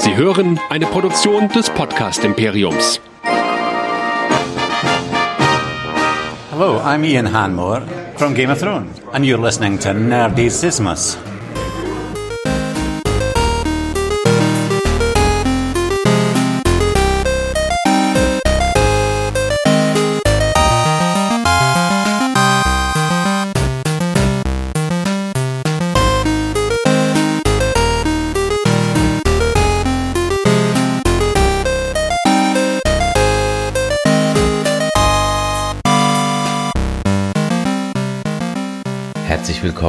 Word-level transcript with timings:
Sie 0.00 0.16
hören 0.16 0.58
eine 0.70 0.86
Produktion 0.86 1.48
des 1.48 1.68
Podcast 1.68 2.24
Imperiums. 2.24 3.00
Hello, 6.50 6.80
I'm 6.82 7.04
Ian 7.04 7.30
Hanmore 7.30 7.82
from 8.16 8.34
Game 8.34 8.50
of 8.50 8.58
Thrones, 8.58 8.98
and 9.12 9.26
you're 9.26 9.36
listening 9.38 9.78
to 9.80 9.90
Nerdisismus. 9.90 11.18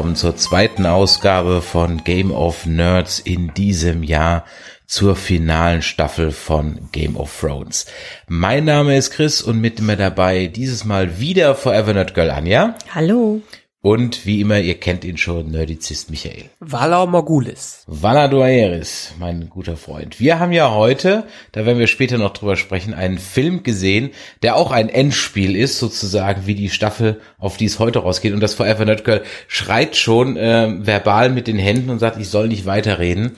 Willkommen 0.02 0.16
zur 0.16 0.36
zweiten 0.36 0.88
Ausgabe 0.88 1.62
von 1.62 2.04
Game 2.04 2.32
of 2.32 2.66
Nerds 2.66 3.20
in 3.20 3.54
diesem 3.54 4.02
Jahr 4.02 4.46
zur 4.88 5.16
finalen 5.16 5.84
Staffel 5.84 6.32
von 6.32 6.90
Game 6.92 7.16
of 7.16 7.40
Thrones. 7.40 7.86
Mein 8.28 8.66
Name 8.66 8.98
ist 8.98 9.12
Chris 9.12 9.44
und 9.44 9.62
mit 9.62 9.80
mir 9.80 9.98
dabei 9.98 10.48
dieses 10.48 10.86
Mal 10.86 11.20
wieder 11.20 11.54
Forever 11.54 11.94
Nerd 11.94 12.16
Girl 12.16 12.32
Anja. 12.32 12.74
Hallo. 12.96 13.44
Und 13.84 14.28
wie 14.28 14.42
immer, 14.42 14.60
ihr 14.60 14.80
kennt 14.80 15.04
ihn 15.04 15.18
schon, 15.18 15.50
Nerdizist 15.50 16.12
Michael. 16.12 16.52
Valar 16.60 17.08
Morgulis. 17.08 17.84
Valar 17.88 18.30
Doaeris, 18.30 19.16
mein 19.18 19.50
guter 19.50 19.76
Freund. 19.76 20.20
Wir 20.20 20.40
haben 20.40 20.52
ja 20.52 20.70
heute, 20.70 21.24
da 21.52 21.66
werden 21.66 21.80
wir 21.80 21.88
später 21.88 22.20
noch 22.20 22.34
drüber 22.34 22.58
sprechen, 22.58 22.94
einen 22.94 23.18
Film 23.18 23.64
gesehen, 23.64 24.12
der 24.44 24.56
auch 24.56 24.70
ein 24.70 24.88
Endspiel 24.88 25.56
ist, 25.56 25.80
sozusagen 25.80 26.46
wie 26.46 26.54
die 26.54 26.70
Staffel, 26.70 27.22
auf 27.40 27.58
die 27.58 27.66
es 27.66 27.80
heute 27.80 28.00
rausgeht. 28.00 28.34
Und 28.34 28.40
das 28.42 28.54
Forever 28.54 28.86
Nerd 28.86 29.04
Girl 29.04 29.24
schreit 29.48 29.96
schon 29.96 30.38
äh, 30.38 30.76
verbal 30.86 31.32
mit 31.32 31.48
den 31.48 31.58
Händen 31.58 31.90
und 31.90 31.98
sagt, 31.98 32.18
ich 32.20 32.30
soll 32.30 32.50
nicht 32.50 32.68
weiterreden. 32.68 33.32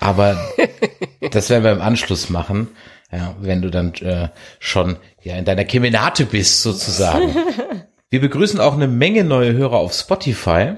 Aber 0.00 0.38
das 1.30 1.48
werden 1.48 1.64
wir 1.64 1.72
im 1.72 1.80
Anschluss 1.80 2.28
machen. 2.28 2.68
Ja, 3.10 3.36
wenn 3.40 3.62
du 3.62 3.70
dann 3.70 3.94
äh, 3.94 4.28
schon 4.58 4.98
ja 5.22 5.36
in 5.36 5.46
deiner 5.46 5.64
Kemenate 5.64 6.26
bist, 6.26 6.62
sozusagen. 6.62 7.34
Wir 8.10 8.22
begrüßen 8.22 8.58
auch 8.58 8.72
eine 8.72 8.88
Menge 8.88 9.22
neue 9.22 9.52
Hörer 9.52 9.76
auf 9.76 9.92
Spotify. 9.92 10.76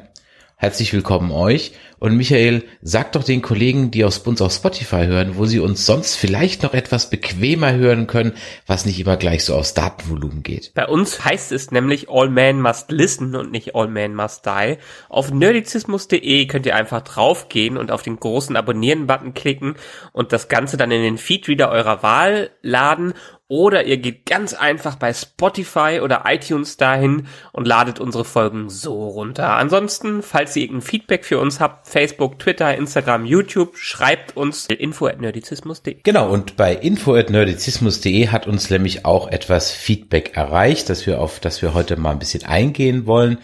Herzlich 0.57 0.93
willkommen 0.93 1.31
euch. 1.31 1.75
Und 2.01 2.17
Michael, 2.17 2.65
sag 2.83 3.13
doch 3.13 3.23
den 3.23 3.41
Kollegen, 3.41 3.93
die 3.93 4.05
aus 4.05 4.19
uns 4.19 4.43
auf 4.43 4.53
Spotify 4.53 5.07
hören, 5.07 5.37
wo 5.37 5.47
sie 5.47 5.61
uns 5.61 5.87
sonst 5.87 6.17
vielleicht 6.17 6.65
noch 6.65 6.75
etwas 6.75 7.09
bequemer 7.09 7.73
hören 7.73 8.09
können, 8.09 8.33
was 8.67 8.85
nicht 8.85 8.99
immer 8.99 9.17
gleich 9.17 9.45
so 9.45 9.55
aufs 9.55 9.75
Datenvolumen 9.75 10.43
geht. 10.43 10.73
Bei 10.75 10.89
uns 10.89 11.25
heißt 11.25 11.53
es 11.53 11.71
nämlich 11.71 12.09
All 12.11 12.31
Man 12.31 12.61
Must 12.61 12.91
Listen 12.91 13.37
und 13.37 13.53
nicht 13.53 13.77
All 13.77 13.87
Man 13.87 14.17
Must 14.17 14.45
Die. 14.45 14.79
Auf 15.09 15.31
nerdizismus.de 15.31 16.47
könnt 16.47 16.67
ihr 16.67 16.75
einfach 16.75 17.03
draufgehen 17.03 17.77
und 17.77 17.93
auf 17.93 18.03
den 18.03 18.19
großen 18.19 18.57
Abonnieren-Button 18.57 19.35
klicken 19.35 19.77
und 20.13 20.33
das 20.33 20.49
Ganze 20.49 20.77
dann 20.77 20.91
in 20.91 21.03
den 21.03 21.17
Feedreader 21.17 21.71
eurer 21.71 22.03
Wahl 22.03 22.51
laden 22.61 23.15
oder 23.51 23.85
ihr 23.85 23.97
geht 23.97 24.27
ganz 24.27 24.55
einfach 24.55 24.95
bei 24.95 25.13
Spotify 25.13 26.01
oder 26.03 26.23
iTunes 26.25 26.77
dahin 26.77 27.27
und 27.51 27.67
ladet 27.67 27.99
unsere 27.99 28.25
Folgen 28.25 28.71
so 28.71 29.09
runter. 29.09 29.57
Ansonsten, 29.57 30.23
falls 30.23 30.55
ihr 30.55 30.63
irgendein 30.63 30.87
Feedback 30.87 31.25
für 31.25 31.41
uns 31.41 31.59
habt, 31.59 31.89
Facebook, 31.89 32.39
Twitter, 32.39 32.77
Instagram, 32.77 33.27
YouTube, 33.27 33.77
schreibt 33.77 34.37
uns 34.37 34.67
info 34.67 35.09
at 35.09 35.21
nerdizismus.de. 35.21 35.97
Genau, 36.05 36.31
und 36.31 36.57
bei 36.57 36.73
info 36.75 37.17
at 37.17 37.31
nerdizismus.de 37.31 38.29
hat 38.29 38.47
uns 38.47 38.71
nämlich 38.71 39.05
auch 39.05 39.27
etwas 39.27 39.73
Feedback 39.73 40.37
erreicht, 40.37 40.89
dass 40.89 41.05
wir 41.09 41.21
auf 41.21 41.41
das 41.41 41.61
wir 41.61 41.75
heute 41.75 41.97
mal 41.97 42.13
ein 42.13 42.21
bisschen 42.21 42.45
eingehen 42.45 43.07
wollen. 43.07 43.39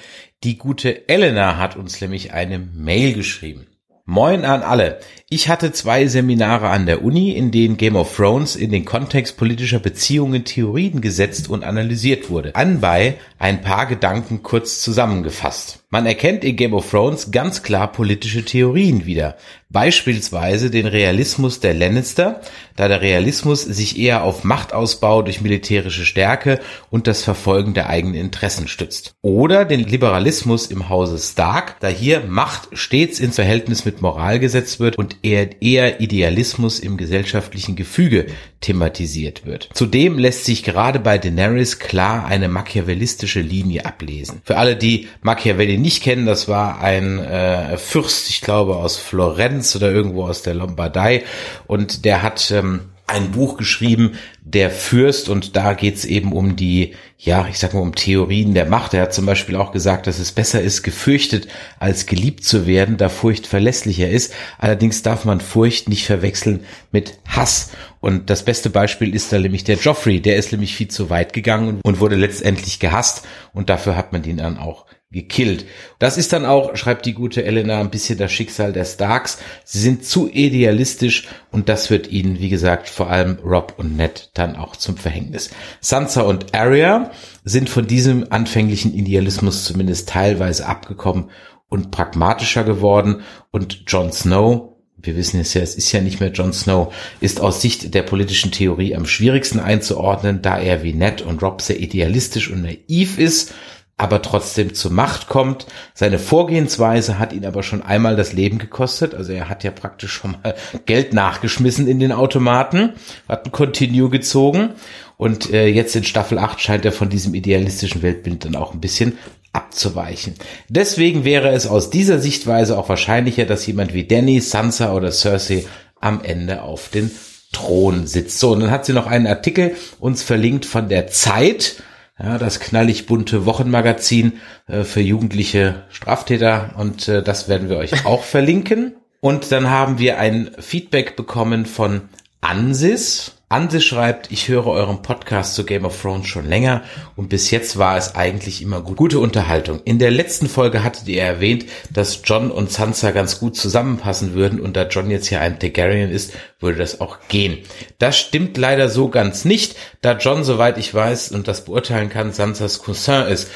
Die 0.45 0.57
gute 0.57 1.09
Elena 1.09 1.57
hat 1.57 1.75
uns 1.75 2.01
nämlich 2.01 2.33
eine 2.33 2.61
Mail 2.61 3.13
geschrieben. 3.13 3.67
Moin 4.05 4.45
an 4.45 4.63
alle. 4.63 5.01
Ich 5.29 5.49
hatte 5.49 5.73
zwei 5.73 6.07
Seminare 6.07 6.69
an 6.69 6.87
der 6.87 7.03
Uni, 7.03 7.33
in 7.33 7.51
denen 7.51 7.77
Game 7.77 7.97
of 7.97 8.15
Thrones 8.15 8.55
in 8.55 8.71
den 8.71 8.85
Kontext 8.85 9.37
politischer 9.37 9.81
Beziehungen 9.81 10.45
Theorien 10.45 11.01
gesetzt 11.01 11.51
und 11.51 11.65
analysiert 11.65 12.31
wurde. 12.31 12.55
Anbei 12.55 13.17
ein 13.37 13.61
paar 13.61 13.87
Gedanken 13.87 14.45
kurz 14.45 14.81
zusammengefasst. 14.81 15.81
Man 15.91 16.07
erkennt 16.07 16.45
in 16.45 16.57
Game 16.57 16.75
of 16.75 16.91
Thrones 16.91 17.33
ganz 17.33 17.63
klar 17.63 17.91
politische 17.91 18.45
Theorien 18.45 19.07
wieder. 19.07 19.37
Beispielsweise 19.69 20.71
den 20.71 20.87
Realismus 20.87 21.59
der 21.59 21.75
Lannister, 21.75 22.41
da 22.77 22.87
der 22.87 23.01
Realismus 23.01 23.63
sich 23.63 23.99
eher 23.99 24.23
auf 24.23 24.45
Machtausbau 24.45 25.23
durch 25.23 25.41
militärische 25.41 26.05
Stärke 26.05 26.61
und 26.91 27.07
das 27.07 27.25
Verfolgen 27.25 27.75
der 27.75 27.89
eigenen 27.89 28.15
Interessen 28.15 28.69
stützt. 28.69 29.15
Oder 29.23 29.65
den 29.65 29.81
Liberalismus 29.81 30.69
im 30.69 30.89
Hause 30.89 31.19
Stark, 31.19 31.81
da 31.81 31.89
hier 31.89 32.21
Macht 32.29 32.69
stets 32.73 33.19
ins 33.19 33.37
Verhältnis 33.37 33.85
mit 33.85 34.03
Moral 34.03 34.39
gesetzt 34.39 34.81
wird 34.81 34.97
und 34.97 35.16
eher, 35.23 35.63
eher 35.63 36.01
Idealismus 36.01 36.81
im 36.81 36.97
gesellschaftlichen 36.97 37.77
Gefüge 37.77 38.27
thematisiert 38.61 39.47
wird. 39.47 39.69
Zudem 39.75 40.19
lässt 40.19 40.45
sich 40.45 40.65
gerade 40.65 40.99
bei 40.99 41.19
Daenerys 41.19 41.79
klar 41.79 42.27
eine 42.27 42.49
machiavellistische 42.49 43.41
Linie 43.41 43.87
ablesen. 43.87 44.41
Für 44.45 44.57
alle, 44.57 44.77
die 44.77 45.09
Machiavelli 45.23 45.79
nicht 45.79 46.03
kennen, 46.03 46.27
das 46.27 46.49
war 46.49 46.81
ein 46.81 47.19
äh, 47.19 47.77
Fürst, 47.77 48.31
ich 48.31 48.41
glaube 48.41 48.77
aus 48.77 48.97
Florenz 48.97 49.77
oder 49.77 49.91
irgendwo 49.91 50.25
aus 50.25 50.43
der 50.43 50.55
Lombardei 50.55 51.25
und 51.67 52.05
der 52.05 52.23
hat 52.23 52.51
ähm, 52.51 52.81
ein 53.07 53.31
Buch 53.31 53.57
geschrieben, 53.57 54.19
der 54.43 54.71
Fürst, 54.71 55.29
und 55.29 55.57
da 55.57 55.75
geht's 55.75 56.05
eben 56.05 56.33
um 56.33 56.57
die, 56.57 56.95
ja, 57.19 57.47
ich 57.49 57.59
sag 57.59 57.75
mal, 57.75 57.81
um 57.81 57.95
Theorien 57.95 58.55
der 58.55 58.67
Macht. 58.67 58.95
Er 58.95 59.03
hat 59.03 59.15
zum 59.15 59.27
Beispiel 59.27 59.57
auch 59.57 59.73
gesagt, 59.73 60.07
dass 60.07 60.19
es 60.19 60.33
besser 60.33 60.61
ist, 60.61 60.83
gefürchtet 60.83 61.49
als 61.79 62.07
geliebt 62.07 62.45
zu 62.45 62.67
werden, 62.67 62.97
da 62.97 63.09
Furcht 63.09 63.47
verlässlicher 63.47 64.09
ist. 64.09 64.33
Allerdings 64.59 65.03
darf 65.03 65.25
man 65.25 65.41
Furcht 65.41 65.89
nicht 65.89 66.07
verwechseln 66.07 66.65
mit 66.91 67.19
Hass. 67.29 67.71
Und 68.01 68.31
das 68.31 68.45
beste 68.45 68.71
Beispiel 68.71 69.15
ist 69.15 69.33
da 69.33 69.39
nämlich 69.39 69.65
der 69.65 69.77
Joffrey. 69.77 70.21
Der 70.21 70.37
ist 70.37 70.53
nämlich 70.53 70.75
viel 70.75 70.89
zu 70.89 71.11
weit 71.11 71.33
gegangen 71.33 71.81
und 71.85 72.01
wurde 72.01 72.17
letztendlich 72.17 72.81
gehasst. 72.81 73.27
Und 73.53 73.71
dafür 73.71 73.97
hat 73.97 74.13
man 74.13 74.25
ihn 74.25 74.39
dann 74.39 74.59
auch 74.59 74.87
gekillt. 75.17 75.65
Das 75.99 76.19
ist 76.19 76.33
dann 76.35 76.45
auch, 76.45 76.77
schreibt 76.77 77.07
die 77.07 77.15
gute 77.15 77.43
Elena, 77.43 77.81
ein 77.81 77.91
bisschen 77.91 78.19
das 78.19 78.31
Schicksal 78.31 78.75
der 78.75 78.85
Starks. 78.85 79.39
Sie 79.65 79.81
sind 79.81 80.05
zu 80.05 80.29
idealistisch 80.29 81.27
und 81.51 81.71
das 81.71 81.91
wird 81.91 82.13
ihnen, 82.13 82.39
wie 82.39 82.51
gesagt, 82.51 82.89
vor 82.89 83.11
allem 83.11 83.39
Rob 83.43 83.75
und 83.79 83.97
Ned 83.97 84.31
dann 84.35 84.57
auch 84.57 84.77
zum 84.77 84.99
Verhängnis. 84.99 85.51
Sansa 85.81 86.21
und 86.21 86.55
Arya 86.55 87.11
sind 87.45 87.71
von 87.71 87.87
diesem 87.87 88.27
anfänglichen 88.31 88.93
Idealismus 88.93 89.65
zumindest 89.65 90.11
teilweise 90.11 90.67
abgekommen 90.67 91.31
und 91.69 91.91
pragmatischer 91.91 92.63
geworden 92.63 93.23
und 93.51 93.85
Jon 93.87 94.13
Snow 94.13 94.77
wir 94.99 95.15
wissen 95.15 95.39
es 95.41 95.55
ja, 95.55 95.61
es 95.61 95.77
ist 95.77 95.93
ja 95.93 96.01
nicht 96.01 96.21
mehr 96.21 96.33
Jon 96.33 96.53
Snow, 96.53 96.93
ist 97.21 97.41
aus 97.41 97.61
Sicht 97.61 97.95
der 97.95 98.03
politischen 98.03 98.51
Theorie 98.51 98.97
am 98.97 99.07
schwierigsten 99.07 99.61
einzuordnen, 99.61 100.43
da 100.43 100.59
er 100.59 100.83
wie 100.83 100.95
Ned 100.95 101.23
und 101.23 101.43
Rob 101.43 101.61
sehr 101.61 101.79
idealistisch 101.79 102.51
und 102.51 102.63
naiv 102.63 103.19
ist 103.19 103.55
aber 103.99 104.21
trotzdem 104.21 104.75
zur 104.75 104.93
Macht 104.93 105.29
kommt. 105.29 105.67
Seine 105.95 106.19
Vorgehensweise 106.19 107.19
hat 107.19 107.33
ihn 107.33 107.47
aber 107.47 107.63
schon 107.63 107.83
einmal 107.83 108.17
das 108.17 108.33
Leben 108.33 108.59
gekostet. 108.59 109.15
Also 109.15 109.33
er 109.33 109.49
hat 109.49 109.65
ja 109.65 109.71
praktisch 109.71 110.13
schon 110.13 110.33
mal 110.33 110.55
Geld 110.85 111.15
nachgeschmissen 111.15 111.89
in 111.89 111.99
den 111.99 112.13
Automaten, 112.13 112.93
hat 113.29 113.47
ein 113.47 113.53
Continue 113.53 114.11
gezogen 114.11 114.71
und 115.17 115.51
äh, 115.53 115.67
jetzt 115.67 115.97
in 115.97 116.05
Staffel 116.05 116.39
8 116.39 116.61
scheint 116.61 116.85
er 116.85 116.93
von 116.93 117.09
diesem 117.09 117.35
idealistischen 117.35 118.03
Weltbild 118.03 118.45
dann 118.45 118.57
auch 118.57 118.75
ein 118.75 118.81
bisschen 118.81 119.17
abzuweichen. 119.55 120.35
Deswegen 120.69 121.25
wäre 121.25 121.49
es 121.53 121.67
aus 121.67 121.89
dieser 121.89 122.19
Sichtweise 122.19 122.77
auch 122.77 122.91
wahrscheinlicher, 122.91 123.47
dass 123.47 123.67
jemand 123.67 123.95
wie 123.95 124.07
Danny, 124.07 124.41
Sansa 124.41 124.93
oder 124.93 125.11
Cersei 125.11 125.65
am 125.99 126.23
Ende 126.23 126.61
auf 126.61 126.91
den 126.91 127.11
Thron 127.53 128.07
sitzt. 128.07 128.39
So, 128.39 128.53
und 128.53 128.61
dann 128.61 128.71
hat 128.71 128.85
sie 128.85 128.93
noch 128.93 129.07
einen 129.07 129.27
Artikel 129.27 129.75
uns 129.99 130.23
verlinkt 130.23 130.67
von 130.67 130.91
der 130.91 131.07
Zeit, 131.07 131.83
ja, 132.19 132.39
das 132.39 132.61
knallig 132.61 133.07
bunte 133.07 133.45
Wochenmagazin 133.45 134.35
äh, 134.67 134.85
für 134.85 135.01
jugendliche 135.01 135.85
Straftäter 135.91 136.75
und 136.79 137.09
äh, 137.09 137.23
das 137.23 137.49
werden 137.49 137.69
wir 137.69 137.77
euch 137.77 138.05
auch 138.07 138.23
verlinken. 138.23 138.95
Und 139.21 139.51
dann 139.51 139.71
haben 139.71 139.99
wir 139.99 140.19
ein 140.19 140.51
Feedback 140.59 141.17
bekommen 141.17 141.67
von 141.67 142.03
Ansis. 142.41 143.36
Anse 143.49 143.81
schreibt, 143.81 144.33
ich 144.33 144.49
höre 144.49 144.67
euren 144.67 145.03
Podcast 145.03 145.55
zu 145.55 145.65
Game 145.65 145.85
of 145.85 146.03
Thrones 146.03 146.27
schon 146.27 146.49
länger 146.49 146.83
und 147.15 147.29
bis 147.29 147.53
jetzt 147.53 147.79
war 147.79 147.97
es 147.97 148.17
eigentlich 148.17 148.61
immer 148.61 148.81
gut. 148.81 148.97
Gute 148.97 149.21
Unterhaltung. 149.21 149.81
In 149.85 150.01
der 150.01 150.11
letzten 150.11 150.49
Folge 150.49 150.83
hattet 150.83 151.07
ihr 151.07 151.23
erwähnt, 151.23 151.67
dass 151.93 152.23
John 152.25 152.51
und 152.51 152.73
Sansa 152.73 153.13
ganz 153.13 153.39
gut 153.39 153.55
zusammenpassen 153.55 154.35
würden 154.35 154.59
und 154.59 154.75
da 154.75 154.89
John 154.89 155.13
jetzt 155.13 155.29
hier 155.29 155.41
ein 155.43 155.61
Targaryen 155.61 156.11
ist, 156.11 156.33
würde 156.59 156.79
das 156.79 157.01
auch 157.01 157.19
gehen. 157.29 157.59
Das 157.99 158.19
stimmt 158.19 158.57
leider 158.57 158.89
so 158.89 159.11
ganz 159.11 159.45
nicht, 159.45 159.77
da 160.01 160.17
John, 160.17 160.43
soweit 160.43 160.77
ich 160.77 160.93
weiß 160.93 161.31
und 161.31 161.47
das 161.47 161.67
beurteilen 161.67 162.09
kann, 162.09 162.33
Sansas 162.33 162.83
Cousin 162.83 163.29
ist. 163.29 163.49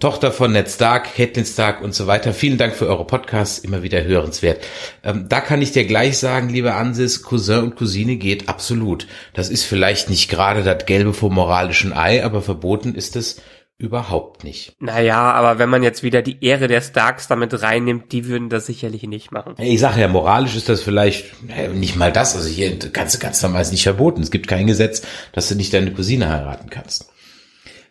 Tochter 0.00 0.32
von 0.32 0.52
Ned 0.52 0.68
Stark, 0.68 1.14
Catelyn 1.14 1.46
Stark 1.46 1.82
und 1.82 1.94
so 1.94 2.06
weiter. 2.06 2.32
Vielen 2.34 2.58
Dank 2.58 2.74
für 2.74 2.86
eure 2.86 3.06
Podcasts, 3.06 3.58
immer 3.58 3.82
wieder 3.82 4.02
hörenswert. 4.02 4.64
Ähm, 5.04 5.26
da 5.28 5.40
kann 5.40 5.62
ich 5.62 5.72
dir 5.72 5.84
gleich 5.84 6.18
sagen, 6.18 6.48
lieber 6.48 6.74
Ansis, 6.74 7.22
Cousin 7.22 7.60
und 7.60 7.76
Cousine 7.76 8.16
geht 8.16 8.48
absolut. 8.48 9.06
Das 9.36 9.50
ist 9.50 9.64
vielleicht 9.64 10.08
nicht 10.08 10.30
gerade 10.30 10.62
das 10.62 10.86
Gelbe 10.86 11.12
vom 11.12 11.34
moralischen 11.34 11.92
Ei, 11.92 12.24
aber 12.24 12.40
verboten 12.40 12.94
ist 12.94 13.16
es 13.16 13.42
überhaupt 13.76 14.44
nicht. 14.44 14.72
Naja, 14.80 15.30
aber 15.30 15.58
wenn 15.58 15.68
man 15.68 15.82
jetzt 15.82 16.02
wieder 16.02 16.22
die 16.22 16.42
Ehre 16.42 16.68
der 16.68 16.80
Starks 16.80 17.28
damit 17.28 17.60
reinnimmt, 17.60 18.12
die 18.12 18.28
würden 18.28 18.48
das 18.48 18.64
sicherlich 18.64 19.02
nicht 19.02 19.32
machen. 19.32 19.54
Ich 19.58 19.78
sage 19.78 20.00
ja, 20.00 20.08
moralisch 20.08 20.56
ist 20.56 20.70
das 20.70 20.80
vielleicht 20.80 21.34
nicht 21.74 21.96
mal 21.96 22.10
das. 22.10 22.34
Also 22.34 22.48
hier 22.48 22.78
kannst 22.94 23.14
du 23.14 23.18
ganz 23.18 23.42
normal 23.42 23.66
nicht 23.70 23.82
verboten. 23.82 24.22
Es 24.22 24.30
gibt 24.30 24.48
kein 24.48 24.66
Gesetz, 24.66 25.02
dass 25.32 25.50
du 25.50 25.54
nicht 25.54 25.74
deine 25.74 25.92
Cousine 25.92 26.30
heiraten 26.30 26.70
kannst. 26.70 27.10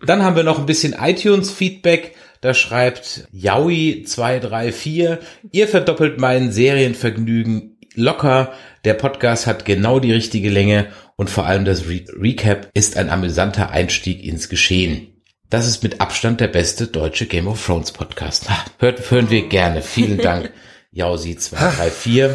Dann 0.04 0.24
haben 0.24 0.36
wir 0.36 0.42
noch 0.42 0.58
ein 0.58 0.66
bisschen 0.66 0.96
iTunes-Feedback. 1.00 2.16
Da 2.42 2.56
schreibt 2.56 3.28
Yaoi234, 3.36 5.20
ihr 5.52 5.68
verdoppelt 5.68 6.20
mein 6.20 6.52
Serienvergnügen 6.52 7.78
locker. 7.94 8.54
Der 8.84 8.94
Podcast 8.94 9.48
hat 9.48 9.66
genau 9.66 10.00
die 10.00 10.12
richtige 10.14 10.50
Länge 10.50 10.88
und 11.16 11.30
vor 11.30 11.46
allem 11.46 11.66
das 11.66 11.88
Re 11.88 12.04
Recap 12.20 12.70
ist 12.74 12.98
ein 12.98 13.10
amüsanter 13.10 13.72
Einstieg 13.72 14.24
ins 14.24 14.50
Geschehen. 14.50 15.08
Das 15.50 15.68
ist 15.68 15.84
mit 15.84 16.02
Abstand 16.02 16.42
der 16.42 16.48
beste 16.48 16.88
deutsche 16.88 17.28
Game 17.28 17.48
of 17.48 17.64
Thrones 17.64 17.92
Podcast. 17.92 18.48
Hört, 18.80 19.12
hören 19.12 19.30
wir 19.30 19.48
gerne. 19.48 19.82
Vielen 19.82 20.18
Dank, 20.18 20.52
Jausi234. 20.96 22.32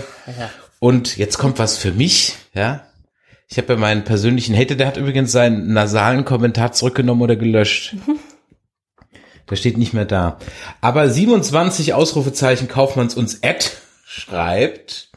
Und 0.79 1.17
jetzt 1.17 1.37
kommt 1.37 1.59
was 1.59 1.77
für 1.77 1.93
mich, 1.93 2.37
ja. 2.55 2.87
Ich 3.49 3.59
habe 3.59 3.73
ja 3.73 3.79
meinen 3.79 4.05
persönlichen 4.05 4.57
Hater, 4.57 4.77
der 4.77 4.87
hat 4.87 4.97
übrigens 4.97 5.33
seinen 5.33 5.73
nasalen 5.73 6.25
Kommentar 6.25 6.73
zurückgenommen 6.73 7.23
oder 7.23 7.37
gelöscht. 7.37 7.97
Der 9.51 9.57
steht 9.57 9.77
nicht 9.77 9.93
mehr 9.93 10.05
da. 10.05 10.39
Aber 10.81 11.11
27 11.11 11.93
Ausrufezeichen 11.93 12.69
Kaufmanns 12.69 13.17
uns 13.17 13.43
Ad 13.43 13.67
schreibt, 14.07 15.10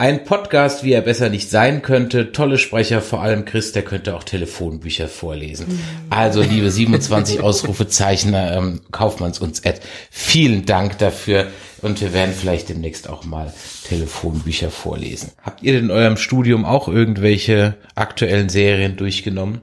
ein 0.00 0.22
Podcast, 0.22 0.84
wie 0.84 0.92
er 0.92 1.00
besser 1.00 1.28
nicht 1.28 1.50
sein 1.50 1.82
könnte. 1.82 2.30
Tolle 2.30 2.56
Sprecher, 2.56 3.02
vor 3.02 3.20
allem 3.20 3.44
Chris, 3.44 3.72
der 3.72 3.82
könnte 3.82 4.14
auch 4.14 4.22
Telefonbücher 4.22 5.08
vorlesen. 5.08 5.66
Mhm. 5.66 5.80
Also, 6.08 6.40
liebe 6.40 6.70
27 6.70 7.40
Ausrufezeichner, 7.42 8.56
ähm, 8.56 8.80
Kaufmanns 8.92 9.40
uns 9.40 9.64
Ad, 9.66 9.80
vielen 10.10 10.64
Dank 10.64 10.98
dafür. 10.98 11.48
Und 11.82 12.00
wir 12.00 12.12
werden 12.12 12.32
vielleicht 12.32 12.68
demnächst 12.68 13.08
auch 13.08 13.24
mal 13.24 13.52
Telefonbücher 13.88 14.70
vorlesen. 14.70 15.32
Habt 15.42 15.62
ihr 15.64 15.72
denn 15.72 15.86
in 15.86 15.90
eurem 15.90 16.16
Studium 16.16 16.64
auch 16.64 16.86
irgendwelche 16.88 17.74
aktuellen 17.96 18.48
Serien 18.48 18.96
durchgenommen? 18.96 19.60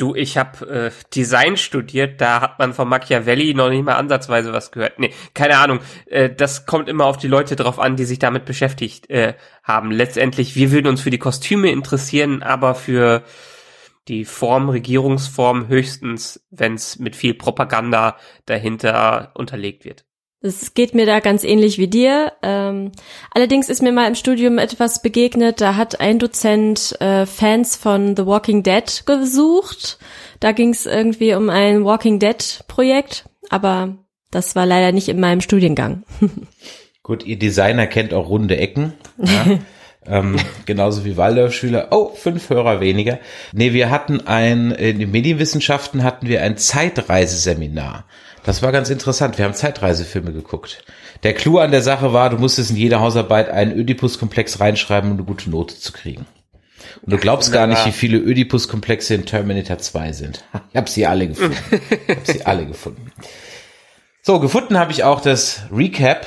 Du, 0.00 0.14
ich 0.14 0.38
habe 0.38 0.66
äh, 0.66 0.90
Design 1.14 1.58
studiert, 1.58 2.22
da 2.22 2.40
hat 2.40 2.58
man 2.58 2.72
von 2.72 2.88
Machiavelli 2.88 3.52
noch 3.52 3.68
nicht 3.68 3.84
mal 3.84 3.96
ansatzweise 3.96 4.50
was 4.50 4.72
gehört. 4.72 4.98
Nee, 4.98 5.12
keine 5.34 5.58
Ahnung. 5.58 5.80
Äh, 6.06 6.30
das 6.30 6.64
kommt 6.64 6.88
immer 6.88 7.04
auf 7.04 7.18
die 7.18 7.28
Leute 7.28 7.54
drauf 7.54 7.78
an, 7.78 7.96
die 7.96 8.06
sich 8.06 8.18
damit 8.18 8.46
beschäftigt 8.46 9.10
äh, 9.10 9.34
haben. 9.62 9.90
Letztendlich, 9.90 10.56
wir 10.56 10.72
würden 10.72 10.86
uns 10.86 11.02
für 11.02 11.10
die 11.10 11.18
Kostüme 11.18 11.70
interessieren, 11.70 12.42
aber 12.42 12.74
für 12.74 13.24
die 14.08 14.24
Form, 14.24 14.70
Regierungsform 14.70 15.68
höchstens, 15.68 16.46
wenn 16.50 16.74
es 16.74 16.98
mit 16.98 17.14
viel 17.14 17.34
Propaganda 17.34 18.16
dahinter 18.46 19.32
unterlegt 19.34 19.84
wird. 19.84 20.06
Es 20.42 20.72
geht 20.72 20.94
mir 20.94 21.04
da 21.04 21.20
ganz 21.20 21.44
ähnlich 21.44 21.76
wie 21.76 21.88
dir. 21.88 22.32
Ähm, 22.42 22.92
allerdings 23.30 23.68
ist 23.68 23.82
mir 23.82 23.92
mal 23.92 24.08
im 24.08 24.14
Studium 24.14 24.56
etwas 24.56 25.02
begegnet. 25.02 25.60
Da 25.60 25.76
hat 25.76 26.00
ein 26.00 26.18
Dozent 26.18 26.98
äh, 27.00 27.26
Fans 27.26 27.76
von 27.76 28.16
The 28.16 28.24
Walking 28.24 28.62
Dead 28.62 29.04
gesucht. 29.04 29.98
Da 30.40 30.52
ging 30.52 30.70
es 30.70 30.86
irgendwie 30.86 31.34
um 31.34 31.50
ein 31.50 31.84
Walking 31.84 32.18
Dead 32.18 32.64
Projekt, 32.68 33.28
aber 33.50 33.98
das 34.30 34.56
war 34.56 34.64
leider 34.64 34.92
nicht 34.92 35.10
in 35.10 35.20
meinem 35.20 35.42
Studiengang. 35.42 36.04
Gut, 37.02 37.26
ihr 37.26 37.38
Designer 37.38 37.86
kennt 37.86 38.14
auch 38.14 38.30
runde 38.30 38.56
Ecken. 38.56 38.94
Ja? 39.18 39.58
ähm, 40.06 40.36
genauso 40.64 41.04
wie 41.04 41.18
Waldorfschüler. 41.18 41.88
Oh, 41.90 42.12
fünf 42.14 42.48
Hörer 42.48 42.80
weniger. 42.80 43.18
Nee, 43.52 43.74
wir 43.74 43.90
hatten 43.90 44.26
ein, 44.26 44.70
in 44.70 45.00
den 45.00 45.10
Medienwissenschaften 45.10 46.02
hatten 46.02 46.28
wir 46.28 46.42
ein 46.42 46.56
Zeitreiseseminar. 46.56 48.06
Das 48.44 48.62
war 48.62 48.72
ganz 48.72 48.90
interessant. 48.90 49.38
Wir 49.38 49.44
haben 49.44 49.54
Zeitreisefilme 49.54 50.32
geguckt. 50.32 50.82
Der 51.22 51.34
Clou 51.34 51.58
an 51.58 51.70
der 51.70 51.82
Sache 51.82 52.12
war, 52.12 52.30
du 52.30 52.38
musstest 52.38 52.70
in 52.70 52.76
jede 52.76 53.00
Hausarbeit 53.00 53.50
einen 53.50 53.78
Oedipus-Komplex 53.78 54.60
reinschreiben, 54.60 55.10
um 55.10 55.16
eine 55.18 55.26
gute 55.26 55.50
Note 55.50 55.78
zu 55.78 55.92
kriegen. 55.92 56.26
Und 57.02 57.12
du 57.12 57.18
glaubst 57.18 57.52
gar 57.52 57.66
nicht, 57.66 57.84
wie 57.86 57.92
viele 57.92 58.22
Oedipus-Komplexe 58.22 59.14
in 59.14 59.26
Terminator 59.26 59.78
2 59.78 60.12
sind. 60.12 60.44
Ich 60.70 60.76
habe 60.76 60.90
sie 60.90 61.06
alle 61.06 61.28
gefunden. 61.28 61.56
Ich 61.70 62.16
habe 62.16 62.32
sie 62.32 62.46
alle 62.46 62.66
gefunden. 62.66 63.12
So, 64.22 64.40
gefunden 64.40 64.78
habe 64.78 64.92
ich 64.92 65.04
auch 65.04 65.20
das 65.20 65.62
Recap 65.72 66.26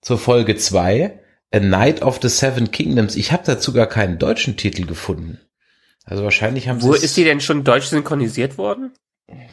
zur 0.00 0.18
Folge 0.18 0.56
2, 0.56 1.18
A 1.52 1.60
Night 1.60 2.02
of 2.02 2.20
the 2.22 2.28
Seven 2.28 2.70
Kingdoms. 2.70 3.16
Ich 3.16 3.32
habe 3.32 3.42
dazu 3.44 3.72
gar 3.72 3.86
keinen 3.86 4.18
deutschen 4.18 4.56
Titel 4.56 4.86
gefunden. 4.86 5.40
Also 6.04 6.24
wahrscheinlich 6.24 6.68
haben 6.68 6.80
sie. 6.80 6.88
Wo 6.88 6.94
ist 6.94 7.16
die 7.16 7.24
denn 7.24 7.40
schon 7.40 7.64
deutsch 7.64 7.86
synchronisiert 7.86 8.58
worden? 8.58 8.92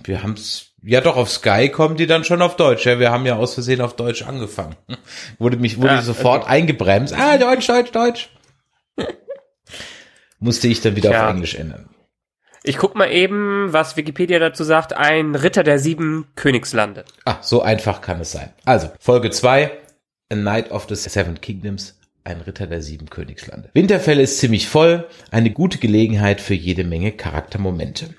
Wir 0.03 0.23
haben 0.23 0.33
es 0.33 0.68
ja, 0.83 1.01
doch, 1.01 1.17
auf 1.17 1.29
Sky 1.29 1.69
kommen 1.69 1.97
die 1.97 2.07
dann 2.07 2.23
schon 2.23 2.41
auf 2.41 2.55
Deutsch. 2.55 2.85
Ja, 2.85 2.99
wir 2.99 3.11
haben 3.11 3.25
ja 3.25 3.35
aus 3.35 3.53
Versehen 3.53 3.81
auf 3.81 3.95
Deutsch 3.95 4.23
angefangen. 4.23 4.75
wurde 5.39 5.57
mich, 5.57 5.77
wurde 5.77 5.95
ja, 5.95 6.01
sofort 6.01 6.43
okay. 6.43 6.51
eingebremst. 6.51 7.13
Ah, 7.13 7.37
Deutsch, 7.37 7.67
Deutsch, 7.67 7.91
Deutsch. 7.91 8.29
Musste 10.39 10.67
ich 10.67 10.81
dann 10.81 10.95
wieder 10.95 11.11
ja. 11.11 11.25
auf 11.25 11.33
Englisch 11.33 11.55
ändern. 11.55 11.89
Ich 12.63 12.77
guck 12.77 12.95
mal 12.95 13.11
eben, 13.11 13.71
was 13.71 13.97
Wikipedia 13.97 14.39
dazu 14.39 14.63
sagt. 14.63 14.93
Ein 14.93 15.35
Ritter 15.35 15.63
der 15.63 15.79
sieben 15.79 16.27
Königslande. 16.35 17.05
Ah, 17.25 17.37
so 17.41 17.61
einfach 17.61 18.01
kann 18.01 18.19
es 18.19 18.31
sein. 18.31 18.53
Also, 18.65 18.91
Folge 18.99 19.31
zwei 19.31 19.71
A 20.31 20.35
Knight 20.35 20.71
of 20.71 20.85
the 20.89 20.95
Seven 20.95 21.39
Kingdoms. 21.41 21.97
Ein 22.25 22.41
Ritter 22.41 22.67
der 22.67 22.81
sieben 22.81 23.09
Königslande. 23.09 23.69
Winterfell 23.73 24.19
ist 24.19 24.39
ziemlich 24.39 24.67
voll. 24.67 25.07
Eine 25.31 25.51
gute 25.51 25.79
Gelegenheit 25.79 26.41
für 26.41 26.53
jede 26.53 26.83
Menge 26.83 27.13
Charaktermomente. 27.13 28.13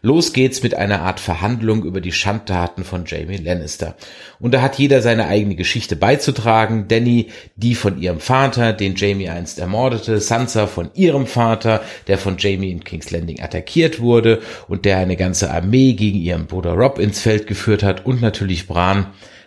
Los 0.00 0.32
geht's 0.32 0.62
mit 0.62 0.74
einer 0.74 1.02
Art 1.02 1.20
Verhandlung 1.20 1.84
über 1.84 2.00
die 2.00 2.12
Schandtaten 2.12 2.84
von 2.84 3.04
Jamie 3.06 3.36
Lannister. 3.36 3.96
Und 4.38 4.52
da 4.52 4.62
hat 4.62 4.78
jeder 4.78 5.02
seine 5.02 5.26
eigene 5.26 5.54
Geschichte 5.54 5.96
beizutragen. 5.96 6.86
Danny, 6.88 7.28
die 7.56 7.74
von 7.74 8.00
ihrem 8.00 8.20
Vater, 8.20 8.72
den 8.72 8.96
Jamie 8.96 9.28
einst 9.28 9.58
ermordete, 9.58 10.20
Sansa 10.20 10.66
von 10.66 10.90
ihrem 10.94 11.26
Vater, 11.26 11.82
der 12.06 12.18
von 12.18 12.36
Jamie 12.38 12.70
in 12.70 12.84
King's 12.84 13.10
Landing 13.10 13.40
attackiert 13.40 14.00
wurde 14.00 14.40
und 14.68 14.84
der 14.84 14.98
eine 14.98 15.16
ganze 15.16 15.50
Armee 15.50 15.92
gegen 15.94 16.18
ihren 16.18 16.46
Bruder 16.46 16.72
Rob 16.72 16.98
ins 16.98 17.20
Feld 17.20 17.46
geführt 17.46 17.82
hat 17.82 18.06
und 18.06 18.20
natürlich 18.20 18.66
Bran, 18.66 19.06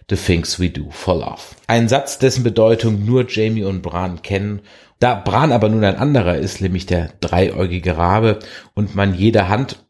The 0.09 0.15
Things 0.15 0.59
We 0.59 0.69
Do 0.69 0.89
for 0.91 1.15
Love. 1.15 1.41
Ein 1.67 1.87
Satz, 1.87 2.19
dessen 2.19 2.43
Bedeutung 2.43 3.05
nur 3.05 3.25
Jamie 3.27 3.63
und 3.63 3.81
Bran 3.81 4.21
kennen 4.21 4.61
da 4.99 5.15
Bran 5.15 5.51
aber 5.51 5.69
nun 5.69 5.83
ein 5.83 5.97
anderer 5.97 6.37
ist, 6.37 6.61
nämlich 6.61 6.85
der 6.85 7.09
dreieugige 7.19 7.97
Rabe, 7.97 8.39
und 8.73 8.95
man 8.95 9.13
jede 9.13 9.49
Hand 9.49 9.85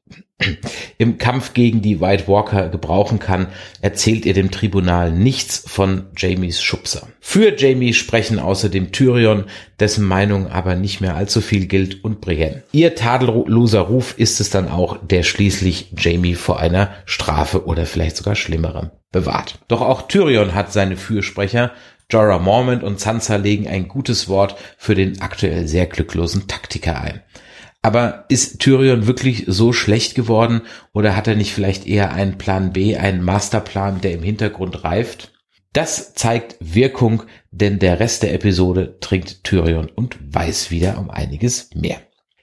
im 0.98 1.18
Kampf 1.18 1.54
gegen 1.54 1.82
die 1.82 2.01
White 2.01 2.27
Walker 2.27 2.70
gebrauchen 2.70 3.20
kann, 3.20 3.48
erzählt 3.82 4.25
ihr 4.25 4.34
dem 4.34 4.51
Tribunal 4.51 5.12
nichts 5.12 5.63
von 5.65 6.08
Jamies 6.18 6.62
Schubser. 6.62 7.08
Für 7.20 7.58
Jamie 7.58 7.94
sprechen 7.94 8.39
außerdem 8.39 8.92
Tyrion, 8.92 9.46
dessen 9.80 10.06
Meinung 10.06 10.48
aber 10.48 10.75
nicht 10.75 11.01
mehr 11.01 11.15
allzu 11.15 11.42
viel 11.42 11.68
gilt, 11.68 12.04
und 12.04 12.22
Brienne. 12.22 12.63
Ihr 12.72 12.96
tadelloser 12.96 13.82
Ruf 13.82 14.15
ist 14.18 14.39
es 14.39 14.50
dann 14.50 14.70
auch, 14.70 14.98
der 15.01 15.24
schließlich 15.24 15.94
Jamie 15.98 16.36
vor 16.36 16.60
einer 16.60 16.92
Strafe 17.06 17.65
oder 17.65 17.86
vielleicht 17.86 18.18
sogar 18.18 18.36
schlimmerem 18.36 18.92
bewahrt. 19.12 19.60
Doch 19.68 19.82
auch 19.82 20.04
Tyrion 20.04 20.54
hat 20.54 20.74
seine 20.74 20.98
Fürsprecher, 20.98 21.72
Jorah 22.12 22.38
Mormont 22.38 22.84
und 22.84 23.00
Sansa 23.00 23.38
legen 23.38 23.68
ein 23.68 23.88
gutes 23.88 24.27
Wort 24.30 24.56
für 24.77 24.94
den 24.94 25.22
aktuell 25.22 25.68
sehr 25.68 25.88
glücklosen 25.88 26.48
Taktiker 26.48 27.01
ein. 27.01 27.22
Aber 27.86 28.25
ist 28.30 28.62
Tyrion 28.62 29.06
wirklich 29.06 29.44
so 29.46 29.72
schlecht 29.72 30.15
geworden 30.15 30.62
oder 30.92 31.15
hat 31.15 31.27
er 31.27 31.36
nicht 31.36 31.54
vielleicht 31.54 31.86
eher 31.86 32.13
einen 32.13 32.39
Plan 32.39 32.74
B, 32.74 32.98
einen 32.98 33.24
Masterplan, 33.24 34.01
der 34.01 34.13
im 34.13 34.24
Hintergrund 34.24 34.84
reift? 34.84 35.34
Das 35.72 36.15
zeigt 36.15 36.56
Wirkung, 36.60 37.22
denn 37.51 37.77
der 37.77 38.00
Rest 38.00 38.24
der 38.24 38.34
Episode 38.34 38.98
trinkt 39.01 39.44
Tyrion 39.44 39.92
und 39.94 40.18
weiß 40.20 40.72
wieder 40.72 40.98
um 40.98 41.12
einiges 41.12 41.70
mehr. 41.75 41.98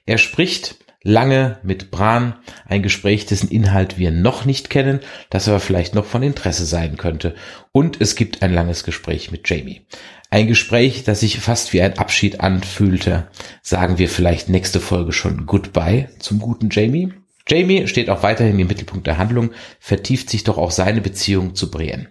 Er 0.05 0.17
spricht 0.17 0.77
lange 1.01 1.59
mit 1.61 1.91
Bran, 1.91 2.35
ein 2.65 2.81
Gespräch, 2.81 3.25
dessen 3.25 3.49
Inhalt 3.49 3.97
wir 3.97 4.11
noch 4.11 4.45
nicht 4.45 4.69
kennen, 4.69 5.01
das 5.29 5.49
aber 5.49 5.59
vielleicht 5.59 5.93
noch 5.93 6.05
von 6.05 6.23
Interesse 6.23 6.65
sein 6.65 6.95
könnte. 6.95 7.35
Und 7.73 7.99
es 7.99 8.15
gibt 8.15 8.43
ein 8.43 8.53
langes 8.53 8.85
Gespräch 8.85 9.29
mit 9.29 9.49
Jamie. 9.49 9.87
Ein 10.33 10.47
Gespräch, 10.47 11.03
das 11.03 11.19
sich 11.19 11.39
fast 11.39 11.73
wie 11.73 11.81
ein 11.83 11.99
Abschied 11.99 12.39
anfühlte. 12.39 13.27
Sagen 13.61 13.99
wir 13.99 14.09
vielleicht 14.09 14.49
nächste 14.49 14.79
Folge 14.79 15.11
schon 15.11 15.45
Goodbye 15.45 16.09
zum 16.17 16.39
guten 16.39 16.69
Jamie? 16.71 17.13
Jamie 17.47 17.87
steht 17.87 18.09
auch 18.09 18.23
weiterhin 18.23 18.57
im 18.57 18.65
Mittelpunkt 18.65 19.05
der 19.05 19.19
Handlung, 19.19 19.51
vertieft 19.79 20.31
sich 20.31 20.43
doch 20.43 20.57
auch 20.57 20.71
seine 20.71 21.01
Beziehung 21.01 21.53
zu 21.53 21.69
Brienne. 21.69 22.07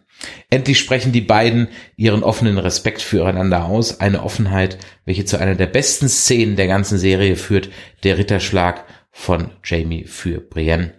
Endlich 0.50 0.78
sprechen 0.78 1.10
die 1.10 1.20
beiden 1.20 1.66
ihren 1.96 2.22
offenen 2.22 2.58
Respekt 2.58 3.02
füreinander 3.02 3.64
aus, 3.64 3.98
eine 3.98 4.22
Offenheit, 4.22 4.78
welche 5.04 5.24
zu 5.24 5.40
einer 5.40 5.56
der 5.56 5.66
besten 5.66 6.08
Szenen 6.08 6.54
der 6.54 6.68
ganzen 6.68 6.98
Serie 6.98 7.34
führt, 7.34 7.70
der 8.04 8.18
Ritterschlag 8.18 8.84
von 9.10 9.50
Jamie 9.64 10.04
für 10.04 10.38
Brienne. 10.38 10.94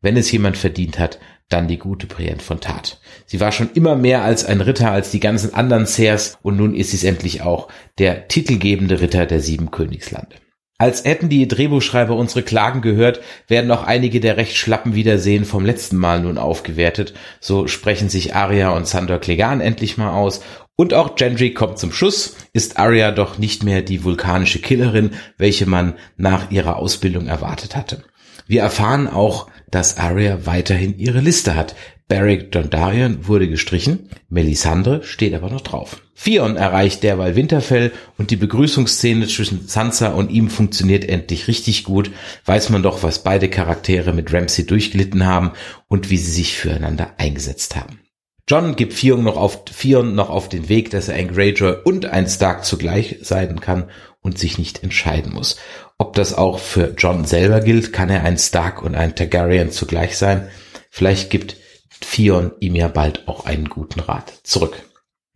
Wenn 0.00 0.16
es 0.16 0.32
jemand 0.32 0.56
verdient 0.56 0.98
hat, 0.98 1.20
dann 1.54 1.68
die 1.68 1.78
gute 1.78 2.08
Brienne 2.08 2.40
von 2.40 2.60
Tat. 2.60 2.98
Sie 3.26 3.38
war 3.38 3.52
schon 3.52 3.70
immer 3.74 3.94
mehr 3.94 4.22
als 4.22 4.44
ein 4.44 4.60
Ritter 4.60 4.90
als 4.90 5.12
die 5.12 5.20
ganzen 5.20 5.54
anderen 5.54 5.86
Seers 5.86 6.36
und 6.42 6.56
nun 6.56 6.74
ist 6.74 6.90
sie 6.90 7.06
endlich 7.06 7.42
auch, 7.42 7.68
der 7.98 8.26
titelgebende 8.26 9.00
Ritter 9.00 9.24
der 9.24 9.40
sieben 9.40 9.70
Königslande. 9.70 10.34
Als 10.78 11.04
hätten 11.04 11.28
die 11.28 11.46
Drehbuchschreiber 11.46 12.16
unsere 12.16 12.42
Klagen 12.42 12.82
gehört, 12.82 13.20
werden 13.46 13.70
auch 13.70 13.84
einige 13.84 14.18
der 14.18 14.36
recht 14.36 14.56
schlappen 14.56 14.96
Wiedersehen 14.96 15.44
vom 15.44 15.64
letzten 15.64 15.96
Mal 15.96 16.20
nun 16.20 16.36
aufgewertet. 16.36 17.14
So 17.40 17.68
sprechen 17.68 18.08
sich 18.08 18.34
Arya 18.34 18.70
und 18.70 18.88
Sandor 18.88 19.20
Clegane 19.20 19.62
endlich 19.62 19.96
mal 19.96 20.10
aus. 20.10 20.40
Und 20.74 20.92
auch 20.92 21.14
Gendry 21.14 21.54
kommt 21.54 21.78
zum 21.78 21.92
Schuss. 21.92 22.34
Ist 22.52 22.76
Arya 22.78 23.12
doch 23.12 23.38
nicht 23.38 23.62
mehr 23.62 23.82
die 23.82 24.02
vulkanische 24.02 24.58
Killerin, 24.58 25.12
welche 25.38 25.66
man 25.66 25.94
nach 26.16 26.50
ihrer 26.50 26.76
Ausbildung 26.76 27.28
erwartet 27.28 27.76
hatte. 27.76 28.02
Wir 28.46 28.62
erfahren 28.62 29.08
auch, 29.08 29.48
dass 29.70 29.96
Arya 29.96 30.46
weiterhin 30.46 30.98
ihre 30.98 31.20
Liste 31.20 31.54
hat. 31.54 31.74
Beric 32.06 32.52
Dondarrion 32.52 33.26
wurde 33.26 33.48
gestrichen, 33.48 34.10
Melisandre 34.28 35.02
steht 35.04 35.32
aber 35.32 35.48
noch 35.48 35.62
drauf. 35.62 36.02
Fion 36.12 36.56
erreicht 36.56 37.02
derweil 37.02 37.34
Winterfell 37.34 37.92
und 38.18 38.30
die 38.30 38.36
Begrüßungsszene 38.36 39.26
zwischen 39.26 39.66
Sansa 39.66 40.08
und 40.08 40.30
ihm 40.30 40.50
funktioniert 40.50 41.08
endlich 41.08 41.48
richtig 41.48 41.84
gut. 41.84 42.10
Weiß 42.44 42.68
man 42.68 42.82
doch, 42.82 43.02
was 43.02 43.24
beide 43.24 43.48
Charaktere 43.48 44.12
mit 44.12 44.32
Ramsay 44.32 44.66
durchgelitten 44.66 45.24
haben 45.24 45.52
und 45.88 46.10
wie 46.10 46.18
sie 46.18 46.30
sich 46.30 46.56
füreinander 46.56 47.14
eingesetzt 47.16 47.74
haben. 47.74 48.00
John 48.46 48.76
gibt 48.76 48.92
Fion 48.92 49.24
noch 49.24 49.38
auf, 49.38 49.62
Fion 49.72 50.14
noch 50.14 50.28
auf 50.28 50.50
den 50.50 50.68
Weg, 50.68 50.90
dass 50.90 51.08
er 51.08 51.14
ein 51.14 51.28
Greyjoy 51.28 51.76
und 51.84 52.04
ein 52.04 52.26
Stark 52.26 52.66
zugleich 52.66 53.16
sein 53.22 53.58
kann 53.60 53.86
und 54.20 54.38
sich 54.38 54.58
nicht 54.58 54.82
entscheiden 54.82 55.32
muss. 55.32 55.56
Ob 55.98 56.14
das 56.14 56.34
auch 56.34 56.58
für 56.58 56.94
John 56.96 57.24
selber 57.24 57.60
gilt, 57.60 57.92
kann 57.92 58.10
er 58.10 58.24
ein 58.24 58.38
Stark 58.38 58.82
und 58.82 58.94
ein 58.94 59.14
Targaryen 59.14 59.70
zugleich 59.70 60.18
sein. 60.18 60.48
Vielleicht 60.90 61.30
gibt 61.30 61.56
Fion 61.88 62.52
ihm 62.60 62.74
ja 62.74 62.88
bald 62.88 63.28
auch 63.28 63.46
einen 63.46 63.68
guten 63.68 64.00
Rat 64.00 64.32
zurück. 64.42 64.82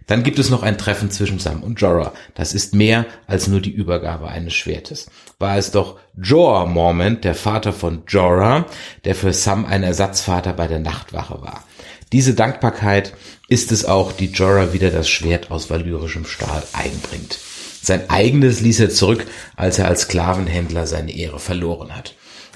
Dann 0.09 0.23
gibt 0.23 0.39
es 0.39 0.49
noch 0.49 0.63
ein 0.63 0.79
Treffen 0.79 1.11
zwischen 1.11 1.39
Sam 1.39 1.63
und 1.63 1.81
Jorah. 1.81 2.13
Das 2.35 2.55
ist 2.55 2.75
mehr 2.75 3.05
als 3.27 3.47
nur 3.47 3.61
die 3.61 3.71
Übergabe 3.71 4.29
eines 4.29 4.55
Schwertes. 4.55 5.11
War 5.39 5.59
es 5.59 5.71
doch 5.71 6.01
Jorah 6.17 6.65
Mormont, 6.65 7.25
der 7.25 7.35
Vater 7.35 7.75
von 7.75 8.05
Jorah, 8.09 8.67
der 9.05 9.15
für 9.15 9.35
Sam 9.35 9.67
ein 9.67 9.83
Ersatzvater 9.83 10.55
bei 10.55 10.67
der 10.67 10.79
Nachtwache 10.79 11.43
war. 11.43 11.63
Diese 12.11 12.35
Dankbarkeit 12.35 13.13
ist 13.49 13.71
es 13.71 13.85
auch, 13.85 14.13
die 14.13 14.33
Jorah 14.33 14.73
wieder 14.73 14.91
das 14.91 15.11
Schwert 15.11 15.51
aus 15.51 15.69
valyrischem 15.69 16.25
Stahl 16.25 16.63
einbringt. 16.73 17.39
Sein 17.83 18.11
eigenes 18.11 18.61
ließ 18.61 18.81
er 18.81 18.91
zurück, 18.91 19.27
als 19.57 19.79
er 19.79 19.89
als 19.89 20.03
Sklavenhändler 20.03 20.87
seine 20.87 21.15
Ehre 21.15 21.39
verloren 21.39 21.97
hat. 21.97 22.15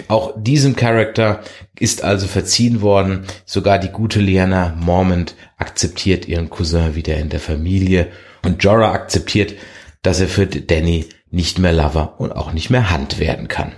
Auch 0.09 0.33
diesem 0.37 0.75
Charakter 0.77 1.43
ist 1.79 2.03
also 2.03 2.27
verziehen 2.27 2.81
worden. 2.81 3.27
Sogar 3.45 3.79
die 3.79 3.91
gute 3.91 4.21
Liana 4.21 4.75
Mormont 4.79 5.35
akzeptiert 5.59 6.27
ihren 6.27 6.51
Cousin 6.51 6.95
wieder 6.95 7.17
in 7.17 7.29
der 7.29 7.41
Familie 7.41 8.09
und 8.45 8.63
Jorah 8.63 8.93
akzeptiert, 8.93 9.55
dass 10.03 10.21
er 10.21 10.29
für 10.29 10.47
Danny 10.47 11.07
nicht 11.31 11.59
mehr 11.59 11.73
Lover 11.73 12.15
und 12.19 12.33
auch 12.33 12.53
nicht 12.53 12.71
mehr 12.71 12.91
Hand 12.91 13.19
werden 13.19 13.49
kann. 13.49 13.73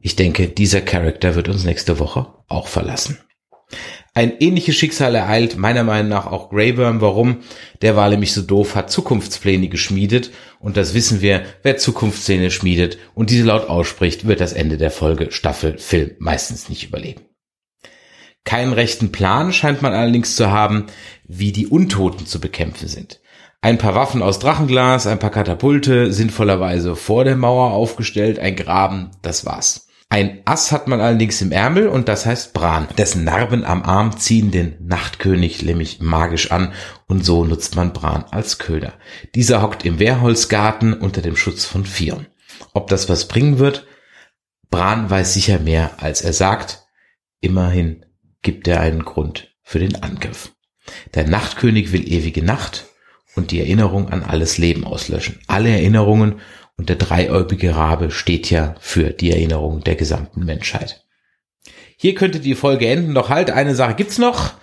Ich 0.00 0.16
denke, 0.16 0.48
dieser 0.48 0.80
Charakter 0.80 1.34
wird 1.34 1.48
uns 1.48 1.64
nächste 1.64 1.98
Woche 1.98 2.26
auch 2.48 2.68
verlassen. 2.68 3.18
Ein 4.16 4.34
ähnliches 4.38 4.76
Schicksal 4.76 5.16
ereilt 5.16 5.56
meiner 5.56 5.82
Meinung 5.82 6.08
nach 6.08 6.26
auch 6.26 6.50
Greyburn. 6.50 7.00
Warum? 7.00 7.38
Der 7.82 7.96
war 7.96 8.08
nämlich 8.08 8.32
so 8.32 8.42
doof, 8.42 8.76
hat 8.76 8.90
Zukunftspläne 8.90 9.68
geschmiedet 9.68 10.30
und 10.60 10.76
das 10.76 10.94
wissen 10.94 11.20
wir, 11.20 11.42
wer 11.64 11.78
Zukunftspläne 11.78 12.52
schmiedet 12.52 12.98
und 13.14 13.30
diese 13.30 13.44
laut 13.44 13.68
ausspricht, 13.68 14.26
wird 14.26 14.40
das 14.40 14.52
Ende 14.52 14.78
der 14.78 14.92
Folge, 14.92 15.32
Staffel, 15.32 15.78
Film 15.78 16.12
meistens 16.20 16.68
nicht 16.68 16.84
überleben. 16.84 17.22
Keinen 18.44 18.72
rechten 18.72 19.10
Plan 19.10 19.52
scheint 19.52 19.82
man 19.82 19.94
allerdings 19.94 20.36
zu 20.36 20.50
haben, 20.50 20.86
wie 21.26 21.50
die 21.50 21.66
Untoten 21.66 22.26
zu 22.26 22.40
bekämpfen 22.40 22.88
sind. 22.88 23.20
Ein 23.62 23.78
paar 23.78 23.94
Waffen 23.94 24.22
aus 24.22 24.38
Drachenglas, 24.38 25.06
ein 25.06 25.18
paar 25.18 25.30
Katapulte, 25.30 26.12
sinnvollerweise 26.12 26.96
vor 26.96 27.24
der 27.24 27.34
Mauer 27.34 27.72
aufgestellt, 27.72 28.38
ein 28.38 28.56
Graben, 28.56 29.10
das 29.22 29.46
war's. 29.46 29.83
Ein 30.14 30.42
Ass 30.44 30.70
hat 30.70 30.86
man 30.86 31.00
allerdings 31.00 31.42
im 31.42 31.50
Ärmel 31.50 31.88
und 31.88 32.06
das 32.06 32.24
heißt 32.24 32.52
Bran. 32.52 32.86
Dessen 32.96 33.24
Narben 33.24 33.64
am 33.64 33.82
Arm 33.82 34.16
ziehen 34.16 34.52
den 34.52 34.76
Nachtkönig 34.78 35.64
nämlich 35.64 35.98
magisch 35.98 36.52
an 36.52 36.72
und 37.08 37.24
so 37.24 37.44
nutzt 37.44 37.74
man 37.74 37.92
Bran 37.92 38.24
als 38.30 38.60
Köder. 38.60 38.92
Dieser 39.34 39.60
hockt 39.60 39.84
im 39.84 39.98
Wehrholzgarten 39.98 40.92
unter 40.94 41.20
dem 41.20 41.34
Schutz 41.34 41.64
von 41.64 41.84
Vieren. 41.84 42.28
Ob 42.74 42.86
das 42.86 43.08
was 43.08 43.26
bringen 43.26 43.58
wird? 43.58 43.88
Bran 44.70 45.10
weiß 45.10 45.34
sicher 45.34 45.58
mehr, 45.58 46.00
als 46.00 46.20
er 46.20 46.32
sagt. 46.32 46.86
Immerhin 47.40 48.06
gibt 48.42 48.68
er 48.68 48.78
einen 48.82 49.04
Grund 49.04 49.52
für 49.64 49.80
den 49.80 50.00
Angriff. 50.00 50.52
Der 51.14 51.26
Nachtkönig 51.26 51.90
will 51.90 52.06
ewige 52.06 52.44
Nacht 52.44 52.84
und 53.34 53.50
die 53.50 53.58
Erinnerung 53.58 54.10
an 54.10 54.22
alles 54.22 54.58
Leben 54.58 54.84
auslöschen. 54.84 55.40
Alle 55.48 55.70
Erinnerungen 55.70 56.40
und 56.76 56.88
der 56.88 56.96
dreieugige 56.96 57.76
Rabe 57.76 58.10
steht 58.10 58.50
ja 58.50 58.74
für 58.80 59.10
die 59.10 59.30
Erinnerung 59.30 59.82
der 59.84 59.94
gesamten 59.94 60.44
Menschheit. 60.44 61.04
Hier 61.96 62.14
könnte 62.14 62.40
die 62.40 62.54
Folge 62.54 62.88
enden, 62.88 63.14
doch 63.14 63.28
halt, 63.28 63.50
eine 63.50 63.74
Sache 63.74 63.94
gibt's 63.94 64.18
noch. 64.18 64.54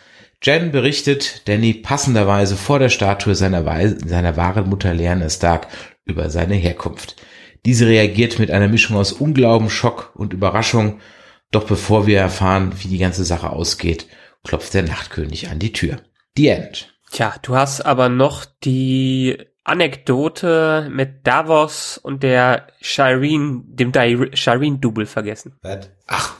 Jen 0.44 0.72
berichtet 0.72 1.48
Danny 1.48 1.74
passenderweise 1.74 2.56
vor 2.56 2.80
der 2.80 2.90
Statue 2.90 3.36
seiner, 3.36 3.64
seiner 4.00 4.38
wahren 4.38 4.68
Mutter 4.68 4.94
Lyanna 4.94 5.30
Stark 5.30 5.68
über 6.04 6.30
seine 6.30 6.56
Herkunft. 6.56 7.16
Diese 7.66 7.88
reagiert 7.88 8.40
mit 8.40 8.50
einer 8.50 8.68
Mischung 8.68 8.98
aus 8.98 9.14
Unglauben, 9.14 9.70
Schock 9.70 10.12
und 10.16 10.34
Überraschung. 10.34 11.00
Doch 11.52 11.66
bevor 11.66 12.08
wir 12.08 12.20
erfahren, 12.20 12.74
wie 12.80 12.88
die 12.88 12.98
ganze 12.98 13.24
Sache 13.24 13.52
ausgeht, 13.52 14.08
klopft 14.44 14.74
der 14.74 14.84
Nachtkönig 14.84 15.50
an 15.50 15.60
die 15.60 15.74
Tür. 15.74 15.98
The 16.36 16.48
End. 16.48 16.94
Tja, 17.12 17.36
du 17.42 17.56
hast 17.56 17.82
aber 17.82 18.10
noch 18.10 18.46
die 18.46 19.38
Anekdote 19.64 20.90
mit 20.92 21.28
Davos 21.28 21.98
und 21.98 22.24
der 22.24 22.68
Shireen, 22.82 23.64
dem 23.66 23.94
Shireen-Double 23.94 25.06
vergessen. 25.06 25.56
Ach, 26.08 26.34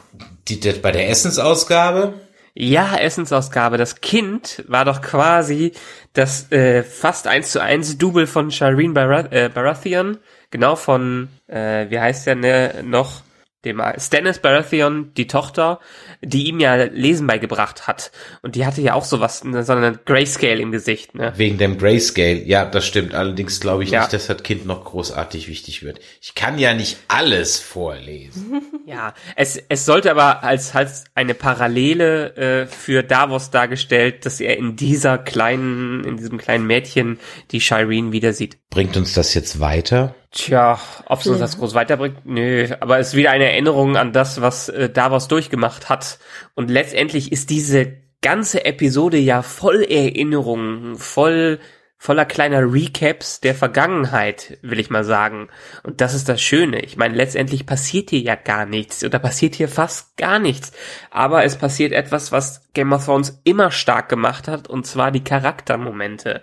die, 0.48 0.60
die, 0.60 0.72
bei 0.74 0.92
der 0.92 1.10
Essensausgabe? 1.10 2.14
Ja, 2.54 2.98
Essensausgabe. 2.98 3.78
Das 3.78 4.02
Kind 4.02 4.64
war 4.68 4.86
doch 4.86 5.02
quasi 5.02 5.72
das 6.14 6.52
äh, 6.52 6.84
fast 6.84 7.28
eins 7.28 7.52
zu 7.52 7.62
eins 7.62 7.98
Double 7.98 8.28
von 8.28 8.52
Shireen 8.52 8.94
Barath 8.94 9.32
äh, 9.32 9.50
Baratheon. 9.54 10.18
Genau 10.50 10.76
von, 10.76 11.30
äh, 11.48 11.90
wie 11.90 12.00
heißt 12.00 12.28
der 12.28 12.36
ne, 12.36 12.84
noch? 12.84 13.22
Dem 13.66 13.82
Stannis 13.98 14.40
Baratheon, 14.40 15.14
die 15.16 15.28
Tochter, 15.28 15.80
die 16.22 16.48
ihm 16.48 16.60
ja 16.60 16.76
Lesen 16.76 17.28
beigebracht 17.28 17.88
hat. 17.88 18.12
Und 18.42 18.56
die 18.56 18.66
hatte 18.66 18.82
ja 18.82 18.94
auch 18.96 19.06
sowas, 19.06 19.40
so 19.40 19.72
eine 19.74 20.00
Grayscale 20.04 20.62
im 20.62 20.72
Gesicht, 20.72 21.14
ne? 21.16 21.34
Wegen 21.36 21.58
dem 21.58 21.78
Grayscale, 21.78 22.44
ja, 22.44 22.66
das 22.66 22.86
stimmt. 22.86 23.14
Allerdings 23.14 23.60
glaube 23.60 23.84
ich 23.84 23.92
ja. 23.92 24.02
nicht, 24.02 24.14
dass 24.14 24.28
das 24.28 24.42
Kind 24.44 24.66
noch 24.66 24.86
großartig 24.86 25.48
wichtig 25.48 25.84
wird. 25.84 26.00
Ich 26.22 26.34
kann 26.34 26.58
ja 26.58 26.74
nicht 26.74 26.98
alles 27.08 27.60
vorlesen. 27.60 28.62
ja, 28.86 29.14
es, 29.36 29.62
es 29.70 29.86
sollte 29.86 30.12
aber 30.12 30.44
als, 30.44 30.76
als 30.76 31.04
eine 31.14 31.34
Parallele 31.34 32.36
äh, 32.36 32.66
für 32.68 33.04
Davos 33.04 33.52
dargestellt, 33.52 34.26
dass 34.26 34.40
er 34.40 34.58
in 34.58 34.76
dieser 34.76 35.18
kleinen, 35.18 36.04
in 36.04 36.18
diesem 36.18 36.38
kleinen 36.38 36.66
Mädchen 36.66 37.20
die 37.52 37.62
Shireen 37.62 38.12
wieder 38.12 38.34
sieht. 38.34 38.58
Bringt 38.70 38.98
uns 38.98 39.14
das 39.14 39.34
jetzt 39.34 39.60
weiter? 39.60 40.16
Tja, 40.32 40.80
ob 41.08 41.20
es 41.20 41.28
uns 41.28 41.40
das 41.40 41.58
groß 41.58 41.74
weiterbringt? 41.74 42.26
Nö, 42.26 42.70
aber 42.80 43.00
es 43.00 43.10
ist 43.10 43.16
wieder 43.16 43.32
eine 43.32 43.51
Erinnerung 43.52 43.98
an 43.98 44.14
das, 44.14 44.42
was 44.42 44.70
äh, 44.70 44.90
Davos 44.90 45.28
durchgemacht 45.28 45.90
hat. 45.90 46.20
Und 46.56 46.70
letztendlich 46.70 47.32
ist 47.32 47.50
diese 47.50 47.94
ganze 48.22 48.66
Episode 48.66 49.18
ja 49.18 49.42
voll 49.42 49.84
Erinnerungen, 49.84 50.96
voll 50.96 51.60
voller 52.02 52.26
kleiner 52.26 52.62
Recaps 52.74 53.42
der 53.42 53.54
Vergangenheit, 53.54 54.58
will 54.64 54.80
ich 54.80 54.90
mal 54.90 55.04
sagen. 55.04 55.50
Und 55.84 56.02
das 56.02 56.16
ist 56.16 56.28
das 56.28 56.42
Schöne. 56.42 56.84
Ich 56.84 56.98
meine, 56.98 57.14
letztendlich 57.14 57.68
passiert 57.68 58.10
hier 58.10 58.22
ja 58.22 58.34
gar 58.34 58.66
nichts 58.66 59.04
oder 59.04 59.20
passiert 59.20 59.54
hier 59.54 59.68
fast 59.68 60.18
gar 60.18 60.40
nichts. 60.40 60.72
Aber 61.12 61.46
es 61.46 61.58
passiert 61.58 61.92
etwas, 61.92 62.32
was 62.32 62.74
Game 62.74 62.92
of 62.92 63.06
Thrones 63.06 63.40
immer 63.44 63.70
stark 63.70 64.10
gemacht 64.10 64.48
hat, 64.48 64.68
und 64.68 64.88
zwar 64.88 65.12
die 65.12 65.24
Charaktermomente. 65.24 66.42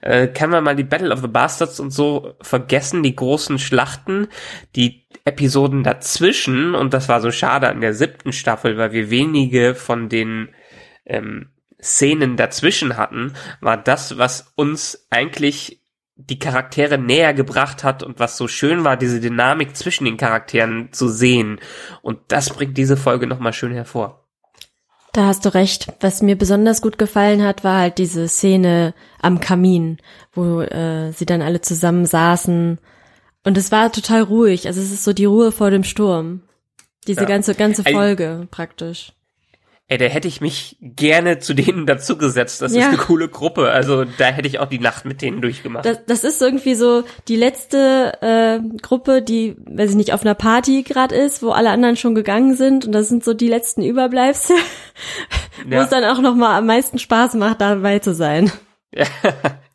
Äh, 0.00 0.28
kann 0.28 0.50
man 0.50 0.62
mal 0.62 0.76
die 0.76 0.84
Battle 0.84 1.12
of 1.12 1.22
the 1.22 1.26
Bastards 1.26 1.80
und 1.80 1.90
so 1.90 2.34
vergessen, 2.40 3.02
die 3.02 3.16
großen 3.16 3.58
Schlachten, 3.58 4.28
die 4.76 5.08
Episoden 5.30 5.82
dazwischen, 5.82 6.74
und 6.74 6.92
das 6.92 7.08
war 7.08 7.20
so 7.20 7.30
schade 7.30 7.68
an 7.68 7.80
der 7.80 7.94
siebten 7.94 8.32
Staffel, 8.32 8.76
weil 8.76 8.92
wir 8.92 9.10
wenige 9.10 9.74
von 9.74 10.08
den 10.08 10.48
ähm, 11.06 11.50
Szenen 11.82 12.36
dazwischen 12.36 12.96
hatten, 12.96 13.32
war 13.60 13.76
das, 13.76 14.18
was 14.18 14.52
uns 14.56 15.06
eigentlich 15.10 15.80
die 16.16 16.38
Charaktere 16.38 16.98
näher 16.98 17.32
gebracht 17.32 17.82
hat 17.82 18.02
und 18.02 18.18
was 18.18 18.36
so 18.36 18.46
schön 18.48 18.84
war, 18.84 18.96
diese 18.96 19.20
Dynamik 19.20 19.76
zwischen 19.76 20.04
den 20.04 20.16
Charakteren 20.16 20.92
zu 20.92 21.08
sehen. 21.08 21.60
Und 22.02 22.18
das 22.28 22.50
bringt 22.50 22.76
diese 22.76 22.96
Folge 22.96 23.26
nochmal 23.26 23.52
schön 23.52 23.72
hervor. 23.72 24.26
Da 25.12 25.26
hast 25.26 25.44
du 25.44 25.54
recht. 25.54 25.92
Was 26.00 26.22
mir 26.22 26.36
besonders 26.36 26.82
gut 26.82 26.98
gefallen 26.98 27.42
hat, 27.42 27.64
war 27.64 27.80
halt 27.80 27.98
diese 27.98 28.28
Szene 28.28 28.94
am 29.20 29.40
Kamin, 29.40 29.98
wo 30.32 30.60
äh, 30.60 31.10
sie 31.12 31.26
dann 31.26 31.42
alle 31.42 31.60
zusammen 31.60 32.06
saßen. 32.06 32.78
Und 33.44 33.56
es 33.56 33.72
war 33.72 33.90
total 33.92 34.22
ruhig. 34.22 34.66
Also 34.66 34.80
es 34.80 34.92
ist 34.92 35.04
so 35.04 35.12
die 35.12 35.24
Ruhe 35.24 35.52
vor 35.52 35.70
dem 35.70 35.84
Sturm. 35.84 36.42
Diese 37.06 37.22
Ja. 37.22 37.26
ganze, 37.26 37.54
ganze 37.54 37.82
Folge 37.84 38.46
praktisch. 38.50 39.12
Ey, 39.88 39.98
da 39.98 40.04
hätte 40.04 40.28
ich 40.28 40.40
mich 40.40 40.76
gerne 40.80 41.40
zu 41.40 41.52
denen 41.52 41.84
dazugesetzt. 41.84 42.62
Das 42.62 42.72
Ja. 42.72 42.82
ist 42.82 42.86
eine 42.88 42.96
coole 42.98 43.28
Gruppe. 43.28 43.70
Also 43.72 44.04
da 44.04 44.26
hätte 44.26 44.46
ich 44.46 44.60
auch 44.60 44.68
die 44.68 44.78
Nacht 44.78 45.04
mit 45.04 45.20
denen 45.20 45.40
durchgemacht. 45.40 45.84
Das, 45.84 46.04
das 46.06 46.22
ist 46.22 46.40
irgendwie 46.40 46.74
so 46.76 47.02
die 47.26 47.34
letzte 47.34 48.12
äh, 48.20 48.60
Gruppe, 48.82 49.20
die, 49.22 49.56
weiß 49.66 49.90
ich 49.90 49.96
nicht, 49.96 50.12
auf 50.12 50.20
einer 50.20 50.34
Party 50.36 50.84
gerade 50.84 51.16
ist, 51.16 51.42
wo 51.42 51.50
alle 51.50 51.70
anderen 51.70 51.96
schon 51.96 52.14
gegangen 52.14 52.54
sind 52.54 52.86
und 52.86 52.92
das 52.92 53.08
sind 53.08 53.24
so 53.24 53.34
die 53.34 53.48
letzten 53.48 53.82
Überbleibsel, 53.82 54.54
wo 55.66 55.74
Ja. 55.74 55.82
es 55.82 55.88
dann 55.88 56.04
auch 56.04 56.20
noch 56.20 56.36
mal 56.36 56.56
am 56.56 56.66
meisten 56.66 56.98
Spaß 57.00 57.34
macht, 57.34 57.60
dabei 57.60 57.98
zu 57.98 58.14
sein. 58.14 58.52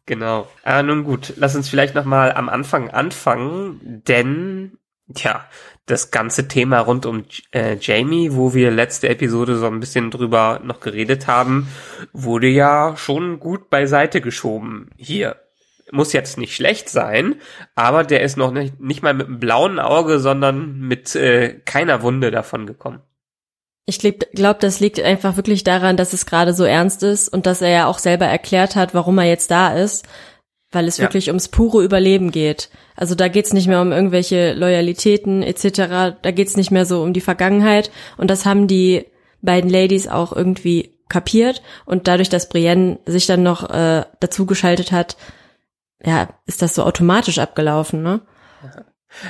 Genau. 0.06 0.48
Aber 0.64 0.84
nun 0.84 1.04
gut, 1.04 1.34
lass 1.38 1.56
uns 1.56 1.70
vielleicht 1.70 1.96
noch 1.96 2.06
mal 2.06 2.32
am 2.34 2.48
Anfang 2.48 2.90
anfangen, 2.90 4.04
denn 4.08 4.78
ja, 5.08 5.46
das 5.86 6.10
ganze 6.12 6.48
Thema 6.48 6.80
rund 6.80 7.06
um 7.06 7.26
äh, 7.52 7.78
Jamie, 7.80 8.34
wo 8.34 8.54
wir 8.54 8.72
letzte 8.72 9.10
Episode 9.10 9.58
so 9.58 9.68
ein 9.68 9.80
bisschen 9.80 10.10
drüber 10.10 10.62
noch 10.64 10.80
geredet 10.80 11.28
haben, 11.28 11.68
wurde 12.12 12.48
ja 12.48 12.96
schon 12.98 13.40
gut 13.40 13.70
beiseite 13.70 14.22
geschoben 14.22 14.90
hier. 14.98 15.38
Muss 15.92 16.14
jetzt 16.14 16.40
nicht 16.40 16.56
schlecht 16.56 16.90
sein, 16.90 17.36
aber 17.76 18.04
der 18.04 18.22
ist 18.22 18.38
noch 18.38 18.52
nicht, 18.52 18.80
nicht 18.80 19.04
mal 19.04 19.14
mit 19.14 19.28
einem 19.28 19.40
blauen 19.40 19.80
Auge, 19.80 20.20
sondern 20.20 20.80
mit 20.80 21.16
äh, 21.16 21.60
keiner 21.66 22.02
Wunde 22.02 22.32
davon 22.32 22.66
gekommen. 22.66 23.02
Ich 23.88 24.00
glaube, 24.00 24.26
glaub, 24.34 24.60
das 24.60 24.80
liegt 24.80 25.00
einfach 25.00 25.38
wirklich 25.38 25.64
daran, 25.64 25.96
dass 25.98 26.14
es 26.14 26.26
gerade 26.26 26.54
so 26.54 26.64
ernst 26.64 27.04
ist 27.04 27.30
und 27.30 27.46
dass 27.46 27.62
er 27.62 27.70
ja 27.70 27.88
auch 27.88 28.00
selber 28.00 28.26
erklärt 28.26 28.76
hat, 28.76 28.94
warum 28.96 29.18
er 29.20 29.26
jetzt 29.26 29.52
da 29.52 29.76
ist, 29.76 30.08
weil 30.72 30.88
es 30.88 30.98
Ja. 30.98 31.04
wirklich 31.04 31.28
ums 31.28 31.50
pure 31.50 31.84
Überleben 31.84 32.32
geht. 32.32 32.70
Also 32.96 33.14
da 33.14 33.28
geht's 33.28 33.54
nicht 33.54 33.68
mehr 33.68 33.82
um 33.82 33.92
irgendwelche 33.92 34.54
Loyalitäten 34.54 35.44
etc. 35.44 36.18
Da 36.22 36.32
geht's 36.32 36.58
nicht 36.58 36.72
mehr 36.72 36.86
so 36.86 37.04
um 37.04 37.14
die 37.14 37.22
Vergangenheit 37.22 37.92
und 38.18 38.30
das 38.32 38.46
haben 38.46 38.68
die 38.68 39.06
beiden 39.42 39.70
Ladies 39.70 40.08
auch 40.08 40.34
irgendwie 40.36 40.98
kapiert 41.08 41.62
und 41.86 42.08
dadurch, 42.08 42.30
dass 42.30 42.50
Brienne 42.50 42.98
sich 43.06 43.28
dann 43.28 43.44
noch 43.44 43.70
äh, 43.70 44.04
dazugeschaltet 44.20 44.92
hat, 44.92 45.18
ja, 46.04 46.30
ist 46.48 46.64
das 46.64 46.74
so 46.74 46.84
automatisch 46.84 47.38
abgelaufen, 47.38 48.02
ne? 48.02 48.22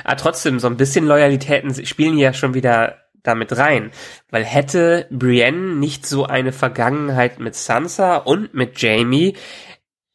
Aber 0.02 0.16
trotzdem, 0.16 0.58
so 0.58 0.66
ein 0.66 0.76
bisschen 0.78 1.06
Loyalitäten 1.06 1.72
spielen 1.86 2.18
ja 2.18 2.32
schon 2.32 2.54
wieder 2.54 2.96
damit 3.26 3.56
rein. 3.56 3.90
Weil 4.30 4.44
hätte 4.44 5.06
Brienne 5.10 5.76
nicht 5.76 6.06
so 6.06 6.26
eine 6.26 6.52
Vergangenheit 6.52 7.38
mit 7.40 7.54
Sansa 7.54 8.16
und 8.16 8.54
mit 8.54 8.80
Jamie, 8.80 9.34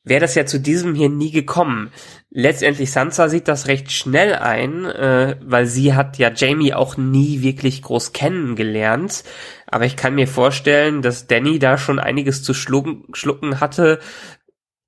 wäre 0.03 0.21
das 0.21 0.35
ja 0.35 0.45
zu 0.45 0.59
diesem 0.59 0.95
hier 0.95 1.09
nie 1.09 1.31
gekommen. 1.31 1.91
Letztendlich 2.29 2.91
Sansa 2.91 3.29
sieht 3.29 3.47
das 3.47 3.67
recht 3.67 3.91
schnell 3.91 4.35
ein, 4.35 4.85
äh, 4.85 5.35
weil 5.41 5.65
sie 5.65 5.93
hat 5.93 6.17
ja 6.17 6.31
Jamie 6.33 6.73
auch 6.73 6.97
nie 6.97 7.41
wirklich 7.41 7.81
groß 7.81 8.13
kennengelernt. 8.13 9.23
Aber 9.67 9.85
ich 9.85 9.95
kann 9.95 10.15
mir 10.15 10.27
vorstellen, 10.27 11.01
dass 11.01 11.27
Danny 11.27 11.59
da 11.59 11.77
schon 11.77 11.99
einiges 11.99 12.43
zu 12.43 12.53
schlucken, 12.53 13.59
hatte, 13.59 13.99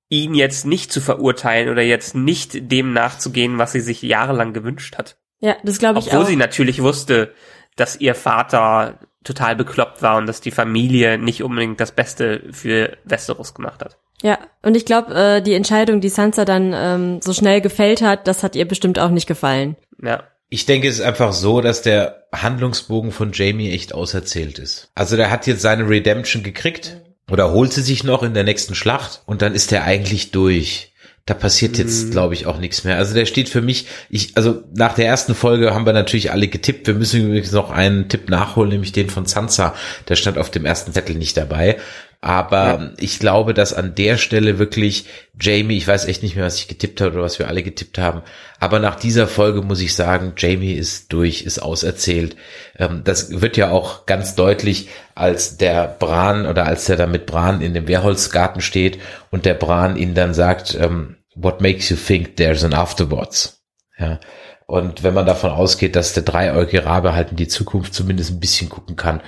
ihn 0.08 0.34
jetzt 0.34 0.66
nicht 0.66 0.92
zu 0.92 1.00
verurteilen 1.00 1.68
oder 1.68 1.82
jetzt 1.82 2.14
nicht 2.14 2.70
dem 2.70 2.92
nachzugehen, 2.92 3.58
was 3.58 3.72
sie 3.72 3.80
sich 3.80 4.02
jahrelang 4.02 4.52
gewünscht 4.52 4.96
hat. 4.96 5.16
Ja, 5.40 5.56
das 5.62 5.78
glaube 5.78 5.98
ich 5.98 6.06
Obwohl 6.06 6.22
auch. 6.22 6.26
sie 6.26 6.36
natürlich 6.36 6.82
wusste, 6.82 7.34
dass 7.76 8.00
ihr 8.00 8.14
Vater 8.14 8.98
total 9.24 9.56
bekloppt 9.56 10.02
war 10.02 10.18
und 10.18 10.26
dass 10.26 10.40
die 10.40 10.50
Familie 10.50 11.18
nicht 11.18 11.42
unbedingt 11.42 11.80
das 11.80 11.92
Beste 11.92 12.42
für 12.52 12.96
Westeros 13.04 13.54
gemacht 13.54 13.82
hat. 13.82 13.98
Ja, 14.22 14.38
und 14.62 14.76
ich 14.76 14.84
glaube, 14.86 15.14
äh, 15.14 15.42
die 15.42 15.54
Entscheidung, 15.54 16.00
die 16.00 16.08
Sansa 16.08 16.44
dann 16.44 16.72
ähm, 16.74 17.20
so 17.20 17.32
schnell 17.32 17.60
gefällt 17.60 18.00
hat, 18.02 18.26
das 18.26 18.42
hat 18.42 18.54
ihr 18.56 18.66
bestimmt 18.66 18.98
auch 18.98 19.10
nicht 19.10 19.26
gefallen. 19.26 19.76
Ja. 20.02 20.24
Ich 20.50 20.66
denke, 20.66 20.88
es 20.88 20.96
ist 20.96 21.04
einfach 21.04 21.32
so, 21.32 21.60
dass 21.60 21.82
der 21.82 22.26
Handlungsbogen 22.32 23.10
von 23.10 23.32
Jamie 23.32 23.72
echt 23.72 23.94
auserzählt 23.94 24.58
ist. 24.58 24.90
Also 24.94 25.16
der 25.16 25.30
hat 25.30 25.46
jetzt 25.46 25.62
seine 25.62 25.88
Redemption 25.88 26.42
gekriegt 26.42 27.00
oder 27.30 27.50
holt 27.52 27.72
sie 27.72 27.82
sich 27.82 28.04
noch 28.04 28.22
in 28.22 28.34
der 28.34 28.44
nächsten 28.44 28.74
Schlacht 28.74 29.22
und 29.26 29.42
dann 29.42 29.54
ist 29.54 29.72
er 29.72 29.84
eigentlich 29.84 30.30
durch. 30.30 30.93
Da 31.26 31.32
passiert 31.32 31.78
jetzt, 31.78 32.10
glaube 32.10 32.34
ich, 32.34 32.44
auch 32.44 32.58
nichts 32.58 32.84
mehr. 32.84 32.98
Also 32.98 33.14
der 33.14 33.24
steht 33.24 33.48
für 33.48 33.62
mich, 33.62 33.86
ich, 34.10 34.36
also 34.36 34.62
nach 34.74 34.94
der 34.94 35.06
ersten 35.06 35.34
Folge 35.34 35.72
haben 35.72 35.86
wir 35.86 35.94
natürlich 35.94 36.30
alle 36.32 36.48
getippt. 36.48 36.86
Wir 36.86 36.92
müssen 36.92 37.24
übrigens 37.24 37.50
noch 37.50 37.70
einen 37.70 38.10
Tipp 38.10 38.28
nachholen, 38.28 38.68
nämlich 38.68 38.92
den 38.92 39.08
von 39.08 39.24
Sansa. 39.24 39.74
Der 40.08 40.16
stand 40.16 40.36
auf 40.36 40.50
dem 40.50 40.66
ersten 40.66 40.92
Zettel 40.92 41.16
nicht 41.16 41.38
dabei. 41.38 41.78
Aber 42.24 42.92
ich 42.96 43.18
glaube, 43.18 43.52
dass 43.52 43.74
an 43.74 43.94
der 43.94 44.16
Stelle 44.16 44.58
wirklich 44.58 45.04
Jamie, 45.38 45.76
ich 45.76 45.86
weiß 45.86 46.06
echt 46.06 46.22
nicht 46.22 46.36
mehr, 46.36 46.46
was 46.46 46.56
ich 46.56 46.68
getippt 46.68 47.02
habe 47.02 47.12
oder 47.12 47.22
was 47.22 47.38
wir 47.38 47.48
alle 47.48 47.62
getippt 47.62 47.98
haben, 47.98 48.22
aber 48.58 48.78
nach 48.78 48.94
dieser 48.94 49.26
Folge 49.26 49.60
muss 49.60 49.82
ich 49.82 49.94
sagen, 49.94 50.32
Jamie 50.38 50.72
ist 50.72 51.12
durch, 51.12 51.42
ist 51.42 51.58
auserzählt. 51.58 52.36
Ähm, 52.78 53.02
das 53.04 53.42
wird 53.42 53.58
ja 53.58 53.70
auch 53.70 54.06
ganz 54.06 54.34
deutlich, 54.36 54.88
als 55.14 55.58
der 55.58 55.86
Bran 55.86 56.46
oder 56.46 56.64
als 56.64 56.86
der 56.86 56.96
da 56.96 57.06
mit 57.06 57.26
Bran 57.26 57.60
in 57.60 57.74
dem 57.74 57.88
Wehrholzgarten 57.88 58.62
steht 58.62 58.98
und 59.30 59.44
der 59.44 59.52
Bran 59.52 59.98
ihn 59.98 60.14
dann 60.14 60.32
sagt, 60.32 60.74
ähm, 60.80 61.16
what 61.34 61.60
makes 61.60 61.90
you 61.90 61.96
think 61.96 62.38
there's 62.38 62.64
an 62.64 62.72
afterwards? 62.72 63.60
Ja. 63.98 64.18
Und 64.64 65.02
wenn 65.02 65.12
man 65.12 65.26
davon 65.26 65.50
ausgeht, 65.50 65.94
dass 65.94 66.14
der 66.14 66.22
dreieugige 66.22 66.86
Rabe 66.86 67.14
halt 67.14 67.32
in 67.32 67.36
die 67.36 67.48
Zukunft 67.48 67.92
zumindest 67.92 68.30
ein 68.30 68.40
bisschen 68.40 68.70
gucken 68.70 68.96
kann, 68.96 69.20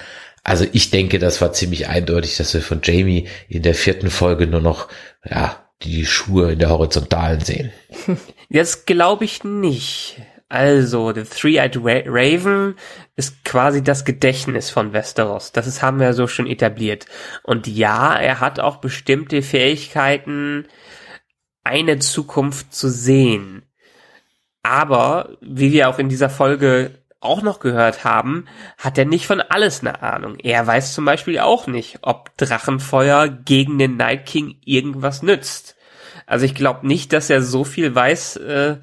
also 0.46 0.64
ich 0.72 0.90
denke, 0.90 1.18
das 1.18 1.40
war 1.40 1.52
ziemlich 1.52 1.88
eindeutig, 1.88 2.36
dass 2.36 2.54
wir 2.54 2.62
von 2.62 2.80
Jamie 2.80 3.26
in 3.48 3.62
der 3.62 3.74
vierten 3.74 4.10
Folge 4.10 4.46
nur 4.46 4.60
noch, 4.60 4.86
ja, 5.28 5.68
die 5.82 6.06
Schuhe 6.06 6.52
in 6.52 6.60
der 6.60 6.70
Horizontalen 6.70 7.40
sehen. 7.40 7.72
Jetzt 8.48 8.86
glaube 8.86 9.24
ich 9.24 9.42
nicht. 9.42 10.22
Also, 10.48 11.12
The 11.12 11.24
Three-Eyed 11.24 11.78
Ra 11.78 12.02
Raven 12.06 12.76
ist 13.16 13.44
quasi 13.44 13.82
das 13.82 14.04
Gedächtnis 14.04 14.70
von 14.70 14.92
Westeros. 14.92 15.50
Das 15.50 15.66
ist, 15.66 15.82
haben 15.82 15.98
wir 15.98 16.14
so 16.14 16.28
schon 16.28 16.46
etabliert. 16.46 17.06
Und 17.42 17.66
ja, 17.66 18.14
er 18.14 18.38
hat 18.38 18.60
auch 18.60 18.76
bestimmte 18.76 19.42
Fähigkeiten, 19.42 20.68
eine 21.64 21.98
Zukunft 21.98 22.72
zu 22.72 22.88
sehen. 22.88 23.64
Aber, 24.62 25.36
wie 25.40 25.72
wir 25.72 25.88
auch 25.88 25.98
in 25.98 26.08
dieser 26.08 26.30
Folge 26.30 27.02
auch 27.20 27.42
noch 27.42 27.60
gehört 27.60 28.04
haben, 28.04 28.46
hat 28.78 28.98
er 28.98 29.04
nicht 29.04 29.26
von 29.26 29.40
alles 29.40 29.80
eine 29.80 30.02
Ahnung. 30.02 30.36
Er 30.38 30.66
weiß 30.66 30.94
zum 30.94 31.04
Beispiel 31.04 31.38
auch 31.38 31.66
nicht, 31.66 31.98
ob 32.02 32.36
Drachenfeuer 32.36 33.28
gegen 33.28 33.78
den 33.78 33.96
Night 33.96 34.26
King 34.26 34.56
irgendwas 34.64 35.22
nützt. 35.22 35.76
Also 36.26 36.44
ich 36.44 36.54
glaube 36.54 36.86
nicht, 36.86 37.12
dass 37.12 37.30
er 37.30 37.42
so 37.42 37.64
viel 37.64 37.94
weiß, 37.94 38.36
äh, 38.36 38.76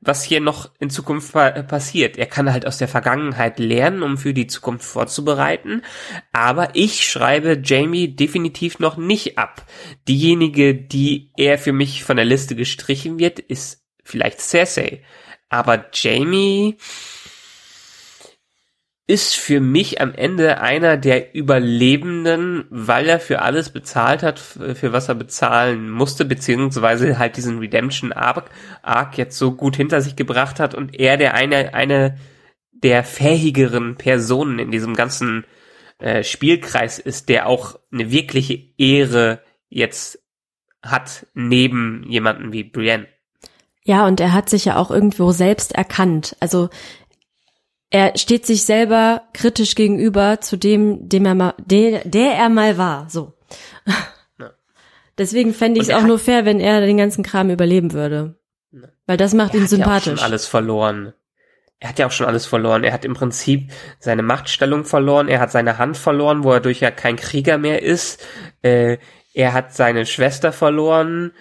was 0.00 0.22
hier 0.22 0.40
noch 0.40 0.70
in 0.78 0.90
Zukunft 0.90 1.32
pa 1.32 1.50
passiert. 1.62 2.16
Er 2.16 2.26
kann 2.26 2.52
halt 2.52 2.66
aus 2.66 2.78
der 2.78 2.88
Vergangenheit 2.88 3.58
lernen, 3.58 4.02
um 4.02 4.16
für 4.16 4.32
die 4.32 4.46
Zukunft 4.46 4.84
vorzubereiten. 4.84 5.82
Aber 6.32 6.70
ich 6.74 7.08
schreibe 7.08 7.60
Jamie 7.62 8.14
definitiv 8.14 8.78
noch 8.78 8.96
nicht 8.96 9.38
ab. 9.38 9.64
Diejenige, 10.06 10.74
die 10.74 11.32
eher 11.36 11.58
für 11.58 11.72
mich 11.72 12.04
von 12.04 12.16
der 12.16 12.26
Liste 12.26 12.54
gestrichen 12.54 13.18
wird, 13.18 13.40
ist 13.40 13.84
vielleicht 14.04 14.40
Cersei. 14.40 15.02
Aber 15.48 15.86
Jamie 15.92 16.76
ist 19.08 19.36
für 19.36 19.58
mich 19.60 20.02
am 20.02 20.14
Ende 20.14 20.60
einer 20.60 20.98
der 20.98 21.34
Überlebenden, 21.34 22.66
weil 22.68 23.08
er 23.08 23.18
für 23.18 23.40
alles 23.40 23.70
bezahlt 23.70 24.22
hat, 24.22 24.38
für 24.38 24.92
was 24.92 25.08
er 25.08 25.14
bezahlen 25.14 25.88
musste, 25.88 26.26
beziehungsweise 26.26 27.18
halt 27.18 27.38
diesen 27.38 27.58
Redemption 27.58 28.12
Arc, 28.12 29.16
jetzt 29.16 29.38
so 29.38 29.52
gut 29.52 29.76
hinter 29.76 30.02
sich 30.02 30.14
gebracht 30.14 30.60
hat 30.60 30.74
und 30.74 30.94
er 30.94 31.16
der 31.16 31.32
eine, 31.32 31.72
eine 31.72 32.18
der 32.72 33.02
fähigeren 33.02 33.96
Personen 33.96 34.58
in 34.58 34.70
diesem 34.70 34.94
ganzen 34.94 35.46
äh, 35.98 36.22
Spielkreis 36.22 36.98
ist, 36.98 37.30
der 37.30 37.46
auch 37.46 37.80
eine 37.90 38.10
wirkliche 38.10 38.60
Ehre 38.76 39.40
jetzt 39.70 40.22
hat, 40.82 41.26
neben 41.32 42.04
jemanden 42.06 42.52
wie 42.52 42.62
Brienne. 42.62 43.08
Ja, 43.84 44.06
und 44.06 44.20
er 44.20 44.34
hat 44.34 44.50
sich 44.50 44.66
ja 44.66 44.76
auch 44.76 44.90
irgendwo 44.90 45.32
selbst 45.32 45.74
erkannt. 45.74 46.36
Also 46.40 46.68
er 47.90 48.16
steht 48.18 48.46
sich 48.46 48.64
selber 48.64 49.22
kritisch 49.32 49.74
gegenüber 49.74 50.40
zu 50.40 50.56
dem, 50.56 51.08
dem 51.08 51.24
er 51.24 51.34
mal, 51.34 51.54
der, 51.58 52.00
der 52.04 52.34
er 52.34 52.48
mal 52.48 52.76
war. 52.76 53.08
So. 53.08 53.32
Ja. 54.38 54.50
Deswegen 55.16 55.54
fände 55.54 55.80
ich 55.80 55.84
es 55.84 55.88
er 55.88 55.98
auch 55.98 56.02
nur 56.02 56.18
fair, 56.18 56.44
wenn 56.44 56.60
er 56.60 56.80
den 56.80 56.98
ganzen 56.98 57.24
Kram 57.24 57.50
überleben 57.50 57.92
würde. 57.92 58.36
Weil 59.06 59.16
das 59.16 59.32
macht 59.34 59.54
ihn 59.54 59.60
Er 59.60 59.64
hat 59.64 59.70
ja 59.70 59.76
auch 59.78 59.84
sympathisch. 59.84 60.20
schon 60.20 60.24
alles 60.24 60.46
verloren. 60.46 61.14
Er 61.80 61.88
hat 61.88 61.98
ja 61.98 62.06
auch 62.06 62.12
schon 62.12 62.26
alles 62.26 62.44
verloren. 62.44 62.84
Er 62.84 62.92
hat 62.92 63.04
im 63.04 63.14
Prinzip 63.14 63.70
seine 63.98 64.22
Machtstellung 64.22 64.84
verloren. 64.84 65.28
Er 65.28 65.40
hat 65.40 65.50
seine 65.50 65.78
Hand 65.78 65.96
verloren, 65.96 66.44
wo 66.44 66.52
er 66.52 66.60
durch 66.60 66.80
ja 66.80 66.90
kein 66.90 67.16
Krieger 67.16 67.56
mehr 67.56 67.82
ist. 67.82 68.20
Äh, 68.62 68.98
er 69.32 69.52
hat 69.54 69.72
seine 69.72 70.04
Schwester 70.04 70.52
verloren. 70.52 71.32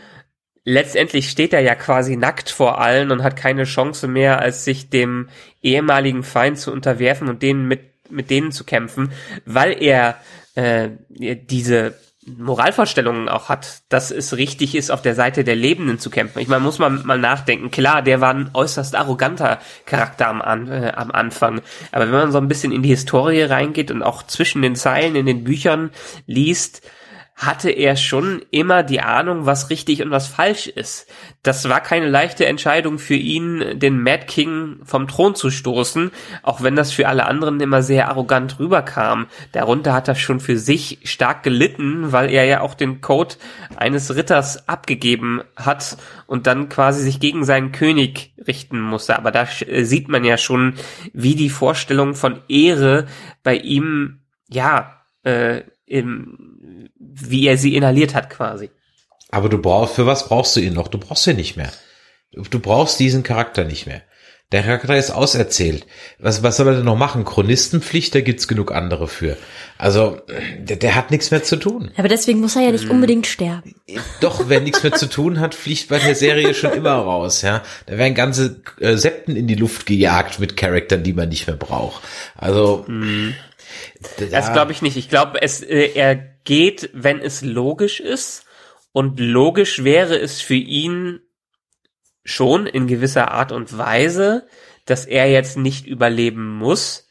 Letztendlich 0.68 1.30
steht 1.30 1.54
er 1.54 1.62
ja 1.62 1.76
quasi 1.76 2.18
nackt 2.18 2.50
vor 2.50 2.82
allen 2.82 3.12
und 3.12 3.24
hat 3.24 3.38
keine 3.38 3.64
Chance 3.64 4.10
mehr, 4.10 4.40
als 4.40 4.66
sich 4.66 4.90
dem 4.90 5.30
ehemaligen 5.62 6.24
Feind 6.24 6.60
zu 6.60 6.74
unterwerfen 6.74 7.30
und 7.30 7.42
denen 7.42 7.70
mit, 7.70 8.12
mit 8.12 8.30
denen 8.30 8.52
zu 8.52 8.66
kämpfen, 8.66 9.14
weil 9.46 9.82
er 9.82 10.18
äh, 10.56 10.90
diese 11.10 11.96
Moralvorstellungen 12.26 13.30
auch 13.30 13.48
hat, 13.48 13.84
dass 13.88 14.12
es 14.12 14.36
richtig 14.36 14.76
ist, 14.76 14.92
auf 14.92 15.02
der 15.02 15.16
Seite 15.16 15.46
der 15.46 15.56
Lebenden 15.56 16.00
zu 16.00 16.10
kämpfen. 16.10 16.40
Ich 16.40 16.50
meine, 16.50 16.62
muss 16.62 16.80
man 16.80 17.06
mal 17.06 17.18
nachdenken. 17.18 17.72
Klar, 17.72 18.02
der 18.02 18.20
war 18.20 18.34
ein 18.34 18.50
äußerst 18.54 18.94
arroganter 18.94 19.60
Charakter 19.86 20.28
am, 20.28 20.70
äh, 20.70 20.92
am 20.92 21.12
Anfang. 21.12 21.62
Aber 21.94 22.04
wenn 22.04 22.12
man 22.12 22.34
so 22.34 22.40
ein 22.40 22.50
bisschen 22.50 22.74
in 22.74 22.84
die 22.84 22.90
Historie 22.90 23.44
reingeht 23.44 23.90
und 23.90 24.04
auch 24.04 24.24
zwischen 24.24 24.62
den 24.62 24.76
Zeilen 24.76 25.16
in 25.16 25.26
den 25.26 25.46
Büchern 25.46 25.92
liest, 26.26 26.82
hatte 27.38 27.70
er 27.70 27.96
schon 27.96 28.42
immer 28.50 28.82
die 28.82 29.00
Ahnung, 29.00 29.46
was 29.46 29.70
richtig 29.70 30.02
und 30.02 30.10
was 30.10 30.28
falsch 30.28 30.66
ist. 30.66 31.08
Das 31.44 31.70
war 31.70 31.82
keine 31.82 32.10
leichte 32.10 32.48
Entscheidung 32.48 32.98
für 32.98 33.14
ihn, 33.14 33.80
den 33.80 34.02
Mad 34.02 34.26
King 34.26 34.80
vom 34.84 35.08
Thron 35.08 35.36
zu 35.36 35.52
stoßen, 35.52 36.10
auch 36.42 36.64
wenn 36.64 36.76
das 36.76 36.92
für 36.92 37.08
alle 37.08 37.28
anderen 37.28 37.60
immer 37.62 37.84
sehr 37.84 38.10
arrogant 38.10 38.58
rüberkam. 38.58 39.28
Darunter 39.52 39.94
hat 39.94 40.08
er 40.08 40.16
schon 40.16 40.40
für 40.40 40.58
sich 40.58 40.98
stark 41.04 41.44
gelitten, 41.44 42.12
weil 42.12 42.32
er 42.32 42.46
ja 42.46 42.62
auch 42.62 42.74
den 42.74 43.02
Code 43.02 43.36
eines 43.76 44.16
Ritters 44.16 44.68
abgegeben 44.68 45.44
hat 45.56 45.98
und 46.26 46.48
dann 46.48 46.70
quasi 46.70 47.04
sich 47.04 47.20
gegen 47.20 47.46
seinen 47.46 47.72
König 47.72 48.34
richten 48.48 48.82
musste. 48.82 49.16
Aber 49.16 49.30
da 49.30 49.46
sieht 49.46 50.08
man 50.08 50.26
ja 50.26 50.38
schon, 50.38 50.74
wie 51.14 51.36
die 51.36 51.52
Vorstellung 51.52 52.16
von 52.16 52.40
Ehre 52.50 53.06
bei 53.44 53.58
ihm, 53.58 54.22
ja, 54.50 55.04
äh, 55.24 55.62
im, 55.86 56.57
wie 57.20 57.48
er 57.48 57.58
sie 57.58 57.76
inhaliert 57.76 58.14
hat 58.14 58.30
quasi. 58.30 58.70
Aber 59.30 59.50
du 59.50 59.58
brauchst, 59.58 59.96
für 59.96 60.06
was 60.06 60.28
brauchst 60.28 60.56
du 60.56 60.60
ihn 60.60 60.74
noch? 60.74 60.88
Du 60.88 60.98
brauchst 60.98 61.28
ihn 61.28 61.36
nicht 61.36 61.58
mehr. 61.58 61.72
Du 62.32 62.60
brauchst 62.60 63.00
diesen 63.00 63.24
Charakter 63.24 63.64
nicht 63.64 63.88
mehr. 63.88 64.02
Der 64.54 64.64
Charakter 64.64 64.96
ist 64.96 65.12
auserzählt. 65.12 65.86
Was, 66.20 66.42
was 66.42 66.56
soll 66.56 66.68
er 66.68 66.76
denn 66.76 66.86
noch 66.86 66.96
machen? 66.96 67.26
Chronistenpflicht, 67.26 68.16
da 68.16 68.22
gibt's 68.22 68.48
genug 68.48 68.72
andere 68.72 69.10
für. 69.10 69.36
Also, 69.78 70.22
der, 70.60 70.78
der 70.78 70.96
hat 70.96 71.12
nichts 71.12 71.32
mehr 71.32 71.44
zu 71.44 71.58
tun. 71.58 71.92
Aber 71.98 72.08
deswegen 72.08 72.40
muss 72.40 72.56
er 72.56 72.62
ja 72.62 72.72
nicht 72.72 72.86
hm. 72.86 72.92
unbedingt 72.92 73.28
sterben. 73.28 73.76
Doch, 74.22 74.48
wer 74.48 74.62
nichts 74.62 74.84
mehr 74.84 74.94
zu 74.94 75.10
tun 75.10 75.42
hat, 75.42 75.54
fliegt 75.54 75.90
bei 75.90 76.00
der 76.00 76.16
Serie 76.16 76.54
schon 76.54 76.72
immer 76.72 76.94
raus, 76.94 77.42
ja. 77.42 77.62
Da 77.88 77.98
werden 77.98 78.16
ganze 78.16 78.62
äh, 78.80 78.96
Septen 78.96 79.36
in 79.36 79.48
die 79.48 79.56
Luft 79.56 79.86
gejagt 79.86 80.40
mit 80.40 80.56
Charaktern, 80.56 81.04
die 81.04 81.14
man 81.14 81.28
nicht 81.28 81.48
mehr 81.48 81.58
braucht. 81.58 82.02
Also, 82.38 82.86
mhm. 82.88 83.34
Das 84.32 84.54
glaube 84.54 84.72
ich 84.72 84.82
nicht. 84.82 84.96
Ich 84.96 85.10
glaube, 85.10 85.42
es 85.42 85.62
äh, 85.62 85.92
er 85.94 86.16
geht, 86.48 86.90
wenn 86.94 87.20
es 87.20 87.42
logisch 87.42 88.00
ist. 88.00 88.46
Und 88.94 89.20
logisch 89.20 89.84
wäre 89.84 90.18
es 90.18 90.42
für 90.42 90.56
ihn 90.56 91.20
schon 92.24 92.66
in 92.66 92.88
gewisser 92.88 93.32
Art 93.32 93.52
und 93.52 93.78
Weise, 93.78 94.48
dass 94.86 95.06
er 95.06 95.30
jetzt 95.30 95.58
nicht 95.58 95.86
überleben 95.86 96.58
muss. 96.58 97.10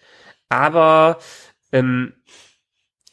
Aber 0.49 1.18
ähm, 1.70 2.14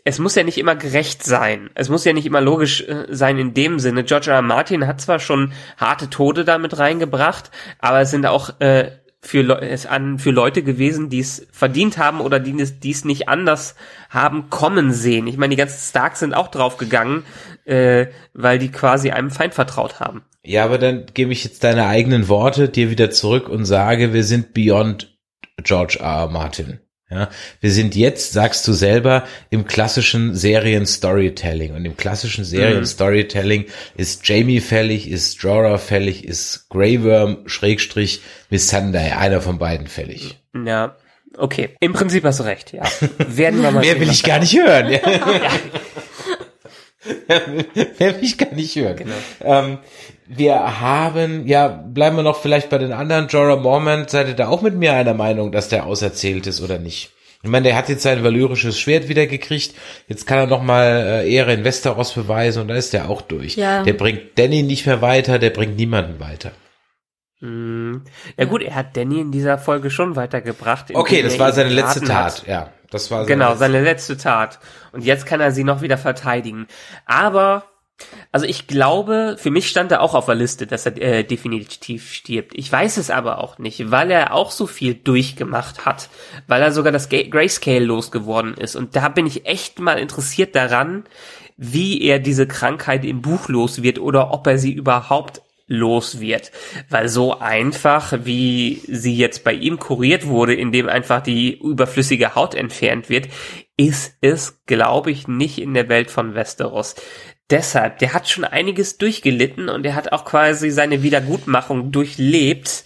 es 0.06 0.18
muss 0.18 0.36
ja 0.36 0.44
nicht 0.44 0.58
immer 0.58 0.76
gerecht 0.76 1.24
sein. 1.24 1.70
Es 1.76 1.90
muss 1.90 2.06
ja 2.06 2.14
nicht 2.14 2.26
immer 2.26 2.42
logisch 2.42 2.82
äh, 2.88 3.06
sein 3.10 3.38
in 3.38 3.54
dem 3.54 3.80
Sinne. 3.80 4.06
George 4.06 4.32
R. 4.32 4.38
R. 4.38 4.42
Martin 4.42 4.88
hat 4.88 5.02
zwar 5.02 5.20
schon 5.20 5.52
harte 5.78 6.10
Tode 6.10 6.46
damit 6.46 6.78
reingebracht, 6.80 7.52
aber 7.80 8.02
es 8.02 8.12
sind 8.12 8.26
auch 8.26 8.60
äh, 8.62 8.92
für, 9.24 9.42
Le 9.42 9.80
an, 9.90 10.20
für 10.20 10.32
Leute 10.32 10.64
gewesen, 10.64 11.10
die 11.10 11.20
es 11.20 11.48
verdient 11.52 11.98
haben 11.98 12.20
oder 12.20 12.40
die 12.40 12.60
es, 12.60 12.80
die 12.80 12.92
es 12.92 13.06
nicht 13.06 13.30
anders 13.30 13.76
haben 14.10 14.50
kommen 14.50 14.92
sehen. 14.92 15.28
Ich 15.28 15.38
meine, 15.38 15.52
die 15.52 15.58
ganzen 15.58 15.80
Starks 15.80 16.20
sind 16.20 16.34
auch 16.34 16.50
draufgegangen, 16.50 17.24
äh, 17.66 18.08
weil 18.34 18.60
die 18.60 18.70
quasi 18.70 19.12
einem 19.12 19.32
Feind 19.32 19.54
vertraut 19.54 20.00
haben. 20.00 20.24
Ja, 20.44 20.66
aber 20.66 20.78
dann 20.78 21.06
gebe 21.14 21.32
ich 21.32 21.46
jetzt 21.46 21.64
deine 21.64 21.88
eigenen 21.88 22.28
Worte 22.28 22.68
dir 22.68 22.90
wieder 22.90 23.12
zurück 23.12 23.48
und 23.48 23.64
sage, 23.64 24.14
wir 24.14 24.26
sind 24.26 24.54
beyond 24.54 25.18
George 25.64 26.00
R. 26.02 26.24
R. 26.24 26.30
Martin. 26.30 26.80
Ja, 27.14 27.30
wir 27.62 27.72
sind 27.72 27.96
jetzt, 27.96 28.34
sagst 28.34 28.68
du 28.68 28.74
selber, 28.74 29.24
im 29.50 29.66
klassischen 29.66 30.36
Serien-Storytelling. 30.36 31.76
Und 31.76 31.86
im 31.86 31.96
klassischen 31.96 32.44
Serien-Storytelling 32.44 33.66
ist 33.96 34.28
Jamie 34.28 34.62
fällig, 34.62 35.10
ist 35.10 35.42
Jorah 35.42 35.78
fällig, 35.78 36.26
ist 36.26 36.68
Grey 36.70 37.04
Worm, 37.04 37.40
Schrägstrich, 37.46 38.22
Missandei, 38.50 39.16
einer 39.16 39.42
von 39.42 39.60
beiden 39.60 39.88
fällig. 39.88 40.40
Ja, 40.66 40.96
okay. 41.38 41.70
Im 41.80 41.94
Prinzip 41.94 42.24
hast 42.24 42.40
du 42.40 42.44
recht, 42.44 42.74
ja. 42.74 42.84
Werden 43.18 43.62
wir 43.62 43.72
mal 43.72 43.82
Mehr 43.86 44.00
will 44.00 44.10
ich 44.10 44.24
gar 44.24 44.40
nicht 44.40 44.56
hören. 44.58 44.92
ja. 44.92 45.00
Mehr 47.28 48.16
will 48.16 48.24
ich 48.24 48.38
gar 48.38 48.54
nicht 48.54 48.76
hören. 48.76 48.96
Genau. 48.96 49.16
Ähm, 49.42 49.78
wir 50.28 50.80
haben, 50.82 51.48
ja, 51.48 51.68
bleiben 51.68 52.16
wir 52.16 52.24
noch 52.24 52.42
vielleicht 52.42 52.70
bei 52.70 52.78
den 52.78 52.94
anderen. 52.94 53.28
Jorah 53.28 53.58
Mormont, 53.58 54.10
seid 54.10 54.28
ihr 54.28 54.36
da 54.36 54.48
auch 54.48 54.62
mit 54.62 54.76
mir 54.76 54.94
einer 54.94 55.14
Meinung, 55.14 55.52
dass 55.52 55.70
der 55.70 55.86
auserzählt 55.86 56.48
ist 56.48 56.62
oder 56.62 56.80
nicht? 56.80 57.12
Ich 57.44 57.50
meine, 57.50 57.68
der 57.68 57.76
hat 57.76 57.90
jetzt 57.90 58.04
sein 58.04 58.24
valyrisches 58.24 58.80
Schwert 58.80 59.10
wieder 59.10 59.28
gekriegt. 59.28 59.76
Jetzt 60.08 60.26
kann 60.26 60.38
er 60.38 60.48
noch 60.48 60.64
mal 60.64 60.86
äh, 61.26 61.30
Ehre 61.30 61.54
in 61.54 61.66
Westeros 61.66 62.14
beweisen 62.14 62.62
und 62.62 62.68
da 62.70 62.76
ist 62.76 62.94
der 62.94 63.10
auch 63.10 63.22
durch. 63.22 63.58
Ja. 63.58 63.84
Der 63.84 63.94
bringt 63.94 64.40
Danny 64.40 64.64
nicht 64.64 64.86
mehr 64.86 65.02
weiter, 65.02 65.40
der 65.40 65.50
bringt 65.50 65.76
niemanden 65.76 66.22
weiter. 66.22 66.54
Mhm. 67.42 68.04
Ja 68.38 68.46
gut, 68.46 68.64
er 68.64 68.76
hat 68.76 68.96
Danny 68.96 69.20
in 69.20 69.34
dieser 69.34 69.58
Folge 69.58 69.90
schon 69.90 70.16
weitergebracht. 70.16 70.86
Okay, 70.94 71.22
das 71.22 71.38
war 71.38 71.52
seine 71.52 71.70
letzte 71.70 72.00
Tat, 72.00 72.44
hat. 72.44 72.48
ja. 72.48 72.70
Das 72.94 73.10
war 73.10 73.26
genau, 73.26 73.50
letzte. 73.50 73.60
seine 73.60 73.82
letzte 73.82 74.18
Tat. 74.18 74.60
Und 74.92 75.04
jetzt 75.04 75.26
kann 75.26 75.42
er 75.42 75.52
sie 75.52 75.64
noch 75.64 75.82
wieder 75.82 75.98
verteidigen. 75.98 76.68
Aber 77.06 77.66
also 78.32 78.46
ich 78.46 78.68
glaube, 78.68 79.36
für 79.40 79.52
mich 79.52 79.70
stand 79.70 79.92
er 79.92 80.02
auch 80.02 80.14
auf 80.14 80.26
der 80.26 80.36
Liste, 80.36 80.68
dass 80.68 80.86
er 80.86 81.00
äh, 81.02 81.24
definitiv 81.24 82.12
stirbt. 82.12 82.54
Ich 82.56 82.72
weiß 82.72 82.98
es 82.98 83.10
aber 83.10 83.40
auch 83.40 83.58
nicht, 83.58 83.92
weil 83.92 84.12
er 84.12 84.34
auch 84.34 84.52
so 84.52 84.68
viel 84.68 84.94
durchgemacht 84.94 85.86
hat, 85.86 86.10
weil 86.48 86.62
er 86.62 86.72
sogar 86.72 86.92
das 86.92 87.10
Grayscale 87.10 87.86
losgeworden 87.86 88.54
ist. 88.56 88.76
Und 88.76 88.96
da 88.96 89.10
bin 89.10 89.26
ich 89.26 89.46
echt 89.46 89.80
mal 89.80 89.98
interessiert 90.00 90.56
daran, 90.56 91.06
wie 91.58 92.02
er 92.02 92.20
diese 92.20 92.48
Krankheit 92.48 93.06
im 93.06 93.22
Buch 93.22 93.48
los 93.48 93.84
wird 93.84 94.00
oder 94.00 94.32
ob 94.34 94.46
er 94.48 94.58
sie 94.58 94.74
überhaupt 94.74 95.42
los 95.68 96.20
wird. 96.20 96.52
Weil 96.90 97.08
so 97.08 97.40
einfach, 97.40 98.14
wie 98.24 98.82
sie 98.88 99.16
jetzt 99.16 99.44
bei 99.44 99.54
ihm 99.54 99.80
kuriert 99.80 100.28
wurde, 100.28 100.54
indem 100.54 100.90
einfach 100.90 101.22
die 101.22 101.60
überflüssige 101.60 102.36
Haut 102.36 102.56
entfernt 102.56 103.10
wird, 103.10 103.28
ist 103.78 104.18
es, 104.22 104.64
glaube 104.66 105.12
ich, 105.12 105.28
nicht 105.28 105.60
in 105.60 105.74
der 105.74 105.90
Welt 105.90 106.12
von 106.12 106.36
Westeros 106.36 106.96
deshalb, 107.54 108.00
der 108.00 108.14
hat 108.14 108.28
schon 108.28 108.44
einiges 108.44 108.98
durchgelitten 108.98 109.70
und 109.70 109.86
er 109.86 109.96
hat 109.96 110.12
auch 110.12 110.26
quasi 110.26 110.72
seine 110.72 111.04
Wiedergutmachung 111.04 111.92
durchlebt. 111.92 112.84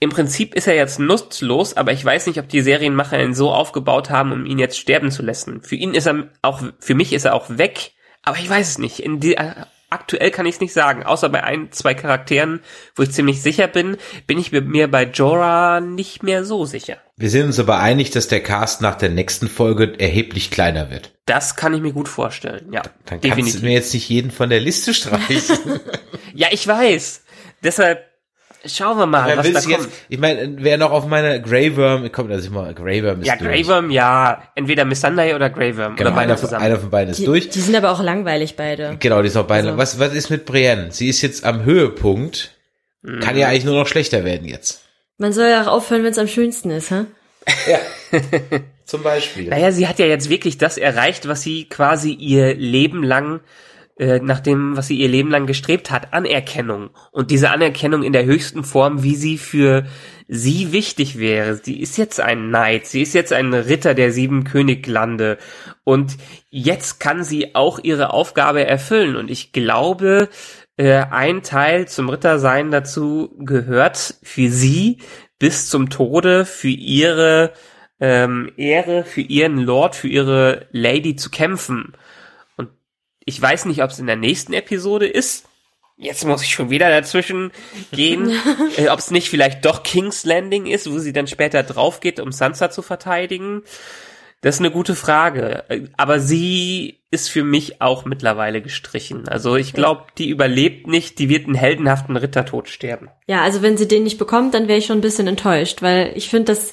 Im 0.00 0.10
Prinzip 0.10 0.54
ist 0.54 0.68
er 0.68 0.74
jetzt 0.74 0.98
nutzlos, 0.98 1.76
aber 1.76 1.92
ich 1.92 2.04
weiß 2.04 2.26
nicht, 2.26 2.38
ob 2.38 2.48
die 2.48 2.60
Serienmacher 2.60 3.22
ihn 3.22 3.34
so 3.34 3.50
aufgebaut 3.50 4.10
haben, 4.10 4.32
um 4.32 4.46
ihn 4.46 4.58
jetzt 4.58 4.78
sterben 4.78 5.10
zu 5.10 5.22
lassen. 5.22 5.62
Für 5.62 5.76
ihn 5.76 5.94
ist 5.94 6.06
er 6.06 6.30
auch, 6.42 6.62
für 6.78 6.94
mich 6.94 7.12
ist 7.12 7.24
er 7.24 7.34
auch 7.34 7.48
weg, 7.48 7.92
aber 8.22 8.36
ich 8.38 8.48
weiß 8.48 8.68
es 8.68 8.78
nicht. 8.78 9.00
In 9.00 9.20
die, 9.20 9.36
aktuell 9.94 10.30
kann 10.30 10.44
ich 10.46 10.56
es 10.56 10.60
nicht 10.60 10.72
sagen, 10.72 11.04
außer 11.04 11.28
bei 11.28 11.42
ein, 11.42 11.72
zwei 11.72 11.94
Charakteren, 11.94 12.60
wo 12.94 13.02
ich 13.02 13.12
ziemlich 13.12 13.40
sicher 13.40 13.68
bin, 13.68 13.96
bin 14.26 14.38
ich 14.38 14.52
mir 14.52 14.90
bei 14.90 15.04
Jorah 15.04 15.80
nicht 15.80 16.22
mehr 16.22 16.44
so 16.44 16.66
sicher. 16.66 16.98
Wir 17.16 17.30
sind 17.30 17.46
uns 17.46 17.58
aber 17.58 17.78
einig, 17.78 18.10
dass 18.10 18.28
der 18.28 18.42
Cast 18.42 18.80
nach 18.82 18.96
der 18.96 19.08
nächsten 19.08 19.48
Folge 19.48 19.98
erheblich 19.98 20.50
kleiner 20.50 20.90
wird. 20.90 21.12
Das 21.26 21.56
kann 21.56 21.72
ich 21.72 21.80
mir 21.80 21.92
gut 21.92 22.08
vorstellen, 22.08 22.72
ja. 22.72 22.82
Dann 23.06 23.20
definitiv. 23.20 23.36
kannst 23.36 23.62
du 23.62 23.66
mir 23.66 23.72
jetzt 23.72 23.94
nicht 23.94 24.08
jeden 24.08 24.30
von 24.30 24.50
der 24.50 24.60
Liste 24.60 24.92
streichen. 24.92 25.80
ja, 26.34 26.48
ich 26.50 26.66
weiß. 26.66 27.22
Deshalb 27.62 28.13
Schauen 28.66 28.98
wir 28.98 29.06
mal, 29.06 29.36
was 29.36 29.52
da 29.52 29.60
kommt. 29.60 29.70
Jetzt, 29.70 29.88
ich 30.08 30.18
meine, 30.18 30.56
wer 30.58 30.78
noch 30.78 30.90
auf 30.90 31.06
meine 31.06 31.40
Grey 31.42 31.76
Worm, 31.76 32.10
kommt 32.12 32.30
also 32.30 32.44
ich 32.46 32.50
mal, 32.50 32.74
Grey 32.74 33.02
Worm 33.04 33.20
ist 33.20 33.26
Ja, 33.26 33.36
durch. 33.36 33.50
Grey 33.50 33.66
Worm, 33.66 33.90
ja. 33.90 34.42
Entweder 34.54 34.84
Miss 34.84 35.00
Sunday 35.00 35.34
oder 35.34 35.50
Grey 35.50 35.76
Worm. 35.76 35.96
Genau, 35.96 36.10
oder 36.10 36.16
beide 36.16 36.32
einer, 36.32 36.40
zusammen. 36.40 36.62
Einer 36.64 36.78
von 36.78 36.90
beiden 36.90 37.10
ist 37.10 37.20
die, 37.20 37.26
durch. 37.26 37.50
Die 37.50 37.60
sind 37.60 37.76
aber 37.76 37.90
auch 37.90 38.02
langweilig, 38.02 38.56
beide. 38.56 38.96
Genau, 39.00 39.22
die 39.22 39.28
sind 39.28 39.40
auch 39.42 39.46
beide. 39.46 39.68
Also. 39.68 39.78
Was, 39.78 39.98
was 39.98 40.14
ist 40.14 40.30
mit 40.30 40.46
Brienne? 40.46 40.88
Sie 40.90 41.08
ist 41.08 41.22
jetzt 41.22 41.44
am 41.44 41.64
Höhepunkt. 41.64 42.52
Mhm. 43.02 43.20
Kann 43.20 43.36
ja 43.36 43.48
eigentlich 43.48 43.64
nur 43.64 43.74
noch 43.74 43.86
schlechter 43.86 44.24
werden 44.24 44.48
jetzt. 44.48 44.82
Man 45.18 45.32
soll 45.32 45.48
ja 45.48 45.62
auch 45.62 45.68
aufhören, 45.68 46.02
wenn 46.02 46.12
es 46.12 46.18
am 46.18 46.28
schönsten 46.28 46.70
ist, 46.70 46.90
hä? 46.90 47.04
Ja. 47.68 47.78
Zum 48.84 49.02
Beispiel. 49.02 49.48
Naja, 49.48 49.72
sie 49.72 49.88
hat 49.88 49.98
ja 49.98 50.06
jetzt 50.06 50.28
wirklich 50.28 50.58
das 50.58 50.78
erreicht, 50.78 51.26
was 51.28 51.42
sie 51.42 51.68
quasi 51.68 52.12
ihr 52.12 52.54
Leben 52.54 53.02
lang 53.02 53.40
äh, 53.96 54.18
nach 54.18 54.40
dem, 54.40 54.76
was 54.76 54.88
sie 54.88 54.96
ihr 54.96 55.08
Leben 55.08 55.30
lang 55.30 55.46
gestrebt 55.46 55.90
hat, 55.90 56.12
Anerkennung. 56.12 56.90
Und 57.12 57.30
diese 57.30 57.50
Anerkennung 57.50 58.02
in 58.02 58.12
der 58.12 58.24
höchsten 58.24 58.64
Form, 58.64 59.02
wie 59.02 59.14
sie 59.14 59.38
für 59.38 59.84
sie 60.26 60.72
wichtig 60.72 61.18
wäre. 61.18 61.54
Sie 61.62 61.80
ist 61.80 61.96
jetzt 61.96 62.20
ein 62.20 62.48
Knight, 62.48 62.86
sie 62.86 63.02
ist 63.02 63.14
jetzt 63.14 63.32
ein 63.32 63.52
Ritter 63.54 63.94
der 63.94 64.10
sieben 64.10 64.44
Königlande. 64.44 65.38
Und 65.84 66.16
jetzt 66.50 66.98
kann 66.98 67.24
sie 67.24 67.54
auch 67.54 67.78
ihre 67.82 68.12
Aufgabe 68.12 68.66
erfüllen. 68.66 69.16
Und 69.16 69.30
ich 69.30 69.52
glaube, 69.52 70.28
äh, 70.76 71.04
ein 71.10 71.42
Teil 71.42 71.86
zum 71.86 72.08
Rittersein 72.08 72.70
dazu 72.70 73.36
gehört 73.38 74.16
für 74.22 74.48
sie 74.48 74.98
bis 75.38 75.68
zum 75.68 75.90
Tode, 75.90 76.44
für 76.44 76.68
ihre 76.68 77.52
ähm, 78.00 78.50
Ehre, 78.56 79.04
für 79.04 79.20
ihren 79.20 79.58
Lord, 79.58 79.94
für 79.94 80.08
ihre 80.08 80.66
Lady 80.72 81.16
zu 81.16 81.30
kämpfen. 81.30 81.92
Ich 83.24 83.40
weiß 83.40 83.64
nicht, 83.66 83.82
ob 83.82 83.90
es 83.90 83.98
in 83.98 84.06
der 84.06 84.16
nächsten 84.16 84.52
Episode 84.52 85.06
ist, 85.06 85.46
jetzt 85.96 86.24
muss 86.24 86.42
ich 86.42 86.50
schon 86.50 86.70
wieder 86.70 86.88
dazwischen 86.88 87.52
gehen, 87.92 88.30
äh, 88.76 88.88
ob 88.88 88.98
es 88.98 89.10
nicht 89.10 89.30
vielleicht 89.30 89.64
doch 89.64 89.82
King's 89.82 90.24
Landing 90.24 90.66
ist, 90.66 90.90
wo 90.90 90.98
sie 90.98 91.12
dann 91.12 91.26
später 91.26 91.62
drauf 91.62 92.00
geht, 92.00 92.20
um 92.20 92.32
Sansa 92.32 92.70
zu 92.70 92.82
verteidigen. 92.82 93.62
Das 94.40 94.56
ist 94.56 94.60
eine 94.60 94.70
gute 94.70 94.94
Frage. 94.94 95.64
Äh, 95.68 95.82
Aber 95.96 96.20
sie 96.20 96.98
ist 97.10 97.30
für 97.30 97.44
mich 97.44 97.80
auch 97.80 98.04
mittlerweile 98.04 98.60
gestrichen. 98.60 99.28
Also 99.28 99.56
ich 99.56 99.72
glaube, 99.72 100.04
die 100.18 100.28
überlebt 100.28 100.86
nicht, 100.86 101.18
die 101.18 101.28
wird 101.28 101.46
einen 101.46 101.54
heldenhaften 101.54 102.16
Rittertod 102.16 102.68
sterben. 102.68 103.08
Ja, 103.26 103.42
also 103.42 103.62
wenn 103.62 103.76
sie 103.76 103.88
den 103.88 104.02
nicht 104.02 104.18
bekommt, 104.18 104.52
dann 104.52 104.68
wäre 104.68 104.78
ich 104.78 104.86
schon 104.86 104.98
ein 104.98 105.02
bisschen 105.02 105.28
enttäuscht, 105.28 105.80
weil 105.80 106.12
ich 106.16 106.28
finde, 106.28 106.52
das, 106.52 106.72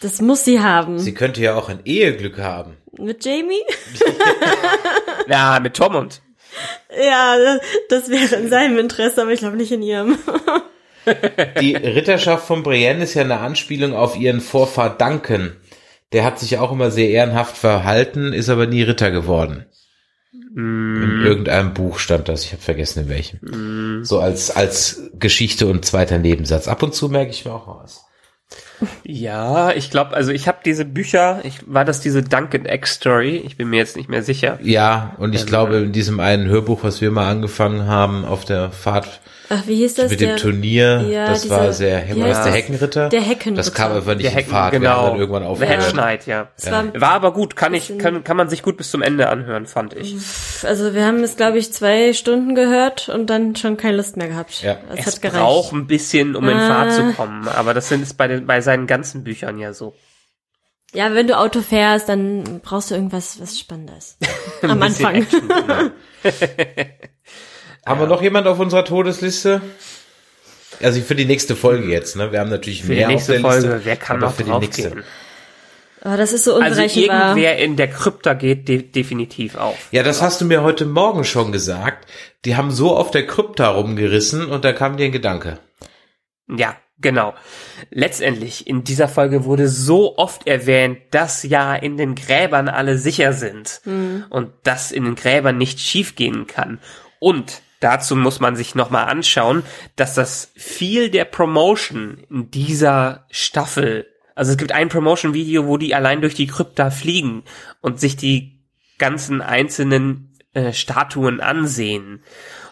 das 0.00 0.20
muss 0.20 0.44
sie 0.44 0.60
haben. 0.60 0.98
Sie 0.98 1.14
könnte 1.14 1.40
ja 1.40 1.54
auch 1.54 1.68
ein 1.68 1.80
Eheglück 1.84 2.38
haben. 2.38 2.76
Mit 2.98 3.24
Jamie? 3.24 3.62
Ja, 5.28 5.60
mit 5.60 5.74
Tormund. 5.74 6.22
Ja, 6.90 7.58
das 7.90 8.08
wäre 8.08 8.36
in 8.36 8.48
seinem 8.48 8.78
Interesse, 8.78 9.20
aber 9.20 9.32
ich 9.32 9.40
glaube 9.40 9.58
nicht 9.58 9.72
in 9.72 9.82
ihrem. 9.82 10.16
Die 11.60 11.74
Ritterschaft 11.74 12.46
von 12.46 12.62
Brienne 12.62 13.04
ist 13.04 13.12
ja 13.14 13.22
eine 13.22 13.40
Anspielung 13.40 13.94
auf 13.94 14.16
ihren 14.18 14.40
Vorfahr 14.40 14.96
Duncan. 14.96 15.56
Der 16.12 16.24
hat 16.24 16.38
sich 16.38 16.58
auch 16.58 16.72
immer 16.72 16.90
sehr 16.90 17.10
ehrenhaft 17.10 17.58
verhalten, 17.58 18.32
ist 18.32 18.48
aber 18.48 18.66
nie 18.66 18.82
Ritter 18.82 19.10
geworden. 19.10 19.66
In 20.56 21.22
irgendeinem 21.24 21.74
Buch 21.74 21.98
stand 21.98 22.28
das, 22.28 22.44
ich 22.44 22.52
habe 22.52 22.62
vergessen 22.62 23.04
in 23.04 23.08
welchem. 23.10 24.04
So 24.04 24.18
als, 24.18 24.50
als 24.50 25.10
Geschichte 25.18 25.66
und 25.66 25.84
zweiter 25.84 26.18
Nebensatz. 26.18 26.68
Ab 26.68 26.82
und 26.82 26.94
zu 26.94 27.08
merke 27.08 27.30
ich 27.30 27.44
mir 27.44 27.52
auch 27.52 27.82
was. 27.82 28.07
Ja, 29.04 29.72
ich 29.72 29.90
glaube, 29.90 30.14
also 30.14 30.30
ich 30.30 30.46
habe 30.48 30.58
diese 30.64 30.84
Bücher, 30.84 31.40
ich, 31.42 31.60
war 31.66 31.84
das 31.84 32.00
diese 32.00 32.22
Duncan 32.22 32.64
Egg 32.66 32.86
Story? 32.86 33.36
Ich 33.44 33.56
bin 33.56 33.68
mir 33.70 33.76
jetzt 33.78 33.96
nicht 33.96 34.08
mehr 34.08 34.22
sicher. 34.22 34.58
Ja, 34.62 35.14
und 35.18 35.34
ich 35.34 35.46
glaube, 35.46 35.76
in 35.78 35.92
diesem 35.92 36.20
einen 36.20 36.48
Hörbuch, 36.48 36.82
was 36.84 37.00
wir 37.00 37.10
mal 37.10 37.28
angefangen 37.28 37.86
haben 37.86 38.24
auf 38.24 38.44
der 38.44 38.70
Fahrt 38.70 39.20
Ach, 39.50 39.62
wie 39.66 39.76
hieß 39.76 39.94
das? 39.94 40.10
mit 40.10 40.20
dem 40.20 40.28
Der- 40.28 40.36
Turnier, 40.36 41.00
ja, 41.10 41.26
das 41.26 41.42
dieser- 41.42 41.56
war 41.56 41.72
sehr, 41.72 42.06
wie 42.14 42.20
war 42.20 42.28
das 42.28 42.44
der? 42.44 42.52
Heckenritter? 42.52 43.08
Der 43.08 43.20
Heckenritter. 43.22 43.56
Das 43.62 43.74
kam 43.74 43.92
einfach 43.92 44.14
nicht 44.14 44.24
Der 44.24 44.30
in 44.32 44.36
Hecken, 44.36 44.50
Fahrt, 44.50 44.72
wir 44.72 44.78
genau. 44.80 44.90
haben 44.96 45.06
dann 45.12 45.20
irgendwann 45.20 45.42
aufgehört. 45.42 45.94
Hedge 45.94 46.30
ja. 46.30 46.48
Es 46.56 46.70
war, 46.70 46.84
War 47.00 47.10
aber 47.12 47.32
gut, 47.32 47.56
kann 47.56 47.74
ich, 47.74 47.96
kann, 47.98 48.22
kann 48.24 48.36
man 48.36 48.48
sich 48.48 48.62
gut 48.62 48.76
bis 48.76 48.90
zum 48.90 49.02
Ende 49.02 49.28
anhören, 49.28 49.66
fand 49.66 49.94
ich. 49.94 50.16
Also 50.64 50.94
wir 50.94 51.04
haben 51.04 51.22
es, 51.22 51.36
glaube 51.36 51.58
ich, 51.58 51.72
zwei 51.72 52.12
Stunden 52.12 52.54
gehört 52.54 53.08
und 53.08 53.28
dann 53.28 53.56
schon 53.56 53.76
keine 53.76 53.96
Lust 53.96 54.16
mehr 54.16 54.28
gehabt. 54.28 54.62
Ja. 54.62 54.78
Es, 54.94 55.00
Es 55.00 55.06
hat 55.14 55.22
gereicht. 55.22 55.42
braucht 55.42 55.72
ein 55.72 55.86
bisschen, 55.86 56.36
um 56.36 56.48
in 56.48 56.56
Ah. 56.56 56.66
Fahrt 56.68 56.92
zu 56.94 57.12
kommen, 57.14 57.46
aber 57.48 57.74
das 57.74 57.88
sind 57.88 58.02
es 58.02 58.14
bei, 58.14 58.28
den, 58.28 58.46
bei 58.46 58.60
seinen 58.60 58.86
ganzen 58.86 59.24
Büchern 59.24 59.58
ja 59.58 59.72
so. 59.72 59.94
Ja, 60.94 61.12
wenn 61.14 61.26
du 61.26 61.36
Auto 61.36 61.60
fährst, 61.60 62.08
dann 62.08 62.60
brauchst 62.62 62.90
du 62.90 62.94
irgendwas, 62.94 63.40
was 63.40 63.58
Spannendes. 63.58 64.16
Am 64.62 64.80
Anfang. 64.82 65.16
Action, 65.16 65.46
genau. 65.48 65.90
Haben 67.86 68.00
wir 68.00 68.06
noch 68.06 68.22
jemand 68.22 68.46
auf 68.46 68.58
unserer 68.58 68.84
Todesliste? 68.84 69.60
Also 70.82 71.00
für 71.00 71.14
die 71.14 71.24
nächste 71.24 71.56
Folge 71.56 71.88
jetzt, 71.88 72.16
ne? 72.16 72.30
Wir 72.32 72.40
haben 72.40 72.50
natürlich 72.50 72.82
Für 72.82 72.92
die 72.92 72.98
mehr 72.98 73.08
nächste 73.08 73.32
auf 73.34 73.40
der 73.42 73.50
Folge, 73.50 73.66
Liste, 73.68 73.80
wer 73.84 73.96
kann 73.96 74.16
aber 74.18 74.26
noch 74.26 74.34
für 74.34 74.44
die 74.44 74.50
nächste. 74.52 74.90
gehen? 74.90 75.04
Aber 76.02 76.16
das 76.16 76.32
ist 76.32 76.44
so 76.44 76.54
Also 76.54 76.66
unberechenbar. 76.82 77.30
irgendwer 77.36 77.58
in 77.58 77.76
der 77.76 77.88
Krypta 77.88 78.34
geht 78.34 78.68
de 78.68 78.82
definitiv 78.82 79.56
auf. 79.56 79.76
Ja, 79.90 80.02
das 80.02 80.22
hast 80.22 80.40
du 80.40 80.44
mir 80.44 80.62
heute 80.62 80.84
Morgen 80.86 81.24
schon 81.24 81.50
gesagt. 81.52 82.06
Die 82.44 82.56
haben 82.56 82.70
so 82.70 82.96
auf 82.96 83.10
der 83.10 83.26
Krypta 83.26 83.68
rumgerissen 83.68 84.46
und 84.46 84.64
da 84.64 84.72
kam 84.72 84.96
dir 84.96 85.06
ein 85.06 85.12
Gedanke. 85.12 85.58
Ja, 86.48 86.76
genau. 87.00 87.34
Letztendlich, 87.90 88.66
in 88.66 88.84
dieser 88.84 89.08
Folge 89.08 89.44
wurde 89.44 89.68
so 89.68 90.16
oft 90.18 90.46
erwähnt, 90.46 90.98
dass 91.10 91.42
ja 91.42 91.74
in 91.74 91.96
den 91.96 92.14
Gräbern 92.14 92.68
alle 92.68 92.96
sicher 92.98 93.32
sind 93.32 93.80
und 94.30 94.50
dass 94.62 94.92
in 94.92 95.04
den 95.04 95.14
Gräbern 95.14 95.58
nicht 95.58 95.80
schiefgehen 95.80 96.46
kann. 96.46 96.78
Und 97.18 97.60
dazu 97.80 98.14
muss 98.16 98.40
man 98.40 98.54
sich 98.56 98.74
nochmal 98.74 99.06
anschauen, 99.08 99.62
dass 99.96 100.14
das 100.14 100.52
viel 100.56 101.10
der 101.10 101.24
Promotion 101.24 102.18
in 102.30 102.50
dieser 102.50 103.26
Staffel, 103.30 104.06
also 104.38 104.52
es 104.52 104.56
gibt 104.56 104.70
ein 104.70 104.88
Promotion-Video, 104.88 105.66
wo 105.66 105.78
die 105.78 105.96
allein 105.96 106.20
durch 106.20 106.34
die 106.34 106.46
Krypta 106.46 106.90
fliegen 106.90 107.42
und 107.80 107.98
sich 107.98 108.16
die 108.16 108.60
ganzen 108.96 109.42
einzelnen 109.42 110.38
äh, 110.54 110.72
Statuen 110.72 111.40
ansehen. 111.40 112.22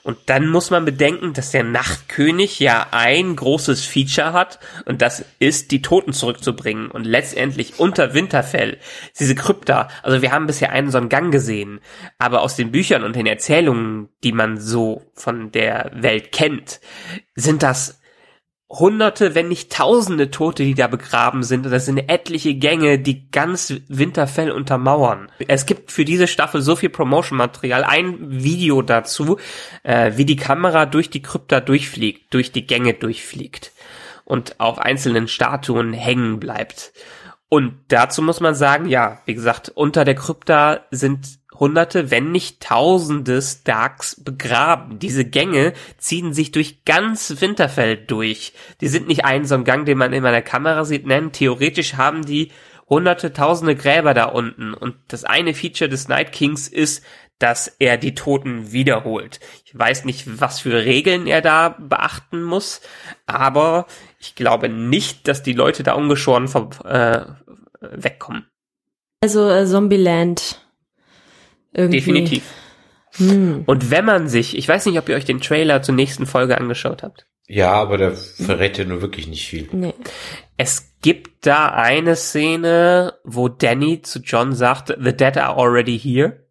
Und 0.05 0.17
dann 0.27 0.47
muss 0.47 0.71
man 0.71 0.85
bedenken, 0.85 1.33
dass 1.33 1.51
der 1.51 1.65
Nachtkönig 1.65 2.61
ja 2.61 2.87
ein 2.93 3.35
großes 3.35 3.85
Feature 3.85 4.33
hat 4.33 4.61
und 4.85 5.03
das 5.03 5.25
ist, 5.41 5.73
die 5.73 5.83
Toten 5.83 6.13
zurückzubringen. 6.13 6.89
Und 6.89 7.05
letztendlich 7.05 7.81
unter 7.81 8.15
Winterfell, 8.15 8.79
diese 9.19 9.35
Krypta, 9.35 9.89
also 10.05 10.23
wir 10.23 10.31
haben 10.31 10.47
bisher 10.47 10.71
einen 10.71 10.93
so 10.93 10.99
einen 10.99 11.09
Gang 11.09 11.33
gesehen, 11.33 11.81
aber 12.19 12.43
aus 12.43 12.55
den 12.55 12.71
Büchern 12.71 13.03
und 13.03 13.17
den 13.17 13.27
Erzählungen, 13.27 14.09
die 14.23 14.31
man 14.31 14.57
so 14.57 15.03
von 15.15 15.51
der 15.51 15.91
Welt 15.93 16.31
kennt, 16.31 16.81
sind 17.35 17.65
das 17.65 18.01
Hunderte, 18.69 19.37
wenn 19.37 19.49
nicht 19.49 19.73
Tausende 19.73 20.31
Tote, 20.31 20.65
die 20.65 20.75
da 20.75 20.89
begraben 20.89 21.45
sind. 21.45 21.67
Und 21.67 21.73
das 21.73 21.87
sind 21.87 21.99
etliche 21.99 22.55
Gänge, 22.55 22.99
die 22.99 23.31
ganz 23.31 23.73
Winterfell 23.89 24.51
untermauern. 24.51 25.31
Es 25.47 25.67
gibt 25.67 25.93
für 25.93 26.05
diese 26.05 26.27
Staffel 26.27 26.63
so 26.63 26.75
viel 26.75 26.91
Promotion-Material. 26.91 27.85
Ein 27.85 28.17
Video 28.21 28.83
dazu, 28.83 29.39
äh, 29.85 30.13
wie 30.17 30.25
die 30.25 30.37
Kamera 30.37 30.87
durch 30.87 31.11
die 31.11 31.23
Krypta 31.23 31.61
durchfliegt, 31.61 32.35
durch 32.35 32.51
die 32.51 32.67
Gänge 32.67 32.95
durchfliegt 32.95 33.73
und 34.25 34.59
auf 34.59 34.79
einzelnen 34.79 35.29
Statuen 35.29 35.93
hängen 35.93 36.41
bleibt. 36.41 36.93
Und 37.49 37.79
dazu 37.89 38.23
muss 38.23 38.41
man 38.41 38.57
sagen, 38.57 38.89
ja, 38.89 39.21
wie 39.25 39.35
gesagt, 39.35 39.69
unter 39.69 40.05
der 40.05 40.17
Krypta 40.17 40.81
sind 40.91 41.39
Hunderte, 41.59 42.11
wenn 42.11 42.33
nicht 42.33 42.63
Tausende 42.63 43.41
Starks 43.41 44.23
begraben. 44.23 44.99
Diese 44.99 45.25
Gänge 45.25 45.73
ziehen 45.99 46.33
sich 46.33 46.53
durch 46.53 46.85
ganz 46.85 47.41
Winterfell 47.41 47.97
durch. 47.97 48.53
Die 48.81 48.89
sind 48.89 49.09
nicht 49.09 49.25
ein 49.25 49.45
so 49.45 49.55
ein 49.55 49.65
Gang, 49.65 49.85
den 49.85 49.99
man 49.99 50.13
in 50.13 50.23
meiner 50.23 50.43
Kamera 50.43 50.85
sieht. 50.85 51.07
Nein, 51.07 51.33
theoretisch 51.33 51.95
haben 51.95 52.25
die 52.25 52.51
hunderte, 52.89 53.33
tausende 53.33 53.75
Gräber 53.75 54.15
da 54.15 54.27
unten. 54.27 54.75
Und 54.75 54.97
das 55.09 55.25
eine 55.25 55.55
Feature 55.55 55.91
des 55.91 56.09
Night 56.09 56.33
Kings 56.33 56.69
ist, 56.69 57.05
dass 57.39 57.69
er 57.79 57.99
die 57.99 58.15
Toten 58.15 58.73
wiederholt. 58.73 59.41
Ich 59.65 59.79
weiß 59.79 60.05
nicht, 60.05 60.41
was 60.41 60.61
für 60.61 60.85
Regeln 60.85 61.27
er 61.27 61.43
da 61.43 61.77
beachten 61.79 62.43
muss, 62.43 62.81
aber 63.27 63.87
ich 64.19 64.35
glaube 64.35 64.69
nicht, 64.69 65.29
dass 65.29 65.43
die 65.43 65.53
Leute 65.53 65.83
da 65.83 65.95
ungeschoren 65.95 66.49
vom, 66.49 66.71
äh, 66.85 67.27
wegkommen. 67.81 68.47
Also 69.21 69.51
äh, 69.51 69.67
Zombieland. 69.67 70.66
Irgendwie. 71.77 71.99
Definitiv. 71.99 72.43
Hm. 73.17 73.65
Und 73.67 73.91
wenn 73.91 74.05
man 74.05 74.29
sich, 74.29 74.57
ich 74.57 74.67
weiß 74.69 74.87
nicht, 74.87 74.99
ob 74.99 75.09
ihr 75.09 75.17
euch 75.17 75.25
den 75.25 75.41
Trailer 75.41 75.83
zur 75.83 75.95
nächsten 75.95 76.27
Folge 76.27 76.59
angeschaut 76.59 77.03
habt. 77.03 77.27
Ja, 77.49 77.73
aber 77.73 77.97
der 77.97 78.13
verrät 78.13 78.77
ja 78.79 78.85
nur 78.85 79.03
wirklich 79.03 79.29
nicht 79.29 79.47
viel. 79.47 79.69
Nee. 79.73 79.95
Es 80.57 80.95
gibt 81.01 81.47
da 81.47 81.69
eine 81.69 82.17
Szene, 82.17 83.15
wo 83.25 83.49
Danny 83.49 84.03
zu 84.03 84.19
John 84.21 84.55
sagt, 84.55 84.89
The 84.89 85.17
Dead 85.17 85.37
are 85.37 85.57
already 85.57 85.99
here. 85.99 86.47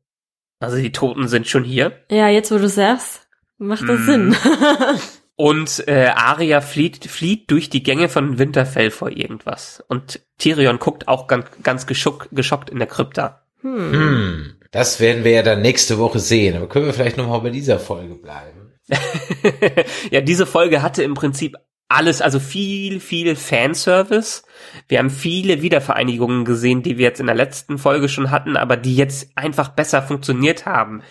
Also 0.60 0.78
die 0.78 0.92
Toten 0.92 1.28
sind 1.28 1.48
schon 1.48 1.64
hier. 1.66 1.92
Ja, 2.10 2.30
jetzt 2.30 2.52
wo 2.52 2.58
du 2.58 2.70
sagst, 2.70 3.28
macht 3.58 3.84
das 3.90 4.08
Hm. 4.08 4.32
Sinn. 4.32 4.36
Und 5.36 5.86
äh, 5.88 6.08
Arya 6.16 6.62
flieht, 6.62 7.06
flieht 7.06 7.52
durch 7.52 7.70
die 7.70 7.84
Gänge 7.84 8.08
von 8.08 8.40
Winterfell 8.40 8.90
vor 8.90 9.10
irgendwas. 9.12 9.84
Und 9.88 10.22
Tyrion 10.38 10.80
guckt 10.80 11.10
auch 11.10 11.28
ganz, 11.28 11.48
ganz 11.62 11.88
geschock, 11.88 12.30
geschockt 12.32 12.70
in 12.70 12.78
der 12.78 12.88
Krypta. 12.88 13.42
Hm, 13.62 14.55
das 14.76 15.00
werden 15.00 15.24
wir 15.24 15.32
ja 15.32 15.42
dann 15.42 15.62
nächste 15.62 16.00
Woche 16.00 16.20
sehen. 16.20 16.58
Aber 16.58 16.68
können 16.68 16.86
wir 16.86 16.94
vielleicht 16.94 17.16
nochmal 17.16 17.40
bei 17.40 17.50
dieser 17.50 17.80
Folge 17.80 18.16
bleiben? 18.16 18.74
ja, 20.12 20.20
diese 20.20 20.46
Folge 20.46 20.82
hatte 20.82 21.02
im 21.02 21.14
Prinzip 21.14 21.56
alles, 21.88 22.22
also 22.22 22.42
viel, 22.42 23.00
viel 23.00 23.38
Fanservice. 23.38 24.44
Wir 24.90 25.00
haben 25.00 25.10
viele 25.10 25.62
Wiedervereinigungen 25.62 26.44
gesehen, 26.44 26.84
die 26.84 26.98
wir 26.98 27.06
jetzt 27.06 27.22
in 27.22 27.28
der 27.28 27.36
letzten 27.36 27.78
Folge 27.78 28.10
schon 28.10 28.32
hatten, 28.32 28.58
aber 28.58 28.76
die 28.76 28.98
jetzt 28.98 29.30
einfach 29.36 29.70
besser 29.70 30.02
funktioniert 30.02 30.66
haben. 30.66 31.04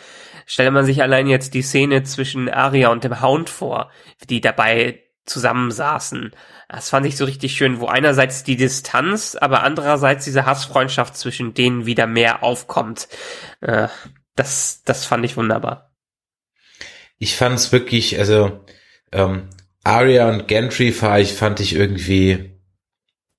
Stelle 0.45 0.71
man 0.71 0.85
sich 0.85 1.01
allein 1.01 1.27
jetzt 1.27 1.55
die 1.55 1.63
Szene 1.63 2.03
zwischen 2.03 2.51
Arya 2.51 2.91
und 2.91 3.03
dem 3.03 3.23
Hound 3.23 3.49
vor, 3.49 3.91
die 4.29 4.43
dabei 4.43 5.01
zusammensaßen. 5.25 6.33
Das 6.69 6.89
fand 6.91 7.07
ich 7.07 7.17
so 7.17 7.25
richtig 7.25 7.57
schön, 7.57 7.81
wo 7.81 7.87
einerseits 7.87 8.43
die 8.45 8.57
Distanz, 8.57 9.37
aber 9.41 9.63
andererseits 9.63 10.25
diese 10.25 10.47
Hassfreundschaft 10.47 11.17
zwischen 11.17 11.55
denen 11.55 11.87
wieder 11.87 12.07
mehr 12.07 12.43
aufkommt. 12.43 13.09
Äh, 13.61 13.89
Das, 14.37 14.83
das 14.85 15.05
fand 15.05 15.25
ich 15.25 15.37
wunderbar. 15.37 15.95
Ich 17.19 17.37
fand 17.37 17.57
es 17.57 17.71
wirklich, 17.71 18.19
also 18.19 18.65
ähm, 19.13 19.49
Arya 19.85 20.29
und 20.29 20.49
Gentry 20.49 20.91
fand 20.91 21.21
ich, 21.23 21.35
fand 21.35 21.61
ich 21.61 21.75
irgendwie, 21.75 22.59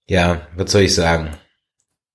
ja, 0.08 0.48
was 0.56 0.72
soll 0.72 0.84
ich 0.84 0.96
sagen? 0.96 1.36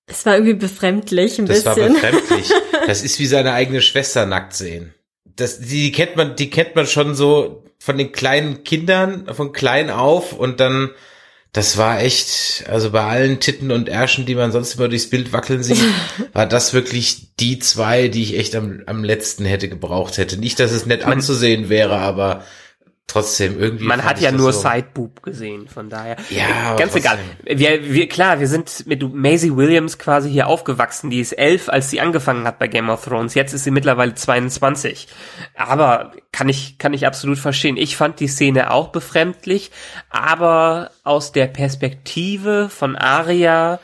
Es 0.06 0.24
war 0.24 0.34
irgendwie 0.34 0.54
befremdlich 0.54 1.38
ein 1.38 1.46
Das 1.46 1.64
war 1.66 1.74
bisschen. 1.74 1.92
befremdlich. 1.94 2.50
Das 2.86 3.02
ist 3.02 3.18
wie 3.18 3.26
seine 3.26 3.52
eigene 3.52 3.82
Schwester 3.82 4.24
nackt 4.24 4.54
sehen. 4.54 4.94
Das, 5.24 5.60
die 5.60 5.92
kennt 5.92 6.16
man, 6.16 6.34
die 6.34 6.48
kennt 6.50 6.74
man 6.74 6.86
schon 6.86 7.14
so 7.14 7.62
von 7.80 7.98
den 7.98 8.12
kleinen 8.12 8.62
Kindern, 8.62 9.26
von 9.34 9.52
klein 9.52 9.90
auf 9.90 10.34
und 10.34 10.60
dann 10.60 10.90
das 11.52 11.76
war 11.76 12.00
echt, 12.00 12.64
also 12.68 12.90
bei 12.90 13.02
allen 13.02 13.40
Titten 13.40 13.72
und 13.72 13.88
Ärschen, 13.88 14.24
die 14.24 14.36
man 14.36 14.52
sonst 14.52 14.76
immer 14.76 14.88
durchs 14.88 15.10
Bild 15.10 15.32
wackeln 15.32 15.64
sieht, 15.64 15.82
war 16.32 16.46
das 16.46 16.74
wirklich 16.74 17.34
die 17.40 17.58
zwei, 17.58 18.06
die 18.06 18.22
ich 18.22 18.38
echt 18.38 18.54
am, 18.54 18.82
am 18.86 19.02
letzten 19.02 19.44
hätte 19.44 19.68
gebraucht 19.68 20.16
hätte. 20.16 20.36
Nicht, 20.36 20.60
dass 20.60 20.70
es 20.70 20.86
nett 20.86 21.04
anzusehen 21.04 21.68
wäre, 21.68 21.96
aber 21.96 22.44
trotzdem 23.10 23.58
irgendwie. 23.60 23.84
Man 23.84 24.04
hat 24.04 24.20
ja 24.20 24.32
nur 24.32 24.52
so. 24.52 24.60
Sideboob 24.60 25.22
gesehen, 25.22 25.68
von 25.68 25.88
daher. 25.88 26.16
Ja, 26.30 26.76
ganz 26.76 26.94
egal. 26.94 27.18
Wir, 27.44 27.92
wir, 27.92 28.08
klar, 28.08 28.40
wir 28.40 28.48
sind 28.48 28.86
mit 28.86 29.02
Maisie 29.14 29.56
Williams 29.56 29.98
quasi 29.98 30.30
hier 30.30 30.46
aufgewachsen. 30.46 31.10
Die 31.10 31.20
ist 31.20 31.32
elf, 31.32 31.68
als 31.68 31.90
sie 31.90 32.00
angefangen 32.00 32.46
hat 32.46 32.58
bei 32.58 32.68
Game 32.68 32.90
of 32.90 33.04
Thrones. 33.04 33.34
Jetzt 33.34 33.52
ist 33.52 33.64
sie 33.64 33.70
mittlerweile 33.70 34.14
22. 34.14 35.08
Aber 35.56 36.12
kann 36.32 36.48
ich, 36.48 36.78
kann 36.78 36.92
ich 36.92 37.06
absolut 37.06 37.38
verstehen. 37.38 37.76
Ich 37.76 37.96
fand 37.96 38.20
die 38.20 38.28
Szene 38.28 38.70
auch 38.70 38.88
befremdlich, 38.88 39.70
aber 40.08 40.90
aus 41.04 41.32
der 41.32 41.46
Perspektive 41.46 42.68
von 42.68 42.96
Arya 42.96 43.80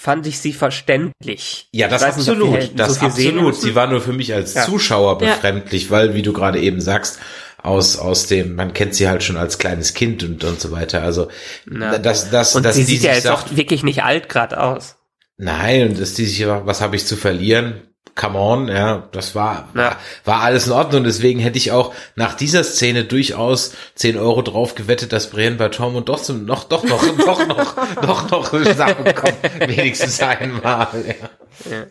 fand 0.00 0.26
ich 0.26 0.38
sie 0.38 0.54
verständlich. 0.54 1.68
Ja, 1.72 1.86
das 1.88 2.02
nicht, 2.02 2.28
absolut. 2.28 2.70
das 2.74 2.94
so 2.94 3.06
absolut. 3.06 3.54
Sie 3.54 3.74
war 3.74 3.86
nur 3.86 4.00
für 4.00 4.14
mich 4.14 4.32
als 4.32 4.54
Ja. 4.54 4.64
Zuschauer 4.64 5.18
befremdlich, 5.18 5.90
weil, 5.90 6.14
wie 6.14 6.22
du 6.22 6.32
gerade 6.32 6.58
eben 6.58 6.80
sagst, 6.80 7.18
aus, 7.62 7.98
aus 7.98 8.26
dem, 8.26 8.54
man 8.54 8.72
kennt 8.72 8.94
sie 8.94 9.08
halt 9.08 9.22
schon 9.22 9.36
als 9.36 9.58
kleines 9.58 9.94
Kind 9.94 10.22
und, 10.22 10.42
und 10.44 10.60
so 10.60 10.70
weiter. 10.72 11.02
Also, 11.02 11.28
Ja. 11.70 11.98
das, 11.98 12.30
das, 12.30 12.54
Und 12.56 12.64
dass 12.64 12.76
sie 12.76 12.84
sieht 12.84 13.02
ja 13.02 13.12
jetzt 13.14 13.24
sagt, 13.24 13.50
auch 13.52 13.56
wirklich 13.56 13.82
nicht 13.82 14.02
alt 14.02 14.28
grad 14.28 14.54
aus. 14.54 14.96
Nein, 15.36 15.88
und 15.90 16.00
dass 16.00 16.14
die 16.14 16.26
sich, 16.26 16.46
was 16.46 16.80
habe 16.80 16.96
ich 16.96 17.06
zu 17.06 17.16
verlieren? 17.16 17.82
Come 18.16 18.38
on, 18.38 18.68
ja, 18.68 19.08
das 19.12 19.34
war, 19.34 19.68
Ja. 19.74 19.96
war 20.24 20.40
alles 20.42 20.66
in 20.66 20.72
Ordnung. 20.72 21.04
Deswegen 21.04 21.38
hätte 21.40 21.56
ich 21.58 21.70
auch 21.72 21.94
nach 22.16 22.34
dieser 22.34 22.64
Szene 22.64 23.04
durchaus 23.04 23.72
10 23.94 24.18
Euro 24.18 24.42
drauf 24.42 24.74
gewettet, 24.74 25.12
dass 25.12 25.30
Brienne 25.30 25.56
bei 25.56 25.68
Tormund 25.68 26.08
doch 26.08 26.20
zum, 26.20 26.44
noch, 26.44 26.64
doch 26.64 26.82
noch, 26.84 27.02
doch 27.24 27.46
noch, 27.46 27.74
doch 28.02 28.30
noch 28.30 28.50
zusammenkommt. 28.64 29.36
Wenigstens 29.60 30.20
einmal, 30.20 30.88
ja. 31.06 31.70
Ja, 31.70 31.86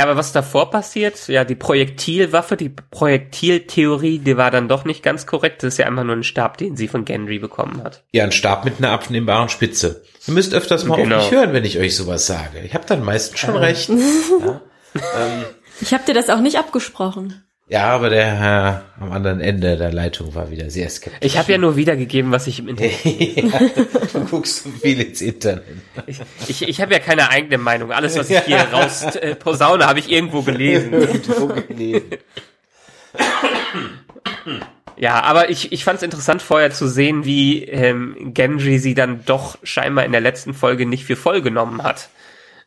aber 0.00 0.16
was 0.16 0.32
davor 0.32 0.70
passiert, 0.70 1.28
ja, 1.28 1.44
die 1.44 1.54
Projektilwaffe, 1.54 2.56
die 2.56 2.70
Projektiltheorie, 2.70 4.18
die 4.20 4.36
war 4.38 4.50
dann 4.50 4.68
doch 4.68 4.84
nicht 4.86 5.02
ganz 5.02 5.26
korrekt. 5.26 5.62
Das 5.62 5.74
ist 5.74 5.78
ja 5.78 5.86
einfach 5.86 6.04
nur 6.04 6.16
ein 6.16 6.22
Stab, 6.24 6.56
den 6.56 6.76
sie 6.76 6.88
von 6.88 7.04
Gendry 7.04 7.38
bekommen 7.38 7.82
hat. 7.84 8.02
Ja, 8.12 8.24
ein 8.24 8.32
Stab 8.32 8.64
mit 8.64 8.78
einer 8.78 8.90
abnehmbaren 8.90 9.48
Spitze. 9.50 10.02
Ihr 10.26 10.34
müsst 10.34 10.54
öfters 10.54 10.84
mal 10.84 10.96
Genau. 10.96 11.16
auf 11.18 11.30
mich 11.30 11.38
hören, 11.38 11.52
wenn 11.52 11.64
ich 11.64 11.78
euch 11.78 11.94
sowas 11.96 12.26
sage. 12.26 12.60
Ich 12.64 12.72
habe 12.74 12.86
dann 12.86 13.04
meistens 13.04 13.40
schon 13.40 13.56
recht. 13.56 13.90
Ja. 14.40 14.60
Ähm, 14.94 15.44
Ich 15.80 15.92
habe 15.94 16.04
dir 16.06 16.14
das 16.14 16.28
auch 16.30 16.40
nicht 16.40 16.58
abgesprochen. 16.58 17.42
Ja, 17.72 17.84
aber 17.84 18.10
der 18.10 18.26
Herr 18.26 18.84
am 19.00 19.12
anderen 19.12 19.40
Ende 19.40 19.78
der 19.78 19.90
Leitung 19.90 20.34
war 20.34 20.50
wieder 20.50 20.68
sehr 20.68 20.90
skeptisch. 20.90 21.20
Ich 21.22 21.38
habe 21.38 21.52
ja 21.52 21.56
nur 21.56 21.74
wiedergegeben, 21.74 22.30
was 22.30 22.46
ich 22.46 22.58
im 22.58 22.68
Internet. 22.68 23.02
ja, 23.04 23.60
du 24.12 24.26
guckst 24.26 24.64
so 24.64 24.68
viel 24.68 25.00
ins 25.00 25.22
Internet. 25.22 25.64
Ich, 26.06 26.20
ich, 26.48 26.68
ich 26.68 26.80
habe 26.82 26.92
ja 26.92 26.98
keine 26.98 27.30
eigene 27.30 27.56
Meinung. 27.56 27.90
Alles, 27.90 28.18
was 28.18 28.28
ich 28.28 28.40
hier 28.40 28.58
raus 28.58 29.16
äh, 29.16 29.34
posaune, 29.36 29.86
habe 29.86 30.00
ich 30.00 30.12
irgendwo 30.12 30.42
gelesen. 30.42 30.92
Irgendwo 31.00 31.46
gelesen. 31.46 32.10
Ja, 34.98 35.22
aber 35.22 35.48
ich, 35.48 35.72
ich 35.72 35.82
fand 35.82 35.96
es 35.96 36.02
interessant 36.02 36.42
vorher 36.42 36.72
zu 36.72 36.86
sehen, 36.86 37.24
wie 37.24 37.64
ähm, 37.64 38.34
Gendry 38.34 38.80
sie 38.80 38.92
dann 38.92 39.24
doch 39.24 39.56
scheinbar 39.62 40.04
in 40.04 40.12
der 40.12 40.20
letzten 40.20 40.52
Folge 40.52 40.84
nicht 40.84 41.06
für 41.06 41.16
voll 41.16 41.40
genommen 41.40 41.82
hat. 41.82 42.10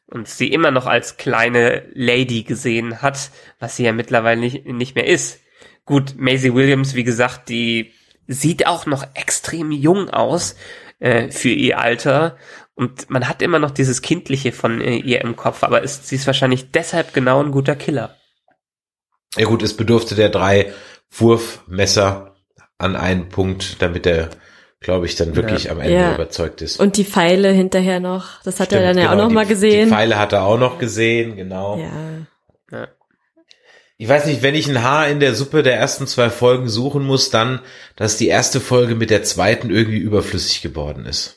Und 0.07 0.27
sie 0.27 0.51
immer 0.53 0.71
noch 0.71 0.85
als 0.85 1.17
kleine 1.17 1.83
Lady 1.93 2.43
gesehen 2.43 3.01
hat, 3.01 3.31
was 3.59 3.75
sie 3.75 3.85
ja 3.85 3.91
mittlerweile 3.91 4.39
nicht, 4.39 4.65
nicht 4.65 4.95
mehr 4.95 5.07
ist. 5.07 5.39
Gut, 5.85 6.15
Maisie 6.17 6.53
Williams, 6.53 6.93
wie 6.93 7.03
gesagt, 7.03 7.49
die 7.49 7.91
sieht 8.27 8.67
auch 8.67 8.85
noch 8.85 9.03
extrem 9.15 9.71
jung 9.71 10.09
aus 10.09 10.55
äh, 10.99 11.31
für 11.31 11.49
ihr 11.49 11.79
Alter. 11.79 12.37
Und 12.75 13.09
man 13.09 13.27
hat 13.27 13.41
immer 13.41 13.59
noch 13.59 13.71
dieses 13.71 14.01
Kindliche 14.01 14.51
von 14.51 14.81
äh, 14.81 14.97
ihr 14.97 15.21
im 15.21 15.35
Kopf, 15.35 15.63
aber 15.63 15.81
ist, 15.81 16.07
sie 16.07 16.15
ist 16.15 16.27
wahrscheinlich 16.27 16.71
deshalb 16.71 17.13
genau 17.13 17.41
ein 17.41 17.51
guter 17.51 17.75
Killer. 17.75 18.15
Ja 19.37 19.45
gut, 19.45 19.63
es 19.63 19.75
bedurfte 19.75 20.15
der 20.15 20.29
drei 20.29 20.73
Wurfmesser 21.11 22.35
an 22.77 22.95
einen 22.95 23.29
Punkt, 23.29 23.81
damit 23.81 24.05
er, 24.05 24.29
glaube 24.79 25.05
ich, 25.07 25.15
dann 25.15 25.35
wirklich 25.35 25.71
am 25.71 25.79
Ende 25.79 25.93
Ja. 25.95 26.13
überzeugt 26.15 26.61
ist. 26.61 26.79
Und 26.79 26.97
die 26.97 27.05
Pfeile 27.05 27.51
hinterher 27.51 27.99
noch. 27.99 28.41
Das 28.43 28.59
hat 28.59 28.71
er 28.71 28.79
Stimmt, 28.79 28.83
dann 28.89 28.97
ja 28.97 29.03
genau, 29.03 29.13
auch 29.13 29.17
noch 29.23 29.29
die- 29.29 29.33
mal 29.35 29.45
gesehen. 29.45 29.85
Die 29.89 29.93
Pfeile 29.95 30.19
hat 30.19 30.33
er 30.33 30.43
auch 30.43 30.59
noch 30.59 30.77
gesehen, 30.77 31.35
genau. 31.35 31.77
ja. 31.77 31.91
Ich 33.97 34.09
weiß 34.09 34.25
nicht, 34.25 34.41
wenn 34.41 34.55
ich 34.55 34.67
ein 34.67 34.83
Haar 34.83 35.07
in 35.07 35.21
der 35.21 35.33
Suppe 35.33 35.63
der 35.63 35.77
ersten 35.77 36.05
zwei 36.05 36.29
Folgen 36.29 36.67
suchen 36.67 37.03
muss, 37.05 37.29
dann, 37.29 37.61
dass 37.95 38.17
die 38.17 38.27
erste 38.27 38.59
Folge 38.59 38.93
mit 38.93 39.09
der 39.09 39.23
zweiten 39.23 39.69
irgendwie 39.69 39.99
überflüssig 39.99 40.61
geworden 40.61 41.05
ist. 41.05 41.34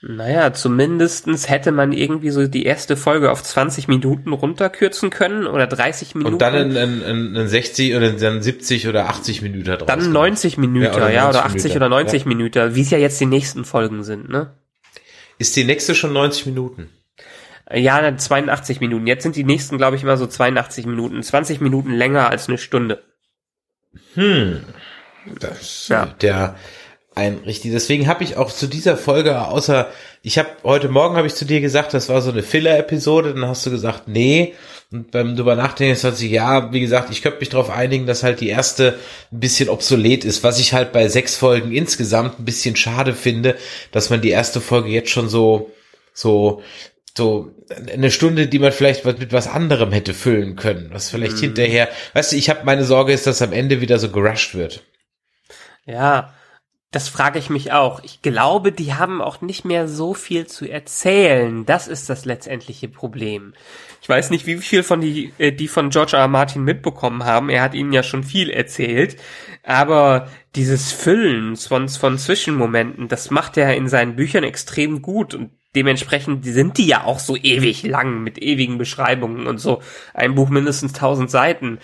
Naja, 0.00 0.52
zumindestens 0.52 1.48
hätte 1.48 1.72
man 1.72 1.90
irgendwie 1.92 2.30
so 2.30 2.46
die 2.46 2.64
erste 2.64 2.96
Folge 2.96 3.32
auf 3.32 3.42
20 3.42 3.88
Minuten 3.88 4.32
runterkürzen 4.32 5.10
können 5.10 5.46
oder 5.48 5.66
30 5.66 6.14
Minuten. 6.14 6.34
Und 6.34 6.42
dann 6.42 6.54
ein, 6.54 6.76
ein, 6.76 7.02
ein, 7.02 7.36
ein 7.36 7.48
60 7.48 7.96
oder 7.96 8.12
dann 8.12 8.40
70 8.40 8.86
oder 8.86 9.08
80 9.08 9.42
Minuten 9.42 9.64
draus. 9.64 9.86
dann 9.86 9.98
gemacht. 9.98 10.12
90 10.12 10.56
Minuten, 10.56 10.84
Ja, 10.84 11.08
ja, 11.08 11.28
oder 11.28 11.40
oder, 11.40 11.40
90 11.40 11.44
80 11.44 11.64
Minuten. 11.64 11.76
oder 11.76 11.88
90 11.88 12.26
Minuten, 12.26 12.74
wie 12.76 12.82
es 12.82 12.90
ja 12.90 12.98
jetzt 12.98 13.20
die 13.20 13.26
nächsten 13.26 13.64
Folgen 13.64 14.04
sind, 14.04 14.28
ne? 14.28 14.54
Ist 15.38 15.56
die 15.56 15.64
nächste 15.64 15.96
schon 15.96 16.12
90 16.12 16.46
Minuten? 16.46 16.90
Ja, 17.72 18.00
dann 18.00 18.18
82 18.18 18.80
Minuten. 18.80 19.06
Jetzt 19.08 19.24
sind 19.24 19.34
die 19.36 19.44
nächsten, 19.44 19.78
glaube 19.78 19.96
ich, 19.96 20.04
mal 20.04 20.16
so 20.16 20.26
82 20.26 20.86
Minuten. 20.86 21.22
20 21.22 21.60
Minuten 21.60 21.92
länger 21.92 22.30
als 22.30 22.48
eine 22.48 22.58
Stunde. 22.58 23.02
Hm. 24.14 24.62
Das 25.40 25.88
Ja. 25.88 26.06
der 26.22 26.56
ein 27.18 27.40
richtig. 27.44 27.72
Deswegen 27.72 28.06
habe 28.06 28.24
ich 28.24 28.36
auch 28.36 28.50
zu 28.52 28.66
dieser 28.66 28.96
Folge, 28.96 29.46
außer 29.46 29.88
ich 30.22 30.38
habe 30.38 30.48
heute 30.64 30.88
Morgen 30.88 31.16
habe 31.16 31.26
ich 31.26 31.34
zu 31.34 31.44
dir 31.44 31.60
gesagt, 31.60 31.92
das 31.92 32.08
war 32.08 32.22
so 32.22 32.30
eine 32.30 32.42
Filler-Episode. 32.42 33.34
Dann 33.34 33.46
hast 33.46 33.66
du 33.66 33.70
gesagt, 33.70 34.08
nee. 34.08 34.54
Und 34.90 35.10
beim 35.10 35.36
drüber 35.36 35.54
nachdenken, 35.54 36.02
hat 36.02 36.16
sich 36.16 36.30
ja, 36.30 36.72
wie 36.72 36.80
gesagt, 36.80 37.10
ich 37.10 37.20
könnte 37.20 37.40
mich 37.40 37.50
darauf 37.50 37.68
einigen, 37.68 38.06
dass 38.06 38.22
halt 38.22 38.40
die 38.40 38.48
erste 38.48 38.98
ein 39.30 39.40
bisschen 39.40 39.68
obsolet 39.68 40.24
ist. 40.24 40.42
Was 40.42 40.58
ich 40.58 40.72
halt 40.72 40.92
bei 40.92 41.08
sechs 41.08 41.36
Folgen 41.36 41.72
insgesamt 41.72 42.40
ein 42.40 42.44
bisschen 42.46 42.74
schade 42.76 43.14
finde, 43.14 43.56
dass 43.92 44.08
man 44.08 44.22
die 44.22 44.30
erste 44.30 44.60
Folge 44.60 44.88
jetzt 44.88 45.10
schon 45.10 45.28
so 45.28 45.70
so 46.14 46.62
so 47.16 47.50
eine 47.92 48.10
Stunde, 48.10 48.46
die 48.46 48.60
man 48.60 48.72
vielleicht 48.72 49.04
mit 49.04 49.32
was 49.32 49.48
anderem 49.48 49.92
hätte 49.92 50.14
füllen 50.14 50.56
können, 50.56 50.90
was 50.92 51.10
vielleicht 51.10 51.38
hinterher, 51.38 51.88
weißt 52.14 52.32
du, 52.32 52.36
ich 52.36 52.48
habe 52.48 52.64
meine 52.64 52.84
Sorge 52.84 53.12
ist, 53.12 53.26
dass 53.26 53.42
am 53.42 53.52
Ende 53.52 53.80
wieder 53.80 53.98
so 53.98 54.08
gerusht 54.08 54.54
wird. 54.54 54.84
Ja, 55.84 56.32
das 56.90 57.08
frage 57.08 57.38
ich 57.38 57.50
mich 57.50 57.72
auch. 57.72 58.02
Ich 58.02 58.22
glaube, 58.22 58.72
die 58.72 58.94
haben 58.94 59.20
auch 59.20 59.42
nicht 59.42 59.66
mehr 59.66 59.88
so 59.88 60.14
viel 60.14 60.46
zu 60.46 60.66
erzählen. 60.66 61.66
Das 61.66 61.86
ist 61.86 62.08
das 62.08 62.24
letztendliche 62.24 62.88
Problem. 62.88 63.52
Ich 64.00 64.08
weiß 64.08 64.30
nicht, 64.30 64.46
wie 64.46 64.56
viel 64.56 64.82
von 64.82 65.02
die, 65.02 65.32
äh, 65.36 65.52
die 65.52 65.68
von 65.68 65.90
George 65.90 66.16
R. 66.16 66.22
R. 66.22 66.28
Martin 66.28 66.64
mitbekommen 66.64 67.24
haben. 67.24 67.50
Er 67.50 67.60
hat 67.60 67.74
ihnen 67.74 67.92
ja 67.92 68.02
schon 68.02 68.24
viel 68.24 68.48
erzählt. 68.48 69.16
Aber 69.64 70.28
dieses 70.54 70.90
Füllen 70.92 71.56
von, 71.56 71.90
von 71.90 72.16
Zwischenmomenten, 72.16 73.08
das 73.08 73.30
macht 73.30 73.58
er 73.58 73.76
in 73.76 73.88
seinen 73.88 74.16
Büchern 74.16 74.44
extrem 74.44 75.02
gut 75.02 75.34
und 75.34 75.50
dementsprechend 75.76 76.46
sind 76.46 76.78
die 76.78 76.86
ja 76.86 77.04
auch 77.04 77.18
so 77.18 77.36
ewig 77.36 77.82
lang 77.82 78.22
mit 78.22 78.38
ewigen 78.38 78.78
Beschreibungen 78.78 79.46
und 79.46 79.58
so. 79.58 79.82
Ein 80.14 80.34
Buch 80.34 80.48
mindestens 80.48 80.94
tausend 80.94 81.30
Seiten. 81.30 81.80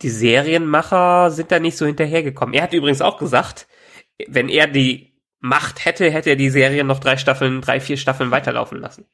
Die 0.00 0.10
Serienmacher 0.10 1.32
sind 1.32 1.50
da 1.50 1.58
nicht 1.58 1.76
so 1.76 1.86
hinterhergekommen. 1.86 2.54
Er 2.54 2.62
hat 2.62 2.72
übrigens 2.72 3.02
auch 3.02 3.18
gesagt, 3.18 3.66
wenn 4.28 4.48
er 4.48 4.66
die 4.66 5.12
Macht 5.40 5.84
hätte, 5.84 6.10
hätte 6.10 6.30
er 6.30 6.36
die 6.36 6.50
Serie 6.50 6.84
noch 6.84 7.00
drei 7.00 7.16
Staffeln, 7.16 7.60
drei, 7.60 7.80
vier 7.80 7.96
Staffeln 7.96 8.30
weiterlaufen 8.30 8.80
lassen. 8.80 9.04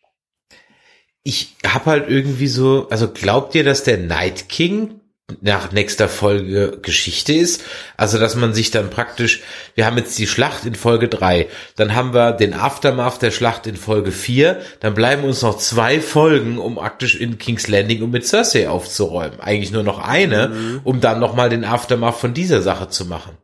Ich 1.23 1.57
hab 1.67 1.87
halt 1.87 2.09
irgendwie 2.09 2.47
so, 2.47 2.89
also 2.89 3.11
glaubt 3.11 3.55
ihr, 3.55 3.65
dass 3.65 3.83
der 3.83 3.99
Night 3.99 4.49
King 4.49 5.01
nach 5.41 5.73
nächster 5.73 6.09
Folge 6.09 6.79
Geschichte 6.83 7.33
ist? 7.33 7.63
Also, 7.97 8.19
dass 8.19 8.35
man 8.35 8.55
sich 8.55 8.71
dann 8.71 8.91
praktisch, 8.91 9.43
wir 9.75 9.87
haben 9.87 9.97
jetzt 9.97 10.19
die 10.19 10.27
Schlacht 10.27 10.65
in 10.67 10.75
Folge 10.75 11.09
drei, 11.09 11.49
dann 11.77 11.95
haben 11.95 12.15
wir 12.15 12.33
den 12.33 12.55
Aftermath 12.55 13.23
der 13.23 13.31
Schlacht 13.31 13.67
in 13.67 13.77
Folge 13.77 14.13
vier, 14.13 14.61
dann 14.81 14.95
bleiben 14.95 15.25
uns 15.25 15.43
noch 15.43 15.59
zwei 15.59 16.01
Folgen, 16.01 16.59
um 16.59 16.77
praktisch 16.77 17.17
in 17.17 17.39
King's 17.39 17.69
Landing 17.69 18.03
und 18.03 18.11
mit 18.11 18.27
Cersei 18.27 18.69
aufzuräumen. 18.69 19.41
Eigentlich 19.41 19.73
nur 19.73 19.83
noch 19.83 19.99
eine, 19.99 20.81
um 20.85 21.01
dann 21.01 21.21
nochmal 21.21 21.49
den 21.49 21.65
Aftermath 21.65 22.17
von 22.17 22.35
dieser 22.35 22.63
Sache 22.63 22.89
zu 22.89 23.07
machen. 23.07 23.37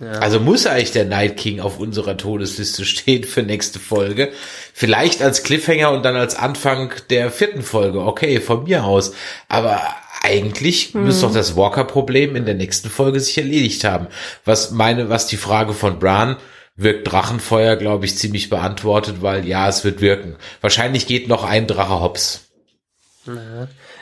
Also 0.00 0.40
muss 0.40 0.66
eigentlich 0.66 0.92
der 0.92 1.04
Night 1.04 1.36
King 1.36 1.60
auf 1.60 1.78
unserer 1.78 2.16
Todesliste 2.16 2.84
stehen 2.84 3.24
für 3.24 3.42
nächste 3.42 3.78
Folge. 3.78 4.32
Vielleicht 4.72 5.22
als 5.22 5.42
Cliffhanger 5.42 5.90
und 5.90 6.04
dann 6.04 6.16
als 6.16 6.36
Anfang 6.36 6.92
der 7.10 7.30
vierten 7.30 7.62
Folge. 7.62 8.00
Okay, 8.00 8.40
von 8.40 8.64
mir 8.64 8.84
aus. 8.84 9.12
Aber 9.48 9.82
eigentlich 10.22 10.94
müsste 10.94 11.26
doch 11.26 11.34
das 11.34 11.56
Walker-Problem 11.56 12.36
in 12.36 12.46
der 12.46 12.54
nächsten 12.54 12.88
Folge 12.90 13.20
sich 13.20 13.36
erledigt 13.38 13.84
haben. 13.84 14.06
Was 14.44 14.70
meine, 14.70 15.08
was 15.08 15.26
die 15.26 15.36
Frage 15.36 15.74
von 15.74 15.98
Bran 15.98 16.36
wirkt 16.76 17.10
Drachenfeuer, 17.10 17.76
glaube 17.76 18.06
ich, 18.06 18.16
ziemlich 18.16 18.48
beantwortet, 18.48 19.16
weil 19.20 19.46
ja, 19.46 19.68
es 19.68 19.84
wird 19.84 20.00
wirken. 20.00 20.36
Wahrscheinlich 20.62 21.06
geht 21.06 21.28
noch 21.28 21.44
ein 21.44 21.66
Drache 21.66 22.00
hops. 22.00 22.48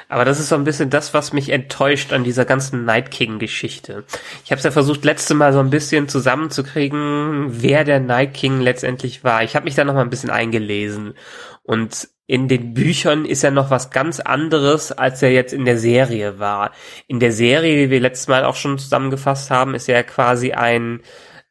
Aber 0.09 0.25
das 0.25 0.41
ist 0.41 0.49
so 0.49 0.55
ein 0.55 0.65
bisschen 0.65 0.89
das, 0.89 1.13
was 1.13 1.33
mich 1.33 1.51
enttäuscht 1.51 2.13
an 2.13 2.25
dieser 2.25 2.47
ganzen 2.47 2.85
Night 2.85 3.11
King-Geschichte. 3.11 4.05
Ich 4.45 4.51
habe 4.51 4.59
es 4.59 4.65
ja 4.65 4.71
versucht, 4.71 5.05
letzte 5.05 5.35
Mal 5.35 5.53
so 5.53 5.61
ein 5.61 5.71
bisschen 5.71 6.09
zusammenzukriegen, 6.09 7.49
wer 7.63 7.85
der 7.85 8.01
Night 8.01 8.33
King 8.33 8.61
letztendlich 8.61 9.23
war. 9.23 9.43
Ich 9.43 9.55
habe 9.55 9.65
mich 9.65 9.75
da 9.75 9.85
noch 9.85 9.95
mal 9.95 10.01
ein 10.01 10.11
bisschen 10.11 10.31
eingelesen. 10.31 11.15
Und 11.63 12.09
in 12.27 12.49
den 12.49 12.75
Büchern 12.75 13.27
ist 13.27 13.45
er 13.45 13.51
noch 13.51 13.71
was 13.71 13.91
ganz 13.91 14.21
anderes, 14.21 14.93
als 14.93 15.23
er 15.23 15.33
jetzt 15.33 15.53
in 15.53 15.67
der 15.67 15.79
Serie 15.79 16.39
war. 16.39 16.73
In 17.07 17.21
der 17.21 17.33
Serie, 17.33 17.77
wie 17.77 17.91
wir 17.91 18.01
letztes 18.01 18.29
Mal 18.29 18.45
auch 18.45 18.57
schon 18.57 18.79
zusammengefasst 18.79 19.51
haben, 19.51 19.75
ist 19.75 19.89
er 19.89 20.05
quasi 20.05 20.53
ein 20.53 21.01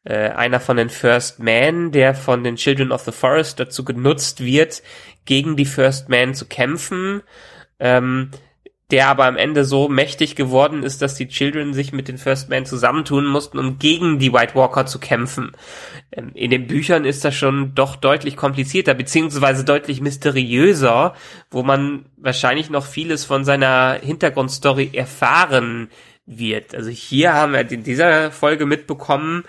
äh, 0.04 0.30
einer 0.30 0.60
von 0.60 0.78
den 0.78 0.90
First 0.90 1.40
Men, 1.40 1.92
der 1.92 2.16
von 2.16 2.44
den 2.44 2.56
Children 2.56 2.92
of 2.92 3.02
the 3.02 3.12
Forest 3.12 3.60
dazu 3.60 3.84
genutzt 3.84 4.44
wird, 4.44 4.82
gegen 5.26 5.56
die 5.58 5.66
First 5.66 6.10
Men 6.10 6.34
zu 6.34 6.46
kämpfen. 6.46 7.22
Ähm, 7.80 8.32
der 8.92 9.10
aber 9.10 9.26
am 9.26 9.36
Ende 9.36 9.66
so 9.66 9.90
mächtig 9.90 10.36
geworden 10.36 10.84
ist, 10.84 11.02
dass 11.02 11.16
die 11.16 11.28
Children 11.28 11.74
sich 11.74 11.92
mit 11.92 12.08
den 12.08 12.18
First 12.18 12.48
Men 12.50 12.66
zusammentun 12.66 13.26
mussten, 13.26 13.60
um 13.60 13.80
gegen 13.80 14.18
die 14.18 14.32
White 14.32 14.56
Walker 14.56 14.86
zu 14.86 15.00
kämpfen. 15.00 15.52
Ähm, 16.12 16.32
in 16.34 16.52
den 16.52 16.68
Büchern 16.68 17.04
ist 17.04 17.26
das 17.26 17.36
schon 17.36 17.76
doch 17.76 17.98
deutlich 17.98 18.38
komplizierter, 18.38 18.94
beziehungsweise 18.94 19.66
deutlich 19.66 20.00
mysteriöser, 20.00 21.16
wo 21.52 21.64
man 21.64 22.06
wahrscheinlich 22.16 22.70
noch 22.70 22.86
vieles 22.86 23.26
von 23.26 23.44
seiner 23.44 24.00
Hintergrundstory 24.02 24.92
erfahren 24.94 25.90
wird. 26.26 26.74
Also 26.74 26.90
hier 26.90 27.34
haben 27.34 27.54
wir 27.54 27.70
in 27.70 27.84
dieser 27.84 28.32
Folge 28.32 28.66
mitbekommen, 28.66 29.44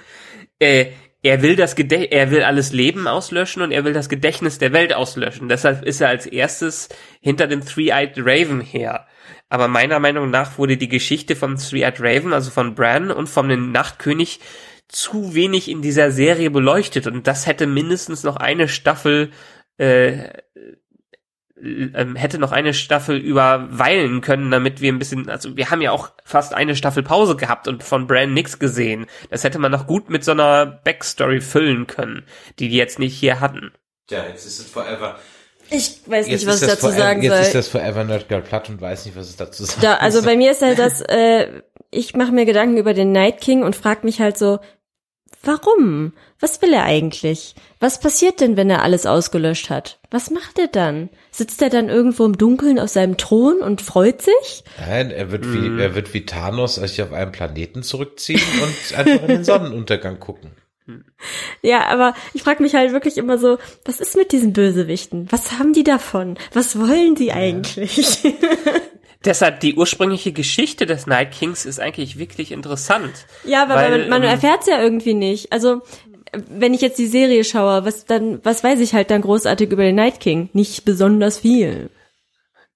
äh, 0.58 0.86
er 1.22 1.42
will 1.42 1.56
das 1.56 1.74
Gedächt 1.74 2.12
er 2.12 2.30
will 2.30 2.42
alles 2.42 2.72
Leben 2.72 3.08
auslöschen 3.08 3.62
und 3.62 3.72
er 3.72 3.84
will 3.84 3.92
das 3.92 4.08
Gedächtnis 4.08 4.58
der 4.58 4.72
Welt 4.72 4.94
auslöschen. 4.94 5.48
Deshalb 5.48 5.84
ist 5.84 6.00
er 6.00 6.08
als 6.08 6.26
erstes 6.26 6.88
hinter 7.20 7.48
dem 7.48 7.64
Three-Eyed 7.64 8.14
Raven 8.18 8.60
her. 8.60 9.06
Aber 9.48 9.68
meiner 9.68 9.98
Meinung 9.98 10.30
nach 10.30 10.58
wurde 10.58 10.76
die 10.76 10.88
Geschichte 10.88 11.36
von 11.36 11.56
Three-Eyed 11.56 12.00
Raven, 12.00 12.32
also 12.32 12.50
von 12.50 12.74
Bran 12.74 13.10
und 13.10 13.28
von 13.28 13.48
dem 13.48 13.72
Nachtkönig 13.72 14.40
zu 14.88 15.34
wenig 15.34 15.70
in 15.70 15.82
dieser 15.82 16.10
Serie 16.10 16.50
beleuchtet 16.50 17.06
und 17.06 17.26
das 17.26 17.46
hätte 17.46 17.66
mindestens 17.66 18.24
noch 18.24 18.36
eine 18.36 18.68
Staffel 18.68 19.30
äh, 19.76 20.30
ähm, 21.60 22.16
hätte 22.16 22.38
noch 22.38 22.52
eine 22.52 22.74
Staffel 22.74 23.18
überweilen 23.18 24.20
können, 24.20 24.50
damit 24.50 24.80
wir 24.80 24.92
ein 24.92 24.98
bisschen, 24.98 25.28
also 25.28 25.56
wir 25.56 25.70
haben 25.70 25.80
ja 25.80 25.90
auch 25.90 26.10
fast 26.24 26.54
eine 26.54 26.76
Staffel 26.76 27.02
Pause 27.02 27.36
gehabt 27.36 27.68
und 27.68 27.82
von 27.82 28.06
Bran 28.06 28.32
nix 28.32 28.58
gesehen. 28.58 29.06
Das 29.30 29.44
hätte 29.44 29.58
man 29.58 29.72
noch 29.72 29.86
gut 29.86 30.08
mit 30.08 30.24
so 30.24 30.32
einer 30.32 30.66
Backstory 30.66 31.40
füllen 31.40 31.86
können, 31.86 32.24
die 32.58 32.68
die 32.68 32.76
jetzt 32.76 32.98
nicht 32.98 33.18
hier 33.18 33.40
hatten. 33.40 33.72
Ja, 34.10 34.26
jetzt 34.26 34.46
ist 34.46 34.60
es 34.60 34.70
forever. 34.70 35.18
Ich 35.70 36.00
weiß 36.06 36.26
nicht, 36.26 36.32
Jetzt 36.32 36.46
was 36.46 36.62
ich 36.62 36.68
dazu 36.68 36.86
forever, 36.86 36.98
sagen 36.98 37.22
Jetzt 37.22 37.32
ist 37.32 37.44
soll. 37.52 37.52
das 37.54 37.68
Forever 37.68 38.04
Nerd 38.04 38.28
Girl 38.28 38.42
platt 38.42 38.68
und 38.68 38.80
weiß 38.80 39.06
nicht, 39.06 39.16
was 39.16 39.28
es 39.28 39.36
dazu 39.36 39.64
sagt. 39.64 39.82
Da, 39.82 39.94
also 39.96 40.22
bei 40.22 40.36
mir 40.36 40.52
ist 40.52 40.62
halt 40.62 40.78
das, 40.78 41.00
äh, 41.02 41.48
ich 41.90 42.14
mache 42.14 42.32
mir 42.32 42.44
Gedanken 42.46 42.76
über 42.76 42.94
den 42.94 43.12
Night 43.12 43.40
King 43.40 43.62
und 43.62 43.76
frag 43.76 44.04
mich 44.04 44.20
halt 44.20 44.38
so, 44.38 44.58
warum? 45.42 46.12
Was 46.40 46.62
will 46.62 46.72
er 46.72 46.84
eigentlich? 46.84 47.54
Was 47.80 48.00
passiert 48.00 48.40
denn, 48.40 48.56
wenn 48.56 48.70
er 48.70 48.82
alles 48.82 49.06
ausgelöscht 49.06 49.70
hat? 49.70 49.98
Was 50.10 50.30
macht 50.30 50.58
er 50.58 50.68
dann? 50.68 51.10
Sitzt 51.30 51.60
er 51.62 51.68
dann 51.70 51.88
irgendwo 51.88 52.24
im 52.24 52.38
Dunkeln 52.38 52.78
auf 52.78 52.88
seinem 52.88 53.16
Thron 53.16 53.58
und 53.60 53.82
freut 53.82 54.22
sich? 54.22 54.64
Nein, 54.80 55.10
er 55.10 55.30
wird 55.30 55.44
wie, 55.52 55.80
er 55.80 55.94
wird 55.94 56.14
wie 56.14 56.24
Thanos 56.26 56.76
sich 56.76 57.02
auf 57.02 57.12
einem 57.12 57.32
Planeten 57.32 57.82
zurückziehen 57.82 58.40
und 58.62 58.98
einfach 58.98 59.22
in 59.22 59.28
den 59.28 59.44
Sonnenuntergang 59.44 60.18
gucken. 60.20 60.52
Ja, 61.62 61.86
aber 61.86 62.14
ich 62.34 62.42
frage 62.42 62.62
mich 62.62 62.74
halt 62.74 62.92
wirklich 62.92 63.18
immer 63.18 63.38
so, 63.38 63.58
was 63.84 64.00
ist 64.00 64.16
mit 64.16 64.32
diesen 64.32 64.52
Bösewichten? 64.52 65.26
Was 65.30 65.58
haben 65.58 65.72
die 65.72 65.84
davon? 65.84 66.38
Was 66.52 66.78
wollen 66.78 67.14
die 67.14 67.32
eigentlich? 67.32 68.22
Deshalb 69.24 69.60
die 69.60 69.74
ursprüngliche 69.74 70.32
Geschichte 70.32 70.86
des 70.86 71.06
Night 71.06 71.32
Kings 71.32 71.66
ist 71.66 71.80
eigentlich 71.80 72.18
wirklich 72.18 72.52
interessant. 72.52 73.26
ja, 73.44 73.64
aber 73.64 73.74
Weil, 73.74 73.90
man, 73.90 74.08
man 74.08 74.22
ähm, 74.22 74.28
erfährt's 74.28 74.66
ja 74.66 74.80
irgendwie 74.80 75.14
nicht. 75.14 75.52
Also 75.52 75.82
wenn 76.32 76.74
ich 76.74 76.80
jetzt 76.80 76.98
die 76.98 77.06
Serie 77.06 77.44
schaue, 77.44 77.84
was 77.84 78.04
dann, 78.04 78.40
was 78.44 78.62
weiß 78.62 78.80
ich 78.80 78.94
halt 78.94 79.10
dann 79.10 79.22
großartig 79.22 79.70
über 79.70 79.82
den 79.82 79.96
Night 79.96 80.20
King? 80.20 80.50
Nicht 80.52 80.84
besonders 80.84 81.38
viel. 81.38 81.90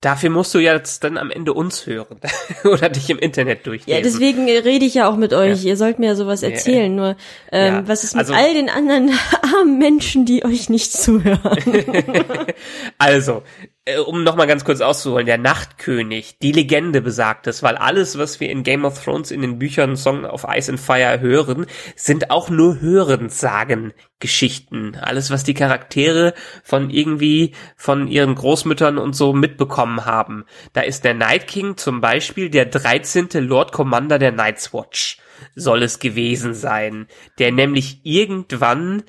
Dafür 0.03 0.31
musst 0.31 0.53
du 0.53 0.59
jetzt 0.59 1.05
dann 1.05 1.17
am 1.17 1.31
Ende 1.31 1.53
uns 1.55 1.87
hören 1.87 2.19
oder 2.65 2.89
dich 2.89 3.09
im 3.09 3.19
Internet 3.21 3.67
durchlesen. 3.67 3.97
Ja, 3.97 4.03
deswegen 4.03 4.45
rede 4.47 4.85
ich 4.85 4.95
ja 4.95 5.09
auch 5.09 5.17
mit 5.17 5.33
euch. 5.33 5.65
Ihr 5.65 5.77
sollt 5.77 6.01
mir 6.01 6.17
sowas 6.17 6.43
erzählen. 6.43 6.95
Nur 6.95 7.17
ähm, 7.53 7.75
Ja, 7.75 7.89
was 7.89 8.03
ist 8.03 8.15
mit 8.17 8.21
also- 8.27 8.35
all 8.35 8.53
den 8.53 8.69
anderen 8.69 9.11
armen 9.57 9.79
Menschen, 9.79 10.27
die 10.27 10.45
euch 10.45 10.69
nicht 10.69 10.93
zuhören? 10.93 11.41
Also, 12.99 13.43
äh, 13.85 13.99
um 13.99 14.23
nochmal 14.23 14.47
ganz 14.47 14.65
kurz 14.65 14.81
auszuholen, 14.81 15.27
der 15.27 15.39
Nachtkönig, 15.39 16.39
die 16.41 16.53
Legende 16.53 17.01
besagt 17.01 17.47
es, 17.47 17.63
weil 17.63 17.77
alles, 17.77 18.17
was 18.17 18.39
wir 18.39 18.51
in 18.51 18.63
Game 18.63 18.85
of 18.85 19.03
Thrones 19.03 19.31
in 19.31 19.43
den 19.43 19.59
Büchern 19.59 19.97
Song 19.97 20.25
of 20.25 20.47
Ice 20.49 20.71
and 20.71 20.81
Fire 20.81 21.21
hören, 21.21 21.67
sind 21.97 22.31
auch 22.31 22.49
nur 22.49 22.81
Hörensagen, 22.81 23.93
Geschichten. 24.21 24.97
Alles, 25.01 25.33
was 25.33 25.43
die 25.43 25.55
Charaktere 25.55 26.33
von 26.63 26.91
irgendwie 26.91 27.55
von 27.77 28.07
ihren 28.07 28.37
Großmüttern 28.37 28.99
und 28.99 29.15
so 29.15 29.33
mitbekommen 29.33 30.05
haben. 30.05 30.45
Da 30.73 30.83
ist 30.83 31.05
der 31.05 31.15
Night 31.15 31.49
King 31.49 31.77
zum 31.77 32.01
Beispiel 32.01 32.51
der 32.51 32.67
13. 32.67 33.29
Lord 33.35 33.73
Commander 33.73 34.21
der 34.21 34.33
Night's 34.33 34.73
Watch 34.73 35.19
soll 35.57 35.83
es 35.83 35.99
gewesen 35.99 36.55
sein, 36.55 37.09
der 37.41 37.51
nämlich 37.51 38.01
irgendwann 38.05 39.03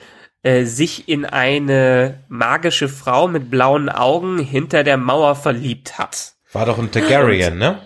äh, 0.43 0.65
sich 0.65 1.07
in 1.09 1.25
eine 1.25 2.23
magische 2.27 2.89
Frau 2.89 3.27
mit 3.27 3.49
blauen 3.49 3.89
Augen 3.89 4.39
hinter 4.39 4.83
der 4.83 4.97
Mauer 4.97 5.35
verliebt 5.35 5.97
hat. 5.97 6.33
War 6.51 6.65
doch 6.65 6.77
ein 6.77 6.91
Targaryen, 6.91 7.57
ne? 7.57 7.79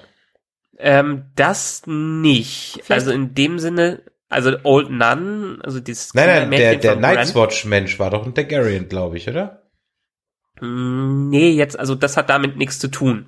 Ähm, 0.80 1.26
das 1.36 1.84
nicht. 1.86 2.84
Also 2.90 3.12
in 3.12 3.34
dem 3.34 3.60
Sinne, 3.60 4.02
also 4.30 4.56
Old 4.64 4.90
Nun, 4.90 5.62
also 5.64 5.80
dieses 5.80 6.14
Nein, 6.14 6.28
nein, 6.28 6.52
der, 6.52 6.60
Mädchen 6.74 6.82
der. 6.82 6.96
Night's 6.98 7.36
Watch 7.36 7.66
Mensch 7.66 7.98
war 8.00 8.10
doch 8.10 8.26
ein 8.26 8.36
Targaryen, 8.36 8.90
glaube 8.90 9.18
ich, 9.18 9.30
oder? 9.30 9.64
Mm, 10.60 11.30
Nee, 11.30 11.52
jetzt, 11.52 11.80
also 11.80 11.96
das 11.96 12.18
hat 12.18 12.30
damit 12.30 12.58
nichts 12.58 12.80
zu 12.80 12.90
tun. 12.90 13.28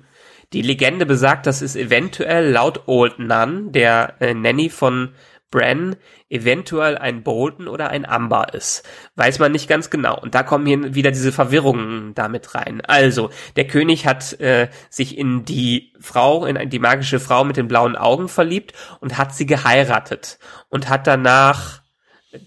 Die 0.52 0.62
Legende 0.62 1.06
besagt, 1.06 1.46
dass 1.46 1.62
es 1.62 1.76
eventuell 1.76 2.50
laut 2.50 2.88
Old 2.88 3.18
Nun, 3.20 3.70
der 3.70 4.14
äh, 4.20 4.34
Nanny 4.34 4.68
von 4.68 5.14
Bran, 5.50 5.96
eventuell 6.28 6.96
ein 6.96 7.22
Bolton 7.22 7.66
oder 7.66 7.90
ein 7.90 8.06
Amber 8.06 8.54
ist. 8.54 8.88
Weiß 9.16 9.38
man 9.40 9.52
nicht 9.52 9.68
ganz 9.68 9.90
genau. 9.90 10.18
Und 10.18 10.34
da 10.34 10.42
kommen 10.42 10.66
hier 10.66 10.94
wieder 10.94 11.10
diese 11.10 11.32
Verwirrungen 11.32 12.14
damit 12.14 12.54
rein. 12.54 12.80
Also, 12.82 13.30
der 13.56 13.66
König 13.66 14.06
hat 14.06 14.38
äh, 14.40 14.68
sich 14.88 15.18
in 15.18 15.44
die 15.44 15.92
Frau, 16.00 16.46
in 16.46 16.70
die 16.70 16.78
magische 16.78 17.18
Frau 17.18 17.44
mit 17.44 17.56
den 17.56 17.68
blauen 17.68 17.96
Augen 17.96 18.28
verliebt 18.28 18.74
und 19.00 19.18
hat 19.18 19.34
sie 19.34 19.46
geheiratet. 19.46 20.38
Und 20.68 20.88
hat 20.88 21.06
danach 21.06 21.82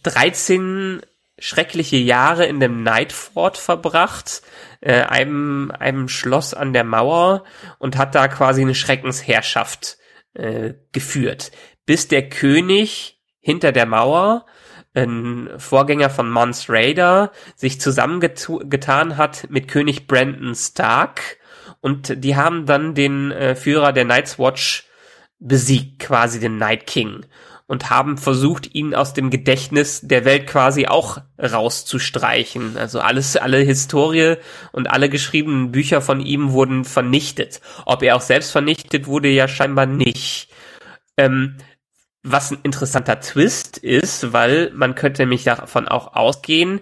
13 0.03 1.01
schreckliche 1.39 1.97
Jahre 1.97 2.45
in 2.45 2.59
dem 2.59 2.83
Nightfort 2.83 3.57
verbracht, 3.57 4.43
äh, 4.81 5.01
einem, 5.01 5.71
einem 5.77 6.07
Schloss 6.07 6.53
an 6.53 6.71
der 6.71 6.85
Mauer 6.85 7.43
und 7.79 7.97
hat 7.97 8.15
da 8.15 8.27
quasi 8.29 8.61
eine 8.61 8.75
Schreckensherrschaft 8.75 9.97
äh, 10.35 10.73
geführt, 10.91 11.51
bis 11.85 12.07
der 12.07 12.29
König 12.29 13.19
hinter 13.39 13.71
der 13.71 13.85
Mauer, 13.85 14.45
ein 14.93 15.49
Vorgänger 15.57 16.09
von 16.09 16.29
Mons 16.29 16.69
Raider, 16.69 17.31
sich 17.55 17.81
zusammengetan 17.81 19.17
hat 19.17 19.47
mit 19.49 19.67
König 19.67 20.07
Brandon 20.07 20.55
Stark 20.55 21.37
und 21.81 22.23
die 22.23 22.35
haben 22.35 22.65
dann 22.65 22.93
den 22.93 23.31
äh, 23.31 23.55
Führer 23.55 23.91
der 23.91 24.05
Night's 24.05 24.37
Watch 24.39 24.85
besiegt, 25.39 25.99
quasi 25.99 26.39
den 26.39 26.57
Night 26.57 26.87
King 26.87 27.25
und 27.67 27.89
haben 27.89 28.17
versucht, 28.17 28.75
ihn 28.75 28.93
aus 28.93 29.13
dem 29.13 29.29
Gedächtnis 29.29 30.01
der 30.01 30.25
Welt 30.25 30.47
quasi 30.47 30.85
auch 30.87 31.19
rauszustreichen. 31.39 32.77
Also 32.77 32.99
alles, 32.99 33.37
alle 33.37 33.57
Historie 33.57 34.35
und 34.71 34.89
alle 34.89 35.09
geschriebenen 35.09 35.71
Bücher 35.71 36.01
von 36.01 36.19
ihm 36.19 36.51
wurden 36.51 36.85
vernichtet. 36.85 37.61
Ob 37.85 38.03
er 38.03 38.15
auch 38.15 38.21
selbst 38.21 38.51
vernichtet 38.51 39.07
wurde, 39.07 39.29
ja 39.29 39.47
scheinbar 39.47 39.85
nicht. 39.85 40.49
Ähm, 41.17 41.57
was 42.23 42.51
ein 42.51 42.59
interessanter 42.63 43.19
Twist 43.19 43.77
ist, 43.77 44.33
weil 44.33 44.71
man 44.73 44.95
könnte 44.95 45.21
nämlich 45.23 45.43
davon 45.43 45.87
auch 45.87 46.15
ausgehen, 46.15 46.79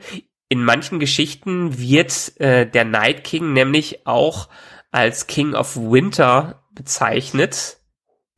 in 0.50 0.64
manchen 0.64 1.00
Geschichten 1.00 1.80
wird 1.80 2.40
äh, 2.40 2.70
der 2.70 2.86
Night 2.86 3.24
King 3.24 3.54
nämlich 3.54 4.06
auch 4.06 4.50
als 4.92 5.28
King 5.28 5.56
of 5.56 5.76
Winter 5.78 6.64
bezeichnet 6.74 7.82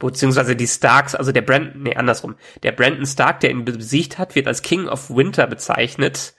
beziehungsweise 0.08 0.56
die 0.56 0.68
Starks, 0.68 1.16
also 1.16 1.32
der 1.32 1.42
Brandon, 1.42 1.84
nee, 1.84 1.96
andersrum, 1.96 2.36
der 2.62 2.72
Brandon 2.72 3.06
Stark, 3.06 3.40
der 3.40 3.52
ihn 3.52 3.66
besiegt 3.66 4.18
hat, 4.18 4.36
wird 4.36 4.48
als 4.48 4.62
King 4.62 4.88
of 4.88 5.10
Winter 5.10 5.48
bezeichnet, 5.48 6.36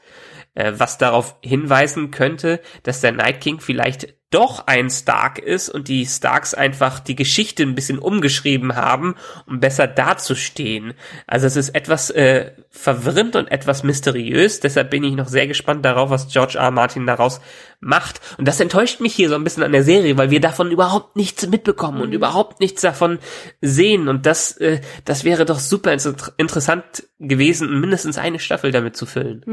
äh, 0.55 0.73
was 0.77 0.99
darauf 0.99 1.37
hinweisen 1.43 2.11
könnte, 2.11 2.61
dass 2.83 3.01
der 3.01 3.13
Night 3.13 3.41
King 3.41 3.61
vielleicht 3.61 4.15
doch 4.35 4.67
ein 4.67 4.91
Stark 4.91 5.39
ist 5.39 5.69
und 5.69 5.87
die 5.87 6.07
Starks 6.07 6.55
einfach 6.55 6.99
die 6.99 7.15
Geschichte 7.15 7.63
ein 7.63 7.77
bisschen 7.77 8.01
umgeschrieben 8.01 8.75
haben, 8.75 9.15
um 9.47 9.61
besser 9.61 9.87
dazustehen. 9.87 10.95
Also 11.29 11.47
es 11.47 11.55
ist 11.55 11.69
etwas 11.71 12.11
äh, 12.11 12.51
verwirrend 12.69 13.37
und 13.37 13.47
etwas 13.53 13.85
mysteriös, 13.85 14.59
deshalb 14.59 14.91
bin 14.91 15.05
ich 15.05 15.15
noch 15.15 15.29
sehr 15.29 15.47
gespannt 15.47 15.85
darauf, 15.85 16.11
was 16.11 16.33
George 16.33 16.59
R. 16.59 16.73
Martin 16.73 17.07
daraus 17.07 17.41
macht. 17.79 18.21
Und 18.37 18.49
das 18.49 18.59
enttäuscht 18.59 19.01
mich 19.01 19.15
hier 19.15 19.29
so 19.29 19.37
ein 19.37 19.45
bisschen 19.45 19.63
an 19.63 19.71
der 19.71 19.85
Serie, 19.85 20.19
weil 20.19 20.31
wir 20.31 20.41
davon 20.41 20.73
überhaupt 20.73 21.15
nichts 21.15 21.47
mitbekommen 21.47 22.01
und 22.01 22.13
überhaupt 22.13 22.59
nichts 22.59 22.83
davon 22.83 23.21
sehen. 23.61 24.09
Und 24.09 24.27
das, 24.27 24.57
äh, 24.57 24.81
das 25.05 25.23
wäre 25.23 25.45
doch 25.45 25.61
super 25.61 25.93
inter 25.93 26.15
interessant 26.39 27.07
gewesen, 27.21 27.81
mindestens 27.81 28.19
eine 28.19 28.41
Staffel 28.41 28.73
damit 28.73 28.97
zu 28.97 29.07
füllen. 29.07 29.45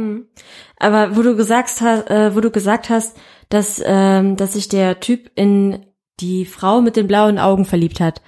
Aber 0.78 1.16
wo 1.16 1.22
du 1.22 1.36
gesagt 1.36 1.70
hast, 1.82 2.10
äh, 2.10 2.36
wo 2.36 2.40
du 2.40 2.50
gesagt 2.50 2.90
hast, 2.90 3.16
dass, 3.52 3.82
ähm, 3.86 4.38
dass 4.38 4.54
sich 4.54 4.70
der 4.70 5.00
Typ 5.00 5.30
in 5.36 5.86
die 6.20 6.46
Frau 6.46 6.82
mit 6.82 6.96
den 6.96 7.08
blauen 7.08 7.38
Augen 7.38 7.66
verliebt 7.66 8.00
hat. 8.00 8.22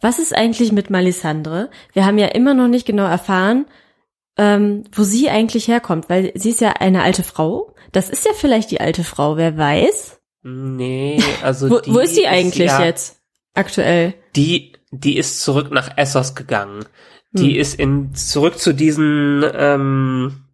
Was 0.00 0.18
ist 0.18 0.36
eigentlich 0.36 0.72
mit 0.72 0.90
Melisandre? 0.90 1.70
Wir 1.92 2.04
haben 2.04 2.18
ja 2.18 2.26
immer 2.26 2.54
noch 2.54 2.68
nicht 2.68 2.86
genau 2.86 3.06
erfahren, 3.06 3.66
ähm, 4.36 4.84
wo 4.92 5.02
sie 5.02 5.30
eigentlich 5.30 5.66
herkommt, 5.68 6.10
weil 6.10 6.32
sie 6.34 6.50
ist 6.50 6.60
ja 6.60 6.72
eine 6.72 7.02
alte 7.02 7.22
Frau. 7.22 7.74
Das 7.92 8.10
ist 8.10 8.26
ja 8.26 8.32
vielleicht 8.34 8.70
die 8.70 8.80
alte 8.80 9.04
Frau, 9.04 9.36
wer 9.38 9.56
weiß. 9.56 10.20
Nee, 10.42 11.22
also 11.42 11.70
Wo, 11.70 11.80
wo 11.86 11.98
ist 12.00 12.14
sie 12.14 12.26
eigentlich 12.26 12.70
ja, 12.70 12.84
jetzt? 12.84 13.20
Aktuell. 13.54 14.14
Die, 14.36 14.74
die 14.90 15.16
ist 15.16 15.42
zurück 15.42 15.70
nach 15.70 15.96
Essos 15.96 16.34
gegangen. 16.34 16.84
Die 17.32 17.54
Hm. 17.54 17.60
ist 17.60 17.74
in 17.80 18.14
zurück 18.14 18.58
zu 18.58 18.74
diesen 18.74 19.44
ähm, 19.54 20.45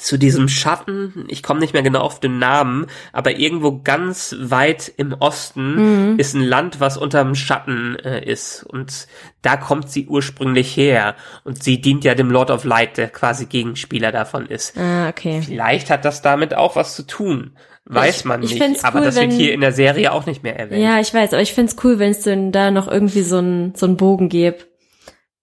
zu 0.00 0.18
diesem 0.18 0.48
Schatten. 0.48 1.26
Ich 1.28 1.42
komme 1.42 1.60
nicht 1.60 1.72
mehr 1.74 1.82
genau 1.82 2.00
auf 2.00 2.20
den 2.20 2.38
Namen, 2.38 2.86
aber 3.12 3.36
irgendwo 3.38 3.80
ganz 3.82 4.34
weit 4.40 4.90
im 4.96 5.12
Osten 5.12 6.12
Mhm. 6.12 6.18
ist 6.18 6.34
ein 6.34 6.42
Land, 6.44 6.80
was 6.80 6.96
unterm 6.96 7.34
Schatten 7.34 7.96
äh, 7.96 8.24
ist 8.24 8.62
und 8.64 9.06
da 9.42 9.56
kommt 9.56 9.90
sie 9.90 10.06
ursprünglich 10.06 10.76
her 10.76 11.16
und 11.44 11.62
sie 11.62 11.80
dient 11.80 12.04
ja 12.04 12.14
dem 12.14 12.30
Lord 12.30 12.50
of 12.50 12.64
Light, 12.64 12.96
der 12.96 13.08
quasi 13.08 13.46
Gegenspieler 13.46 14.12
davon 14.12 14.46
ist. 14.46 14.76
Ah, 14.78 15.08
okay. 15.08 15.42
Vielleicht 15.42 15.90
hat 15.90 16.04
das 16.04 16.22
damit 16.22 16.54
auch 16.54 16.76
was 16.76 16.96
zu 16.96 17.06
tun. 17.06 17.56
Weiß 17.86 18.18
Ich- 18.20 18.24
man 18.24 18.42
ich 18.42 18.50
nicht. 18.50 18.62
fänd's 18.62 18.84
aber 18.84 19.00
cool, 19.00 19.04
das 19.06 19.16
wird 19.16 19.30
wenn- 19.30 19.36
hier 19.36 19.52
in 19.52 19.60
der 19.60 19.72
Serie 19.72 20.12
auch 20.12 20.24
nicht 20.26 20.42
mehr 20.42 20.58
erwähnt. 20.58 20.82
Ja, 20.82 21.00
ich 21.00 21.12
weiß, 21.12 21.32
aber 21.32 21.42
ich 21.42 21.52
find's 21.54 21.76
cool, 21.82 21.98
wenn 21.98 22.10
es 22.12 22.20
denn 22.20 22.52
da 22.52 22.70
noch 22.70 22.86
irgendwie 22.88 23.22
so 23.22 23.38
ein 23.38 23.74
so 23.74 23.92
Bogen 23.96 24.28
gibt. 24.28 24.66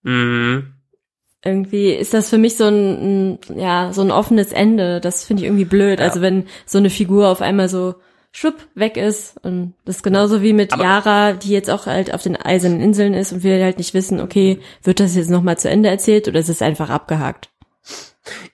Mhm. 0.04 0.74
Irgendwie 1.48 1.92
ist 1.92 2.14
das 2.14 2.30
für 2.30 2.38
mich 2.38 2.58
so 2.58 2.66
ein, 2.66 3.40
ja 3.56 3.92
so 3.94 4.02
ein 4.02 4.12
offenes 4.12 4.52
Ende. 4.52 5.00
Das 5.00 5.26
finde 5.26 5.44
ich 5.44 5.48
irgendwie 5.48 5.66
blöd. 5.66 6.00
Ja. 6.00 6.06
Also 6.06 6.22
wenn 6.22 6.46
so 6.66 6.78
eine 6.78 6.90
Figur 6.90 7.30
auf 7.30 7.42
einmal 7.42 7.70
so 7.70 7.96
schwupp 8.34 8.68
weg 8.76 8.98
ist 8.98 9.36
und 9.44 9.74
das 9.86 9.98
ist 9.98 10.04
genauso 10.04 10.42
wie 10.44 10.54
mit 10.54 10.74
Aber- 10.74 10.84
Yara, 10.84 11.34
die 11.34 11.50
jetzt 11.50 11.70
auch 11.72 11.86
halt 11.88 12.14
auf 12.14 12.22
den 12.22 12.36
eisernen 12.36 12.82
Inseln 12.82 13.14
ist 13.14 13.32
und 13.32 13.44
wir 13.44 13.64
halt 13.64 13.78
nicht 13.80 13.94
wissen, 13.94 14.20
okay, 14.20 14.60
wird 14.84 15.00
das 15.00 15.16
jetzt 15.16 15.30
noch 15.32 15.42
mal 15.42 15.58
zu 15.58 15.70
Ende 15.70 15.90
erzählt 15.90 16.28
oder 16.28 16.40
ist 16.40 16.50
es 16.50 16.62
einfach 16.62 16.90
abgehakt? 16.90 17.50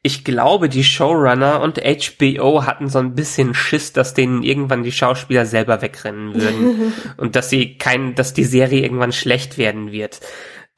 Ich 0.03 0.23
glaube, 0.23 0.69
die 0.69 0.83
Showrunner 0.83 1.61
und 1.61 1.81
HBO 1.83 2.63
hatten 2.65 2.87
so 2.89 2.99
ein 2.99 3.15
bisschen 3.15 3.55
Schiss, 3.55 3.91
dass 3.91 4.13
denen 4.13 4.43
irgendwann 4.43 4.83
die 4.83 4.91
Schauspieler 4.91 5.45
selber 5.47 5.81
wegrennen 5.81 6.35
würden 6.35 6.93
und 7.17 7.35
dass 7.35 7.49
sie 7.49 7.77
kein, 7.77 8.13
dass 8.13 8.33
die 8.33 8.43
Serie 8.43 8.81
irgendwann 8.83 9.11
schlecht 9.11 9.57
werden 9.57 9.91
wird. 9.91 10.19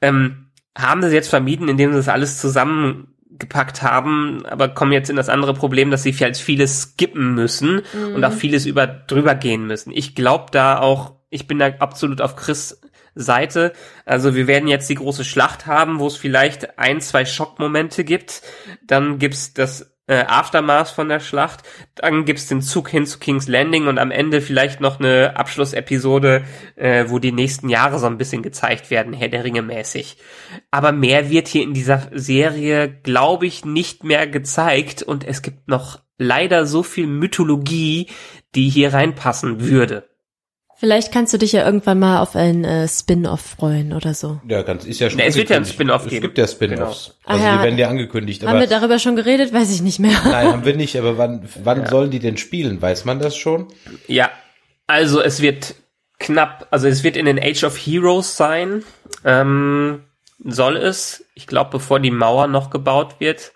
Ähm, 0.00 0.45
haben 0.76 1.02
sie 1.02 1.14
jetzt 1.14 1.28
vermieden, 1.28 1.68
indem 1.68 1.90
sie 1.90 1.96
das 1.96 2.08
alles 2.08 2.40
zusammengepackt 2.40 3.82
haben, 3.82 4.44
aber 4.46 4.68
kommen 4.68 4.92
jetzt 4.92 5.10
in 5.10 5.16
das 5.16 5.28
andere 5.28 5.54
Problem, 5.54 5.90
dass 5.90 6.02
sie 6.02 6.12
vielleicht 6.12 6.40
vieles 6.40 6.82
skippen 6.82 7.34
müssen 7.34 7.82
und 8.14 8.24
auch 8.24 8.32
vieles 8.32 8.66
über 8.66 8.86
drüber 8.86 9.34
gehen 9.34 9.66
müssen. 9.66 9.90
Ich 9.90 10.14
glaube 10.14 10.46
da 10.52 10.78
auch, 10.78 11.14
ich 11.30 11.46
bin 11.46 11.58
da 11.58 11.66
absolut 11.78 12.20
auf 12.20 12.36
Chris 12.36 12.80
Seite. 13.16 13.72
Also 14.04 14.34
wir 14.34 14.46
werden 14.46 14.68
jetzt 14.68 14.88
die 14.90 14.94
große 14.94 15.24
Schlacht 15.24 15.66
haben, 15.66 15.98
wo 15.98 16.06
es 16.06 16.16
vielleicht 16.16 16.78
ein, 16.78 17.00
zwei 17.00 17.24
Schockmomente 17.24 18.04
gibt. 18.04 18.42
Dann 18.86 19.18
gibt's 19.18 19.54
das 19.54 19.95
äh, 20.06 20.24
Aftermath 20.26 20.88
von 20.88 21.08
der 21.08 21.20
Schlacht. 21.20 21.62
Dann 21.94 22.24
gibt's 22.24 22.46
den 22.46 22.62
Zug 22.62 22.88
hin 22.88 23.06
zu 23.06 23.18
King's 23.18 23.48
Landing 23.48 23.86
und 23.86 23.98
am 23.98 24.10
Ende 24.10 24.40
vielleicht 24.40 24.80
noch 24.80 24.98
eine 24.98 25.36
Abschlussepisode, 25.36 26.44
äh, 26.76 27.06
wo 27.08 27.18
die 27.18 27.32
nächsten 27.32 27.68
Jahre 27.68 27.98
so 27.98 28.06
ein 28.06 28.18
bisschen 28.18 28.42
gezeigt 28.42 28.90
werden, 28.90 29.12
Herr 29.12 29.28
der 29.28 29.44
Ringe 29.44 29.62
mäßig. 29.62 30.16
Aber 30.70 30.92
mehr 30.92 31.30
wird 31.30 31.48
hier 31.48 31.62
in 31.62 31.74
dieser 31.74 32.08
Serie, 32.12 32.88
glaube 32.88 33.46
ich, 33.46 33.64
nicht 33.64 34.04
mehr 34.04 34.26
gezeigt 34.26 35.02
und 35.02 35.26
es 35.26 35.42
gibt 35.42 35.68
noch 35.68 36.00
leider 36.18 36.66
so 36.66 36.82
viel 36.82 37.06
Mythologie, 37.06 38.08
die 38.54 38.68
hier 38.68 38.94
reinpassen 38.94 39.60
würde. 39.60 40.08
Vielleicht 40.78 41.10
kannst 41.10 41.32
du 41.32 41.38
dich 41.38 41.52
ja 41.52 41.64
irgendwann 41.64 41.98
mal 41.98 42.20
auf 42.20 42.36
ein 42.36 42.64
äh, 42.64 42.86
Spin-off 42.86 43.40
freuen 43.40 43.92
oder 43.94 44.12
so. 44.12 44.40
Ja, 44.46 44.60
ganz 44.62 44.84
ist 44.84 45.00
ja 45.00 45.08
schon. 45.08 45.16
Nee, 45.18 45.26
es 45.26 45.34
wird 45.36 45.48
ja 45.48 45.56
ein. 45.56 45.64
Spin-off 45.64 46.04
Es 46.04 46.10
geben. 46.10 46.22
gibt 46.22 46.36
ja 46.38 46.46
Spin-offs. 46.46 47.14
Genau. 47.24 47.32
Also 47.32 47.44
Ah, 47.44 47.46
ja. 47.48 47.56
die 47.58 47.62
werden 47.64 47.78
ja 47.78 47.88
angekündigt. 47.88 48.42
Haben 48.42 48.50
Aber 48.50 48.60
wir 48.60 48.66
darüber 48.66 48.98
schon 48.98 49.16
geredet? 49.16 49.52
Weiß 49.54 49.72
ich 49.74 49.80
nicht 49.80 49.98
mehr. 50.00 50.12
nein, 50.24 50.48
haben 50.48 50.64
wir 50.66 50.76
nicht. 50.76 50.96
Aber 50.96 51.16
wann, 51.16 51.48
wann 51.64 51.86
sollen 51.86 52.10
die 52.10 52.18
denn 52.18 52.36
spielen? 52.36 52.82
Weiß 52.82 53.04
man 53.06 53.18
das 53.20 53.36
schon? 53.36 53.68
Ja, 54.06 54.30
also 54.86 55.22
es 55.22 55.40
wird 55.40 55.76
knapp, 56.18 56.66
also 56.70 56.88
es 56.88 57.02
wird 57.02 57.16
in 57.16 57.24
den 57.26 57.38
Age 57.38 57.64
of 57.64 57.76
Heroes 57.78 58.36
sein. 58.36 58.84
Ähm, 59.24 60.04
soll 60.44 60.76
es, 60.76 61.24
ich 61.34 61.46
glaube, 61.46 61.70
bevor 61.70 62.00
die 62.00 62.10
Mauer 62.10 62.48
noch 62.48 62.68
gebaut 62.68 63.16
wird. 63.18 63.52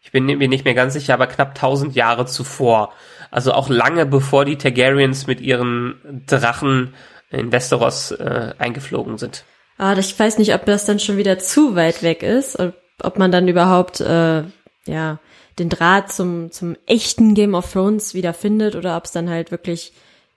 Ich 0.00 0.12
bin 0.12 0.24
mir 0.24 0.48
nicht 0.48 0.64
mehr 0.64 0.74
ganz 0.74 0.94
sicher, 0.94 1.12
aber 1.12 1.26
knapp 1.26 1.50
1000 1.50 1.94
Jahre 1.94 2.24
zuvor. 2.24 2.94
Also 3.30 3.52
auch 3.52 3.68
lange 3.68 4.06
bevor 4.06 4.44
die 4.44 4.56
Targaryens 4.56 5.26
mit 5.26 5.40
ihren 5.40 6.24
Drachen 6.26 6.94
in 7.30 7.52
Westeros 7.52 8.10
äh, 8.12 8.54
eingeflogen 8.58 9.18
sind. 9.18 9.44
Ah, 9.76 9.96
ich 9.96 10.18
weiß 10.18 10.38
nicht, 10.38 10.54
ob 10.54 10.64
das 10.64 10.86
dann 10.86 10.98
schon 10.98 11.18
wieder 11.18 11.38
zu 11.38 11.76
weit 11.76 12.02
weg 12.02 12.22
ist, 12.22 12.58
ob, 12.58 12.74
ob 13.02 13.18
man 13.18 13.30
dann 13.30 13.46
überhaupt 13.46 14.00
äh, 14.00 14.42
ja 14.86 15.18
den 15.58 15.68
Draht 15.68 16.10
zum 16.10 16.50
zum 16.50 16.76
echten 16.86 17.34
Game 17.34 17.54
of 17.54 17.72
Thrones 17.72 18.14
wieder 18.14 18.32
findet 18.34 18.74
oder 18.76 18.96
ob 18.96 19.04
es 19.04 19.12
dann 19.12 19.28
halt 19.28 19.50
wirklich 19.50 19.92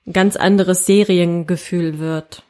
ein 0.05 0.13
ganz 0.13 0.35
anderes 0.35 0.85
Seriengefühl 0.85 1.99
wird. 1.99 2.43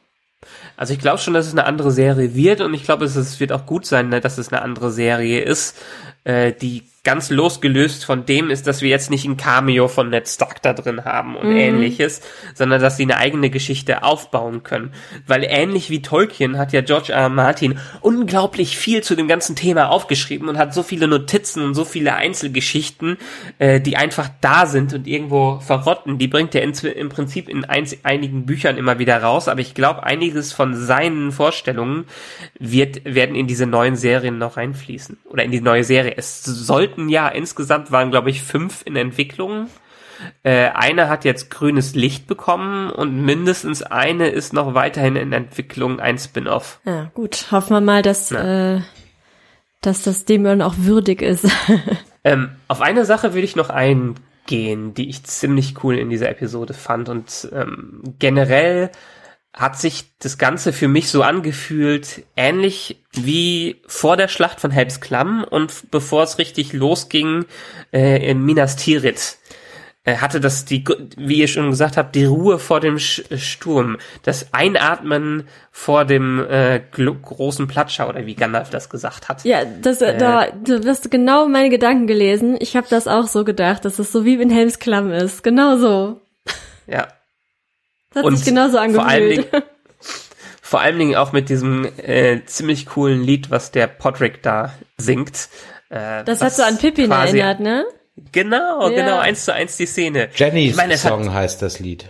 Also 0.75 0.93
ich 0.93 0.99
glaube 0.99 1.19
schon, 1.19 1.33
dass 1.33 1.45
es 1.45 1.51
eine 1.51 1.65
andere 1.65 1.91
Serie 1.91 2.33
wird 2.33 2.61
und 2.61 2.73
ich 2.73 2.83
glaube, 2.83 3.05
es, 3.05 3.15
es 3.15 3.39
wird 3.39 3.51
auch 3.51 3.65
gut 3.65 3.85
sein, 3.85 4.09
ne, 4.09 4.21
dass 4.21 4.37
es 4.37 4.51
eine 4.51 4.63
andere 4.63 4.91
Serie 4.91 5.41
ist, 5.41 5.77
äh, 6.23 6.53
die 6.53 6.83
ganz 7.03 7.31
losgelöst 7.31 8.05
von 8.05 8.27
dem 8.27 8.51
ist, 8.51 8.67
dass 8.67 8.83
wir 8.83 8.89
jetzt 8.89 9.09
nicht 9.09 9.25
ein 9.25 9.35
Cameo 9.35 9.87
von 9.87 10.09
Ned 10.09 10.27
Stark 10.27 10.61
da 10.61 10.73
drin 10.73 11.03
haben 11.03 11.35
und 11.35 11.49
ähnliches, 11.49 12.21
sondern 12.53 12.79
dass 12.79 12.95
sie 12.95 13.03
eine 13.03 13.17
eigene 13.17 13.49
Geschichte 13.49 14.03
aufbauen 14.03 14.61
können. 14.61 14.93
Weil 15.25 15.43
ähnlich 15.43 15.89
wie 15.89 16.03
Tolkien 16.03 16.59
hat 16.59 16.73
ja 16.73 16.81
George 16.81 17.11
R. 17.11 17.21
R. 17.21 17.29
Martin 17.29 17.79
unglaublich 18.01 18.77
viel 18.77 19.01
zu 19.01 19.15
dem 19.15 19.27
ganzen 19.27 19.55
Thema 19.55 19.89
aufgeschrieben 19.89 20.47
und 20.47 20.59
hat 20.59 20.75
so 20.75 20.83
viele 20.83 21.07
Notizen 21.07 21.63
und 21.63 21.73
so 21.73 21.85
viele 21.85 22.13
Einzelgeschichten, 22.13 23.17
äh, 23.57 23.81
die 23.81 23.97
einfach 23.97 24.29
da 24.39 24.67
sind 24.67 24.93
und 24.93 25.07
irgendwo 25.07 25.59
verrotten. 25.59 26.19
Die 26.19 26.27
bringt 26.27 26.53
er 26.53 26.61
in, 26.61 26.73
im 26.73 27.09
Prinzip 27.09 27.49
in 27.49 27.65
eins, 27.65 27.97
einigen 28.03 28.45
Büchern 28.45 28.77
immer 28.77 28.99
wieder 28.99 29.23
raus, 29.23 29.47
aber 29.47 29.61
ich 29.61 29.73
glaube, 29.73 30.03
einiges 30.03 30.53
von 30.53 30.75
seinen 30.75 31.31
Vorstellungen 31.31 32.05
wird, 32.59 33.05
werden 33.05 33.35
in 33.35 33.47
diese 33.47 33.65
neuen 33.65 33.95
Serien 33.95 34.37
noch 34.37 34.57
reinfließen. 34.57 35.17
Oder 35.25 35.43
in 35.43 35.49
die 35.49 35.61
neue 35.61 35.83
Serie. 35.83 36.10
Es 36.17 36.43
sollten 36.43 37.09
ja, 37.09 37.27
insgesamt 37.27 37.91
waren, 37.91 38.11
glaube 38.11 38.29
ich, 38.29 38.41
fünf 38.41 38.83
in 38.85 38.95
Entwicklung. 38.95 39.67
Äh, 40.43 40.69
eine 40.69 41.09
hat 41.09 41.25
jetzt 41.25 41.49
grünes 41.49 41.95
Licht 41.95 42.27
bekommen 42.27 42.91
und 42.91 43.23
mindestens 43.23 43.81
eine 43.81 44.27
ist 44.27 44.53
noch 44.53 44.73
weiterhin 44.73 45.15
in 45.15 45.33
Entwicklung, 45.33 45.99
ein 45.99 46.17
Spin-off. 46.17 46.79
Ja, 46.85 47.11
gut. 47.13 47.47
Hoffen 47.51 47.75
wir 47.75 47.81
mal, 47.81 48.01
dass 48.03 48.31
äh, 48.31 48.81
dass 49.81 50.03
das 50.03 50.25
dem 50.25 50.43
dann 50.43 50.61
auch 50.61 50.75
würdig 50.77 51.21
ist. 51.21 51.47
Ähm, 52.23 52.51
auf 52.67 52.81
eine 52.81 53.03
Sache 53.03 53.33
will 53.33 53.43
ich 53.43 53.55
noch 53.55 53.71
eingehen, 53.71 54.93
die 54.93 55.09
ich 55.09 55.23
ziemlich 55.23 55.83
cool 55.83 55.97
in 55.97 56.11
dieser 56.11 56.29
Episode 56.29 56.75
fand. 56.75 57.09
Und 57.09 57.49
ähm, 57.51 58.03
generell 58.19 58.91
hat 59.53 59.77
sich 59.77 60.05
das 60.19 60.37
Ganze 60.37 60.71
für 60.71 60.87
mich 60.87 61.09
so 61.09 61.23
angefühlt, 61.23 62.23
ähnlich 62.37 63.01
wie 63.11 63.81
vor 63.85 64.15
der 64.15 64.29
Schlacht 64.29 64.61
von 64.61 64.71
Helms 64.71 65.01
Klamm 65.01 65.43
und 65.43 65.91
bevor 65.91 66.23
es 66.23 66.37
richtig 66.37 66.71
losging 66.73 67.45
äh, 67.91 68.29
in 68.29 68.45
Minas 68.45 68.77
Tirith. 68.77 69.37
Äh, 70.03 70.17
hatte 70.17 70.39
das 70.39 70.65
die, 70.65 70.83
wie 71.17 71.35
ihr 71.35 71.47
schon 71.47 71.69
gesagt 71.69 71.95
habt, 71.95 72.15
die 72.15 72.25
Ruhe 72.25 72.57
vor 72.57 72.79
dem 72.79 72.97
Sch 72.97 73.23
Sturm, 73.37 73.97
das 74.23 74.51
Einatmen 74.51 75.47
vor 75.69 76.05
dem 76.05 76.43
äh, 76.49 76.81
großen 76.91 77.67
Platscher 77.67 78.09
oder 78.09 78.25
wie 78.25 78.33
Gandalf 78.33 78.71
das 78.71 78.89
gesagt 78.89 79.29
hat. 79.29 79.43
ja, 79.43 79.63
das 79.63 80.01
äh, 80.01 80.17
da 80.17 80.47
du 80.47 80.83
hast 80.87 81.11
genau 81.11 81.47
meine 81.47 81.69
Gedanken 81.69 82.07
gelesen. 82.07 82.57
Ich 82.59 82.75
habe 82.75 82.87
das 82.89 83.07
auch 83.07 83.27
so 83.27 83.43
gedacht, 83.43 83.85
dass 83.85 83.99
es 83.99 84.11
so 84.11 84.25
wie 84.25 84.33
in 84.35 84.49
Helms 84.49 84.79
Klamm 84.79 85.11
ist. 85.11 85.43
Genau 85.43 85.77
so. 85.77 86.21
ja. 86.87 87.07
Das 88.13 88.19
hat 88.19 88.25
Und 88.25 88.35
sich 88.37 88.45
genauso 88.45 88.73
vor 88.73 88.81
allen 88.81 88.93
angefühlt. 88.93 89.53
Dingen- 89.53 89.63
Vor 90.61 90.79
allen 90.79 90.99
Dingen 90.99 91.15
auch 91.15 91.33
mit 91.33 91.49
diesem 91.49 91.85
äh, 91.97 92.45
ziemlich 92.45 92.85
coolen 92.85 93.21
Lied, 93.23 93.51
was 93.51 93.71
der 93.71 93.87
Podrick 93.87 94.41
da 94.41 94.73
singt. 94.97 95.49
Äh, 95.89 96.23
Das 96.23 96.41
hat 96.41 96.53
so 96.53 96.63
an 96.63 96.77
Pippin 96.77 97.11
erinnert, 97.11 97.59
ne? 97.59 97.85
Genau, 98.31 98.89
Ja. 98.89 98.95
genau, 98.95 99.17
eins 99.19 99.43
zu 99.45 99.53
eins 99.53 99.75
die 99.77 99.85
Szene. 99.85 100.29
Jennys 100.35 100.77
meine, 100.77 100.97
Song 100.97 101.25
hat, 101.27 101.33
heißt 101.33 101.61
das 101.61 101.79
Lied. 101.79 102.05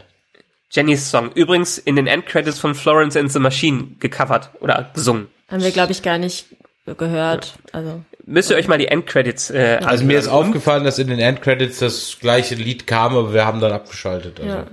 Jennys 0.70 1.10
Song. 1.10 1.32
Übrigens 1.34 1.78
in 1.80 1.96
den 1.96 2.06
Endcredits 2.08 2.60
von 2.60 2.76
Florence 2.76 3.18
and 3.18 3.32
the 3.32 3.40
Machine 3.40 3.96
gecovert 4.00 4.52
oder 4.60 4.92
gesungen. 4.94 5.28
Haben 5.50 5.64
wir, 5.64 5.72
glaube 5.72 5.92
ich, 5.92 6.02
gar 6.04 6.18
nicht 6.20 6.46
gehört. 6.86 7.56
Also 7.72 8.02
Müsst 8.26 8.52
ihr 8.52 8.58
euch 8.58 8.68
mal 8.68 8.78
die 8.78 8.88
Endcredits 8.88 9.50
äh, 9.50 9.80
Also 9.84 10.04
mir 10.06 10.20
ist 10.20 10.28
aufgefallen, 10.28 10.84
dass 10.84 11.00
in 11.00 11.08
den 11.08 11.20
Endcredits 11.20 11.80
das 11.80 12.18
gleiche 12.22 12.56
Lied 12.56 12.86
kam, 12.86 13.16
aber 13.18 13.34
wir 13.34 13.46
haben 13.46 13.60
dann 13.60 13.72
abgeschaltet. 13.72 14.40
Also. 14.40 14.52
ja. 14.52 14.68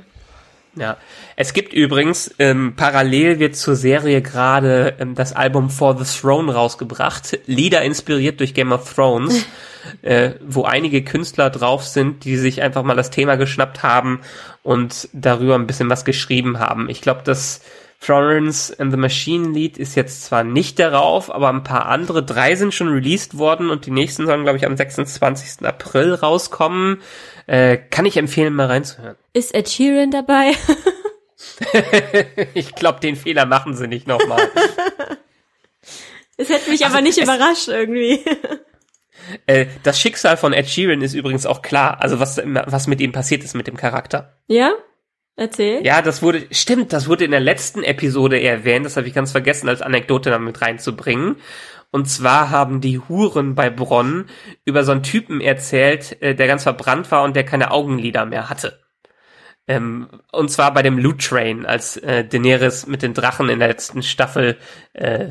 Ja, 0.78 0.96
es 1.36 1.52
gibt 1.52 1.72
übrigens 1.72 2.34
ähm, 2.38 2.74
parallel 2.76 3.38
wird 3.38 3.56
zur 3.56 3.76
Serie 3.76 4.22
gerade 4.22 4.94
ähm, 4.98 5.14
das 5.14 5.32
Album 5.32 5.70
For 5.70 5.96
the 5.96 6.20
Throne 6.20 6.52
rausgebracht, 6.52 7.38
Lieder 7.46 7.82
inspiriert 7.82 8.40
durch 8.40 8.54
Game 8.54 8.72
of 8.72 8.92
Thrones, 8.94 9.46
äh, 10.02 10.32
wo 10.46 10.64
einige 10.64 11.02
Künstler 11.02 11.50
drauf 11.50 11.84
sind, 11.84 12.24
die 12.24 12.36
sich 12.36 12.62
einfach 12.62 12.82
mal 12.82 12.96
das 12.96 13.10
Thema 13.10 13.36
geschnappt 13.36 13.82
haben 13.82 14.20
und 14.62 15.08
darüber 15.12 15.54
ein 15.54 15.66
bisschen 15.66 15.90
was 15.90 16.04
geschrieben 16.04 16.58
haben. 16.58 16.88
Ich 16.88 17.00
glaube, 17.00 17.22
das 17.24 17.60
Florence 18.00 18.72
and 18.78 18.92
the 18.92 18.96
Machine 18.96 19.50
Lied 19.50 19.76
ist 19.76 19.96
jetzt 19.96 20.24
zwar 20.24 20.44
nicht 20.44 20.78
darauf, 20.78 21.34
aber 21.34 21.48
ein 21.48 21.64
paar 21.64 21.86
andere, 21.86 22.24
drei 22.24 22.54
sind 22.54 22.72
schon 22.72 22.88
released 22.88 23.38
worden 23.38 23.70
und 23.70 23.86
die 23.86 23.90
nächsten 23.90 24.24
sollen, 24.26 24.44
glaube 24.44 24.56
ich, 24.56 24.64
am 24.66 24.76
26. 24.76 25.66
April 25.66 26.14
rauskommen. 26.14 27.02
Äh, 27.46 27.76
kann 27.76 28.06
ich 28.06 28.16
empfehlen, 28.16 28.54
mal 28.54 28.66
reinzuhören. 28.66 29.16
Ist 29.32 29.54
Ed 29.54 29.68
Sheeran 29.68 30.10
dabei? 30.10 30.52
Ich 32.54 32.74
glaube, 32.74 33.00
den 33.00 33.14
Fehler 33.16 33.46
machen 33.46 33.74
sie 33.74 33.86
nicht 33.86 34.06
nochmal. 34.08 34.40
Es 36.40 36.48
hätte 36.50 36.70
mich 36.70 36.84
Also, 36.84 36.94
aber 36.94 37.02
nicht 37.02 37.18
überrascht 37.18 37.66
irgendwie. 37.66 38.24
äh, 39.46 39.66
das 39.82 40.00
Schicksal 40.00 40.36
von 40.36 40.52
Ed 40.52 40.68
Sheeran 40.68 41.02
ist 41.02 41.14
übrigens 41.14 41.46
auch 41.46 41.62
klar. 41.62 42.00
Also 42.00 42.20
was, 42.20 42.40
was 42.44 42.86
mit 42.86 43.00
ihm 43.00 43.10
passiert 43.10 43.42
ist 43.42 43.54
mit 43.54 43.66
dem 43.66 43.76
Charakter. 43.76 44.36
Ja? 44.46 44.72
Erzähl. 45.38 45.86
Ja, 45.86 46.02
das 46.02 46.20
wurde, 46.20 46.46
stimmt, 46.50 46.92
das 46.92 47.06
wurde 47.08 47.24
in 47.24 47.30
der 47.30 47.38
letzten 47.38 47.84
Episode 47.84 48.42
erwähnt. 48.42 48.84
Das 48.84 48.96
habe 48.96 49.06
ich 49.06 49.14
ganz 49.14 49.30
vergessen, 49.30 49.68
als 49.68 49.82
Anekdote 49.82 50.30
damit 50.30 50.60
reinzubringen. 50.60 51.36
Und 51.92 52.08
zwar 52.08 52.50
haben 52.50 52.80
die 52.80 52.98
Huren 52.98 53.54
bei 53.54 53.70
Bronn 53.70 54.26
über 54.64 54.82
so 54.82 54.90
einen 54.90 55.04
Typen 55.04 55.40
erzählt, 55.40 56.20
äh, 56.20 56.34
der 56.34 56.48
ganz 56.48 56.64
verbrannt 56.64 57.12
war 57.12 57.22
und 57.22 57.36
der 57.36 57.44
keine 57.44 57.70
Augenlider 57.70 58.26
mehr 58.26 58.50
hatte. 58.50 58.80
Ähm, 59.68 60.08
und 60.32 60.50
zwar 60.50 60.74
bei 60.74 60.82
dem 60.82 60.98
Loot 60.98 61.24
Train, 61.24 61.64
als 61.66 61.96
äh, 61.98 62.24
Daenerys 62.24 62.88
mit 62.88 63.02
den 63.02 63.14
Drachen 63.14 63.48
in 63.48 63.60
der 63.60 63.68
letzten 63.68 64.02
Staffel 64.02 64.56
äh, 64.92 65.28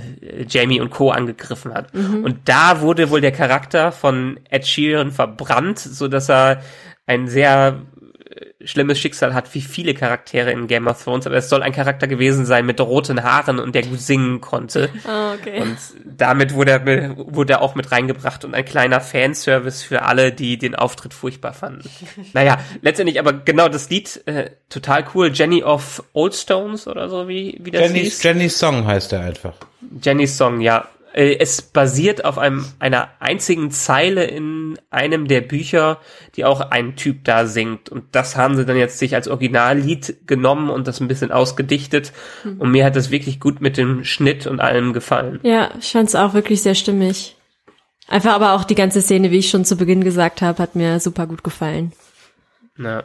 Jamie 0.47 0.79
und 0.79 0.89
Co. 0.89 1.11
angegriffen 1.11 1.73
hat. 1.73 1.93
Und 1.93 2.47
da 2.47 2.79
wurde 2.79 3.09
wohl 3.09 3.19
der 3.19 3.33
Charakter 3.33 3.91
von 3.91 4.39
Ed 4.49 4.65
Sheeran 4.65 5.11
verbrannt, 5.11 5.79
so 5.79 6.07
dass 6.07 6.29
er 6.29 6.61
ein 7.07 7.27
sehr 7.27 7.81
schlimmes 8.67 8.99
Schicksal 8.99 9.33
hat, 9.33 9.53
wie 9.55 9.61
viele 9.61 9.93
Charaktere 9.93 10.51
in 10.51 10.67
Game 10.67 10.87
of 10.87 11.03
Thrones. 11.03 11.25
Aber 11.25 11.35
es 11.35 11.49
soll 11.49 11.63
ein 11.63 11.71
Charakter 11.71 12.07
gewesen 12.07 12.45
sein 12.45 12.65
mit 12.65 12.79
roten 12.81 13.23
Haaren 13.23 13.59
und 13.59 13.73
der 13.73 13.83
gut 13.83 13.99
singen 13.99 14.41
konnte. 14.41 14.89
Ah, 15.05 15.33
okay. 15.33 15.61
Und 15.61 15.77
damit 16.05 16.53
wurde 16.53 16.71
er, 16.71 17.17
wurde 17.17 17.53
er 17.53 17.61
auch 17.61 17.75
mit 17.75 17.91
reingebracht 17.91 18.45
und 18.45 18.53
ein 18.53 18.65
kleiner 18.65 19.01
Fanservice 19.01 19.83
für 19.83 20.03
alle, 20.03 20.31
die 20.31 20.57
den 20.57 20.75
Auftritt 20.75 21.13
furchtbar 21.13 21.53
fanden. 21.53 21.89
naja, 22.33 22.59
letztendlich 22.81 23.19
aber 23.19 23.33
genau 23.33 23.69
das 23.69 23.89
Lied, 23.89 24.21
äh, 24.25 24.51
total 24.69 25.05
cool. 25.15 25.31
Jenny 25.33 25.63
of 25.63 26.03
Old 26.13 26.35
Stones 26.35 26.87
oder 26.87 27.09
so, 27.09 27.27
wie, 27.27 27.57
wie 27.61 27.71
das 27.71 27.81
Jenny's, 27.81 28.03
hieß. 28.03 28.23
Jenny's 28.23 28.57
Song 28.57 28.85
heißt 28.85 29.13
er 29.13 29.21
einfach. 29.21 29.53
Jennys 30.01 30.37
Song, 30.37 30.59
ja. 30.61 30.87
Äh, 31.17 31.37
Es 31.39 31.61
basiert 31.61 32.23
auf 32.23 32.37
einem, 32.37 32.65
einer 32.79 33.09
einzigen 33.19 33.71
Zeile 33.71 34.25
in 34.25 34.77
einem 34.91 35.27
der 35.27 35.41
Bücher, 35.41 35.99
die 36.35 36.45
auch 36.45 36.61
ein 36.61 36.95
Typ 36.95 37.23
da 37.23 37.47
singt. 37.47 37.89
Und 37.89 38.03
das 38.13 38.35
haben 38.35 38.55
sie 38.55 38.65
dann 38.65 38.77
jetzt 38.77 38.99
sich 38.99 39.15
als 39.15 39.27
Originallied 39.27 40.27
genommen 40.27 40.69
und 40.69 40.87
das 40.87 41.01
ein 41.01 41.07
bisschen 41.07 41.31
ausgedichtet. 41.31 42.13
Und 42.59 42.71
mir 42.71 42.85
hat 42.85 42.95
das 42.95 43.09
wirklich 43.09 43.39
gut 43.39 43.61
mit 43.61 43.77
dem 43.77 44.03
Schnitt 44.03 44.45
und 44.45 44.59
allem 44.59 44.93
gefallen. 44.93 45.39
Ja, 45.43 45.71
ich 45.79 45.91
fand's 45.91 46.15
auch 46.15 46.33
wirklich 46.33 46.61
sehr 46.61 46.75
stimmig. 46.75 47.35
Einfach 48.07 48.33
aber 48.33 48.53
auch 48.53 48.63
die 48.63 48.75
ganze 48.75 49.01
Szene, 49.01 49.31
wie 49.31 49.39
ich 49.39 49.49
schon 49.49 49.65
zu 49.65 49.75
Beginn 49.75 50.03
gesagt 50.03 50.41
habe, 50.41 50.61
hat 50.61 50.75
mir 50.75 50.99
super 50.99 51.27
gut 51.27 51.43
gefallen. 51.43 51.91
Ja. 52.77 53.03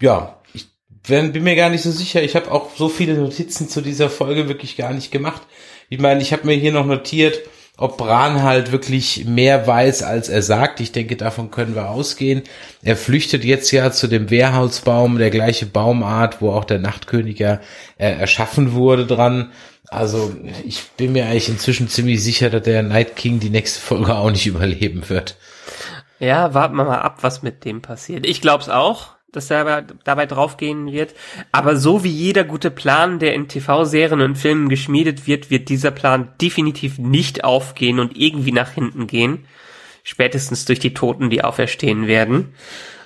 Ja, 0.00 0.40
ich 0.52 0.66
bin 1.06 1.32
bin 1.32 1.44
mir 1.44 1.56
gar 1.56 1.70
nicht 1.70 1.82
so 1.82 1.90
sicher. 1.90 2.22
Ich 2.22 2.36
habe 2.36 2.50
auch 2.50 2.76
so 2.76 2.88
viele 2.88 3.14
Notizen 3.14 3.68
zu 3.68 3.80
dieser 3.80 4.10
Folge 4.10 4.48
wirklich 4.48 4.76
gar 4.76 4.92
nicht 4.92 5.10
gemacht. 5.10 5.42
Ich 5.88 5.98
meine, 5.98 6.20
ich 6.20 6.32
habe 6.32 6.46
mir 6.46 6.54
hier 6.54 6.72
noch 6.72 6.86
notiert, 6.86 7.40
ob 7.78 7.96
Bran 7.96 8.42
halt 8.42 8.72
wirklich 8.72 9.24
mehr 9.24 9.66
weiß, 9.66 10.02
als 10.02 10.28
er 10.28 10.42
sagt. 10.42 10.80
Ich 10.80 10.92
denke, 10.92 11.16
davon 11.16 11.50
können 11.50 11.76
wir 11.76 11.88
ausgehen. 11.88 12.42
Er 12.82 12.96
flüchtet 12.96 13.44
jetzt 13.44 13.70
ja 13.70 13.92
zu 13.92 14.08
dem 14.08 14.30
Wehrhausbaum, 14.30 15.18
der 15.18 15.30
gleiche 15.30 15.66
Baumart, 15.66 16.42
wo 16.42 16.50
auch 16.50 16.64
der 16.64 16.80
Nachtkönig 16.80 17.38
ja 17.38 17.60
äh, 17.96 18.10
erschaffen 18.18 18.72
wurde 18.72 19.06
dran. 19.06 19.52
Also 19.86 20.34
ich 20.66 20.82
bin 20.96 21.12
mir 21.12 21.26
eigentlich 21.26 21.48
inzwischen 21.48 21.88
ziemlich 21.88 22.22
sicher, 22.22 22.50
dass 22.50 22.62
der 22.62 22.82
Night 22.82 23.16
King 23.16 23.38
die 23.40 23.48
nächste 23.48 23.80
Folge 23.80 24.14
auch 24.14 24.30
nicht 24.30 24.46
überleben 24.46 25.08
wird. 25.08 25.36
Ja, 26.18 26.52
warten 26.52 26.74
wir 26.76 26.84
mal 26.84 26.98
ab, 26.98 27.18
was 27.20 27.42
mit 27.42 27.64
dem 27.64 27.80
passiert. 27.80 28.26
Ich 28.26 28.40
glaub's 28.40 28.68
auch, 28.68 29.17
dass 29.32 29.50
er 29.50 29.82
dabei- 30.04 30.26
draufgehen 30.26 30.90
wird. 30.90 31.14
Aber 31.52 31.76
so 31.76 32.04
wie 32.04 32.10
jeder 32.10 32.44
gute 32.44 32.70
Plan, 32.70 33.18
der 33.18 33.34
in 33.34 33.48
TV-Serien 33.48 34.20
und 34.20 34.36
Filmen 34.36 34.68
geschmiedet 34.68 35.26
wird, 35.26 35.50
wird 35.50 35.68
dieser 35.68 35.90
Plan 35.90 36.32
definitiv 36.40 36.98
nicht 36.98 37.44
aufgehen 37.44 38.00
und 38.00 38.16
irgendwie 38.16 38.52
nach 38.52 38.70
hinten 38.70 39.06
gehen. 39.06 39.46
Spätestens 40.02 40.64
durch 40.64 40.78
die 40.78 40.94
Toten, 40.94 41.28
die 41.28 41.44
auferstehen 41.44 42.06
werden. 42.06 42.54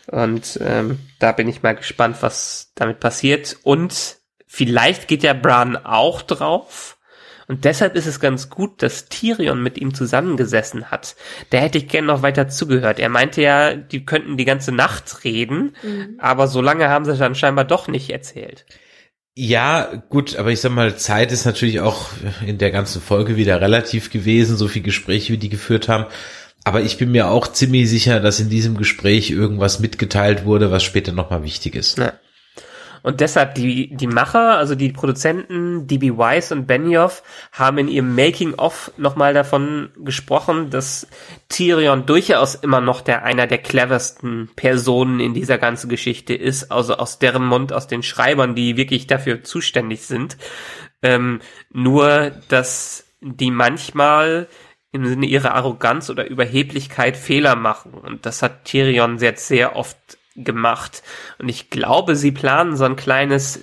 Und 0.07 0.59
ähm, 0.63 0.99
da 1.19 1.33
bin 1.33 1.49
ich 1.49 1.63
mal 1.63 1.75
gespannt, 1.75 2.19
was 2.21 2.73
damit 2.75 3.01
passiert. 3.01 3.57
Und 3.63 4.19
vielleicht 4.47 5.09
geht 5.09 5.23
ja 5.23 5.33
Bran 5.33 5.77
auch 5.77 6.23
drauf. 6.23 6.99
Und 7.49 7.65
deshalb 7.65 7.97
ist 7.97 8.07
es 8.07 8.21
ganz 8.21 8.51
gut, 8.51 8.83
dass 8.83 9.09
Tyrion 9.09 9.63
mit 9.63 9.79
ihm 9.79 9.95
zusammengesessen 9.95 10.91
hat. 10.91 11.17
Da 11.51 11.59
hätte 11.59 11.79
ich 11.79 11.89
gern 11.89 12.07
noch 12.07 12.23
weiter 12.23 12.49
zugehört. 12.49 12.99
Er 12.99 13.09
meinte 13.09 13.43
ja, 13.43 13.75
die 13.75 14.05
könnten 14.05 14.37
die 14.37 14.45
ganze 14.45 14.73
Nacht 14.73 15.25
reden, 15.25 15.75
aber 16.19 16.49
so 16.49 16.61
lange 16.61 16.89
haben 16.89 17.05
sie 17.05 17.17
dann 17.17 17.35
scheinbar 17.35 17.65
doch 17.65 17.89
nicht 17.89 18.11
erzählt. 18.11 18.65
Ja, 19.35 20.05
gut, 20.11 20.37
aber 20.37 20.51
ich 20.51 20.61
sag 20.61 20.73
mal, 20.73 20.97
Zeit 20.97 21.33
ist 21.33 21.47
natürlich 21.47 21.81
auch 21.81 22.09
in 22.47 22.59
der 22.59 22.71
ganzen 22.71 23.01
Folge 23.01 23.37
wieder 23.37 23.61
relativ 23.63 24.11
gewesen, 24.11 24.57
so 24.57 24.69
viel 24.69 24.83
Gespräche, 24.83 25.33
wie 25.33 25.39
die 25.39 25.49
geführt 25.49 25.89
haben. 25.89 26.07
Aber 26.65 26.83
ich 26.83 26.99
bin 26.99 27.11
mir 27.11 27.29
auch 27.29 27.49
ziemlich 27.49 27.89
sicher, 27.89 28.21
dass 28.21 28.41
in 28.41 28.51
diesem 28.51 28.77
Gespräch 28.77 29.31
irgendwas 29.31 29.81
mitgeteilt 29.81 30.45
wurde, 30.45 30.71
was 30.71 30.85
später 30.85 31.13
nochmal 31.13 31.43
wichtig 31.43 31.75
ist. 31.75 31.99
Ja. 31.99 32.13
Und 33.03 33.21
deshalb 33.21 33.55
die, 33.55 33.95
die 33.95 34.07
Macher, 34.07 34.57
also 34.57 34.75
die 34.75 34.93
Produzenten, 34.93 35.87
DB 35.87 36.17
Weiss 36.17 36.53
und 36.53 36.67
Benioff, 36.67 37.23
haben 37.51 37.79
in 37.79 37.89
ihrem 37.89 38.15
Making-of 38.15 38.93
nochmal 38.97 39.35
davon 39.35 39.91
gesprochen, 39.97 40.71
dass 40.71 41.07
Tyrion 41.49 42.07
durchaus 42.07 42.55
immer 42.55 42.81
noch 42.81 43.01
der 43.01 43.25
einer 43.25 43.47
der 43.47 43.59
cleversten 43.59 44.51
Personen 44.55 45.21
in 45.21 45.35
dieser 45.35 45.59
ganzen 45.59 45.89
Geschichte 45.89 46.35
ist, 46.35 46.71
also 46.71 46.97
aus 46.97 47.19
deren 47.19 47.45
Mund, 47.45 47.73
aus 47.73 47.89
den 47.89 48.03
Schreibern, 48.03 48.55
die 48.55 48.77
wirklich 48.77 49.07
dafür 49.07 49.43
zuständig 49.43 50.03
sind. 50.03 50.37
Ähm, 51.03 51.41
nur, 51.71 52.33
dass 52.49 53.07
die 53.21 53.51
manchmal 53.51 54.49
im 54.93 55.07
Sinne 55.07 55.27
ihrer 55.27 55.55
Arroganz 55.55 56.11
oder 56.11 56.29
Überheblichkeit 56.29 57.17
Fehler 57.17 57.57
machen. 57.57 57.95
Und 57.95 58.27
das 58.27 58.43
hat 58.43 58.67
Tyrion 58.67 59.19
jetzt 59.19 59.49
sehr 59.49 59.75
oft 59.75 59.97
gemacht. 60.37 61.03
Und 61.39 61.49
ich 61.49 61.71
glaube, 61.71 62.17
sie 62.17 62.33
planen 62.33 62.77
so 62.77 62.85
ein 62.85 62.97
kleines 62.97 63.61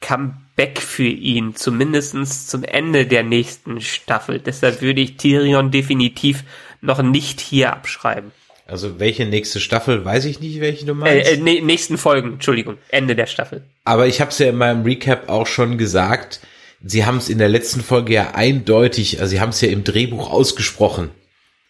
Comeback 0.00 0.80
für 0.80 1.04
ihn, 1.04 1.54
zumindestens 1.54 2.46
zum 2.46 2.64
Ende 2.64 3.06
der 3.06 3.22
nächsten 3.22 3.80
Staffel. 3.80 4.38
Deshalb 4.40 4.82
würde 4.82 5.00
ich 5.00 5.16
Tyrion 5.16 5.70
definitiv 5.70 6.44
noch 6.80 7.02
nicht 7.02 7.40
hier 7.40 7.72
abschreiben. 7.72 8.32
Also 8.66 8.98
welche 8.98 9.26
nächste 9.26 9.60
Staffel, 9.60 10.04
weiß 10.04 10.24
ich 10.24 10.40
nicht, 10.40 10.60
welche 10.60 10.86
du 10.86 10.94
meinst. 10.94 11.28
Äh, 11.28 11.34
äh, 11.34 11.36
nee, 11.36 11.60
nächsten 11.60 11.98
Folgen, 11.98 12.34
Entschuldigung, 12.34 12.78
Ende 12.88 13.14
der 13.14 13.26
Staffel. 13.26 13.64
Aber 13.84 14.06
ich 14.06 14.20
habe 14.20 14.30
es 14.30 14.38
ja 14.38 14.48
in 14.48 14.56
meinem 14.56 14.82
Recap 14.82 15.28
auch 15.28 15.46
schon 15.46 15.78
gesagt. 15.78 16.40
Sie 16.84 17.04
haben 17.04 17.18
es 17.18 17.28
in 17.28 17.38
der 17.38 17.48
letzten 17.48 17.80
Folge 17.80 18.14
ja 18.14 18.34
eindeutig, 18.34 19.20
also 19.20 19.30
sie 19.30 19.40
haben 19.40 19.50
es 19.50 19.60
ja 19.60 19.68
im 19.68 19.84
Drehbuch 19.84 20.30
ausgesprochen, 20.30 21.10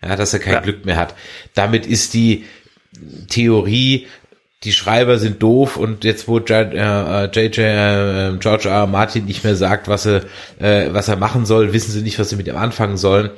ja, 0.03 0.16
dass 0.16 0.32
er 0.32 0.40
kein 0.40 0.55
Ja. 0.55 0.61
Glück 0.61 0.84
mehr 0.84 0.96
hat. 0.96 1.14
Damit 1.55 1.86
ist 1.86 2.14
die 2.14 2.44
Theorie, 3.28 4.07
die 4.65 4.73
Schreiber 4.73 5.19
sind 5.19 5.43
doof 5.43 5.77
und 5.77 6.05
jetzt 6.05 6.29
wo 6.29 6.39
J- 6.39 6.73
äh, 6.75 7.25
JJ 7.25 7.61
äh, 7.61 8.37
George 8.39 8.69
R. 8.69 8.75
R. 8.83 8.87
Martin 8.87 9.25
nicht 9.25 9.45
mehr 9.45 9.57
sagt, 9.57 9.89
was 9.89 10.07
er 10.07 10.23
äh, 10.61 10.89
was 10.93 11.09
er 11.09 11.17
machen 11.17 11.47
soll, 11.47 11.73
wissen 11.73 11.91
sie 11.93 12.03
nicht, 12.03 12.19
was 12.19 12.31
sie 12.31 12.37
mit 12.37 12.47
ihm 12.47 12.57
anfangen 12.57 12.97
sollen. 12.97 13.31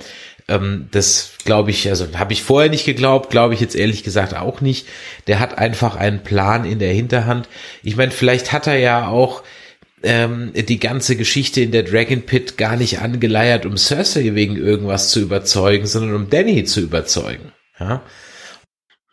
Ähm, 0.47 0.89
das 0.91 1.33
glaube 1.45 1.71
ich, 1.71 1.89
also 1.89 2.07
habe 2.19 2.35
ich 2.35 2.43
vorher 2.43 2.71
nicht 2.71 2.85
geglaubt, 2.85 3.31
glaube 3.31 3.55
ich 3.55 3.61
jetzt 3.61 3.75
ehrlich 3.75 4.05
gesagt 4.05 4.37
auch 4.37 4.61
nicht. 4.61 4.87
Der 5.27 5.41
hat 5.41 5.57
einfach 5.57 5.97
einen 5.97 6.23
Plan 6.23 6.65
in 6.67 6.79
der 6.79 6.93
Hinterhand. 6.93 7.49
Ich 7.83 7.97
meine, 7.97 8.11
vielleicht 8.11 8.53
hat 8.53 8.67
er 8.67 8.77
ja 8.79 9.09
auch 9.09 9.43
ähm, 10.03 10.53
die 10.55 10.79
ganze 10.79 11.17
Geschichte 11.17 11.63
in 11.63 11.73
der 11.73 11.83
Dragon 11.85 12.21
Pit 12.21 12.59
gar 12.59 12.77
nicht 12.77 13.01
angeleiert, 13.01 13.65
um 13.65 13.79
Cersei 13.79 14.35
wegen 14.35 14.57
irgendwas 14.57 15.09
zu 15.11 15.21
überzeugen, 15.21 15.87
sondern 15.87 16.15
um 16.15 16.29
Danny 16.29 16.65
zu 16.65 16.81
überzeugen. 16.81 17.53
Ja? 17.81 18.03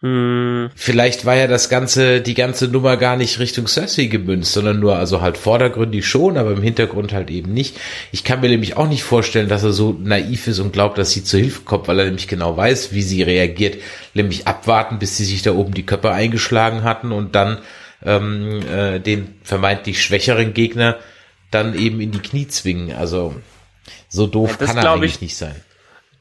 Hm, 0.03 0.71
Vielleicht 0.75 1.25
war 1.25 1.35
ja 1.35 1.45
das 1.45 1.69
ganze, 1.69 2.21
die 2.21 2.33
ganze 2.33 2.67
Nummer 2.67 2.97
gar 2.97 3.15
nicht 3.15 3.37
Richtung 3.37 3.67
Cersei 3.67 4.05
gemünzt, 4.05 4.51
sondern 4.53 4.79
nur 4.79 4.95
also 4.95 5.21
halt 5.21 5.37
vordergründig 5.37 6.07
schon, 6.07 6.37
aber 6.37 6.51
im 6.53 6.61
Hintergrund 6.63 7.13
halt 7.13 7.29
eben 7.29 7.53
nicht. 7.53 7.79
Ich 8.11 8.23
kann 8.23 8.41
mir 8.41 8.49
nämlich 8.49 8.77
auch 8.77 8.87
nicht 8.87 9.03
vorstellen, 9.03 9.47
dass 9.47 9.63
er 9.63 9.73
so 9.73 9.95
naiv 10.01 10.47
ist 10.47 10.57
und 10.57 10.73
glaubt, 10.73 10.97
dass 10.97 11.11
sie 11.11 11.23
zur 11.23 11.39
Hilfe 11.39 11.61
kommt, 11.61 11.87
weil 11.87 11.99
er 11.99 12.05
nämlich 12.05 12.27
genau 12.27 12.57
weiß, 12.57 12.93
wie 12.93 13.03
sie 13.03 13.21
reagiert. 13.21 13.77
Nämlich 14.15 14.47
abwarten, 14.47 14.97
bis 14.97 15.17
sie 15.17 15.25
sich 15.25 15.43
da 15.43 15.51
oben 15.53 15.75
die 15.75 15.85
Köpfe 15.85 16.11
eingeschlagen 16.11 16.83
hatten 16.83 17.11
und 17.11 17.35
dann 17.35 17.59
ähm, 18.03 18.61
äh, 18.73 18.99
den 18.99 19.35
vermeintlich 19.43 20.01
schwächeren 20.03 20.55
Gegner 20.55 20.97
dann 21.51 21.75
eben 21.77 22.01
in 22.01 22.09
die 22.11 22.19
Knie 22.19 22.47
zwingen. 22.47 22.95
Also 22.95 23.35
so 24.09 24.25
doof 24.25 24.51
Ja, 24.53 24.57
das 24.65 24.67
kann 24.73 24.77
er 24.83 24.91
eigentlich 24.93 25.13
ich- 25.15 25.21
nicht 25.21 25.37
sein. 25.37 25.53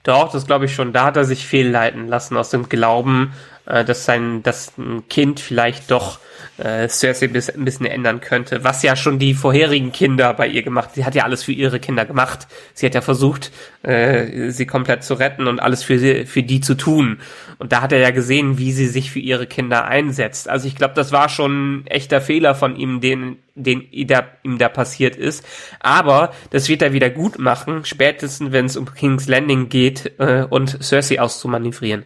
Doch, 0.03 0.33
das 0.33 0.47
glaube 0.47 0.65
ich 0.65 0.75
schon. 0.75 0.95
Da 0.95 1.05
hat 1.05 1.19
er 1.19 1.27
sich 1.27 1.47
fehlleiten 1.47 2.09
lassen 2.09 2.35
aus 2.39 2.49
dem 2.49 2.71
Glauben, 2.71 3.35
äh, 3.67 3.85
dass 3.85 4.05
sein, 4.05 4.43
dass 4.43 4.77
ein 4.79 5.09
Kind 5.09 5.41
vielleicht 5.41 5.91
doch 5.91 6.19
äh, 6.59 6.89
Cersei 6.89 7.29
bis, 7.29 7.51
ein 7.51 7.65
bisschen 7.65 7.87
ändern 7.87 8.21
könnte. 8.21 8.65
Was 8.65 8.83
ja 8.83 8.97
schon 8.97 9.19
die 9.19 9.35
vorherigen 9.35 9.93
Kinder 9.93 10.33
bei 10.35 10.47
ihr 10.47 10.63
gemacht. 10.63 10.91
Sie 10.95 11.05
hat 11.05 11.15
ja 11.15 11.25
alles 11.25 11.45
für 11.45 11.53
ihre 11.53 11.81
Kinder 11.81 12.05
gemacht. 12.05 12.47
Sie 12.75 12.87
hat 12.87 12.95
ja 12.95 13.01
versucht, 13.01 13.51
äh, 13.83 14.51
sie 14.51 14.67
komplett 14.67 15.05
zu 15.05 15.15
retten 15.15 15.47
und 15.47 15.61
alles 15.61 15.83
für 15.83 15.99
sie, 15.99 16.27
für 16.27 16.43
die 16.43 16.61
zu 16.61 16.75
tun. 16.75 17.21
Und 17.59 17.73
da 17.73 17.83
hat 17.83 17.93
er 17.93 17.99
ja 17.99 18.11
gesehen, 18.11 18.59
wie 18.59 18.73
sie 18.73 18.87
sich 18.87 19.11
für 19.11 19.19
ihre 19.19 19.47
Kinder 19.47 19.85
einsetzt. 19.85 20.49
Also 20.49 20.69
ich 20.69 20.77
glaube, 20.77 20.95
das 20.95 21.13
war 21.13 21.29
schon 21.29 21.81
ein 21.81 21.87
echter 21.87 22.21
Fehler 22.21 22.55
von 22.55 22.77
ihm, 22.77 23.01
den, 23.01 23.37
den 23.55 23.87
ihm 23.91 24.59
da, 24.59 24.69
passiert 24.69 25.17
ist. 25.17 25.45
Aber 25.81 26.33
das 26.51 26.69
wird 26.69 26.83
er 26.83 26.93
wieder 26.93 27.11
gut 27.11 27.39
machen, 27.39 27.85
spätestens 27.85 28.53
wenn 28.53 28.67
es 28.67 28.77
um 28.77 28.93
King's 28.95 29.29
Landing 29.29 29.69
geht 29.69 30.13
äh, 30.19 30.47
und 30.49 30.83
Cersei 30.83 31.21
auszumanövrieren. 31.21 32.05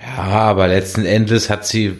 Ja, 0.00 0.22
aber 0.24 0.68
letzten 0.68 1.04
Endes 1.04 1.50
hat 1.50 1.66
sie, 1.66 1.98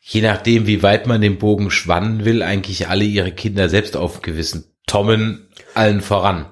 je 0.00 0.22
nachdem, 0.22 0.66
wie 0.66 0.82
weit 0.82 1.06
man 1.06 1.20
den 1.20 1.38
Bogen 1.38 1.70
spannen 1.70 2.24
will, 2.24 2.42
eigentlich 2.42 2.88
alle 2.88 3.04
ihre 3.04 3.32
Kinder 3.32 3.68
selbst 3.68 3.96
aufgewissen. 3.96 4.64
Tommen 4.86 5.48
allen 5.74 6.00
voran. 6.00 6.46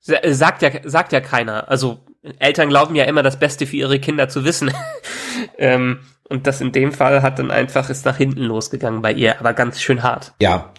Sa- 0.00 0.20
Sagt 0.32 0.62
ja, 0.62 0.70
sagt 0.84 1.12
ja 1.12 1.20
keiner. 1.20 1.68
Also 1.68 2.00
Eltern 2.38 2.68
glauben 2.68 2.94
ja 2.94 3.04
immer, 3.04 3.22
das 3.22 3.38
Beste 3.38 3.66
für 3.66 3.76
ihre 3.76 3.98
Kinder 3.98 4.28
zu 4.28 4.44
wissen. 4.44 4.72
ähm, 5.58 6.00
und 6.28 6.46
das 6.46 6.60
in 6.60 6.70
dem 6.72 6.92
Fall 6.92 7.22
hat 7.22 7.38
dann 7.38 7.50
einfach 7.50 7.90
ist 7.90 8.04
nach 8.06 8.16
hinten 8.16 8.42
losgegangen 8.42 9.02
bei 9.02 9.12
ihr, 9.12 9.40
aber 9.40 9.52
ganz 9.52 9.80
schön 9.80 10.02
hart. 10.04 10.32
Ja, 10.40 10.72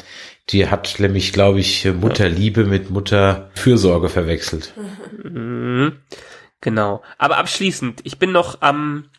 die 0.50 0.70
hat 0.70 0.96
nämlich, 1.00 1.34
glaube 1.34 1.60
ich, 1.60 1.86
Mutterliebe 1.94 2.64
mit 2.64 2.90
Mutterfürsorge 2.90 4.08
verwechselt. 4.10 4.74
Mhm. 5.24 5.98
Genau. 6.62 7.02
Aber 7.18 7.38
abschließend, 7.38 8.02
ich 8.04 8.20
bin 8.20 8.32
noch 8.32 8.62
am 8.62 9.10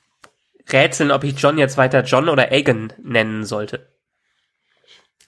Rätseln, 0.71 1.11
ob 1.11 1.25
ich 1.25 1.39
John 1.39 1.59
jetzt 1.59 1.77
weiter 1.77 2.03
John 2.03 2.29
oder 2.29 2.53
Aegon 2.53 2.93
nennen 3.03 3.45
sollte. 3.45 3.89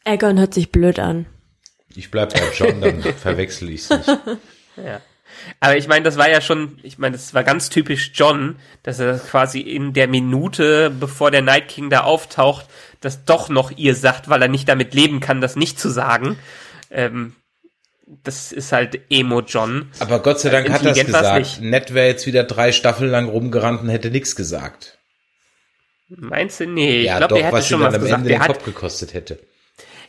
Aegon 0.05 0.39
hört 0.39 0.55
sich 0.55 0.71
blöd 0.71 0.99
an. 0.99 1.27
Ich 1.97 2.11
bleib 2.11 2.33
bei 2.33 2.51
John, 2.55 2.81
dann 2.81 3.03
verwechsel 3.17 3.71
ich's 3.71 3.91
nicht. 3.91 4.09
Ja. 4.77 5.01
Aber 5.61 5.77
ich 5.77 5.89
meine, 5.89 6.05
das 6.05 6.17
war 6.17 6.31
ja 6.31 6.41
schon, 6.41 6.79
ich 6.83 6.99
meine, 6.99 7.17
das 7.17 7.35
war 7.35 7.43
ganz 7.43 7.69
typisch 7.69 8.13
John, 8.15 8.57
dass 8.83 8.99
er 8.99 9.19
quasi 9.19 9.61
in 9.61 9.93
der 9.93 10.09
Minute, 10.09 10.91
bevor 10.91 11.31
der 11.31 11.43
Night 11.43 11.69
King 11.69 11.91
da 11.91 12.03
auftaucht, 12.03 12.67
das 13.01 13.25
doch 13.25 13.49
noch 13.49 13.71
ihr 13.73 13.95
sagt, 13.95 14.29
weil 14.29 14.43
er 14.43 14.49
nicht 14.49 14.69
damit 14.69 14.95
leben 14.95 15.21
kann, 15.21 15.41
das 15.41 15.57
nicht 15.57 15.79
zu 15.79 15.89
sagen. 15.91 16.39
Ähm, 16.91 17.35
das 18.07 18.53
ist 18.53 18.73
halt 18.73 19.01
Emo 19.11 19.41
John. 19.41 19.91
Aber 19.99 20.21
Gott 20.21 20.41
sei 20.41 20.51
Dank 20.51 20.69
hat 20.71 20.85
er 20.85 20.93
es 20.93 20.99
Intelligent 20.99 21.13
war's 21.13 21.39
gesagt. 21.39 21.63
Ned 21.63 21.95
wäre 21.95 22.09
jetzt 22.09 22.27
wieder 22.27 22.45
drei 22.45 22.73
Staffeln 22.73 23.11
lang 23.11 23.29
rumgerannt 23.29 23.83
und 23.83 23.89
hätte 23.89 24.11
nichts 24.11 24.37
gesagt. 24.37 24.99
Meinst 26.09 26.61
du? 26.61 26.67
Nee, 26.67 27.01
ich 27.01 27.07
ja, 27.07 27.19
glaube, 27.19 27.35
doch, 27.35 27.41
er 27.41 27.47
hätte 27.47 27.57
was 27.57 27.69
schon 27.69 27.81
was 27.81 27.95
gesagt. 27.95 28.13
Ende 28.13 28.31
Er 28.31 28.39
den 28.39 28.41
hat, 28.41 28.49
Kopf 28.49 28.65
gekostet 28.65 29.15
hätte. 29.15 29.39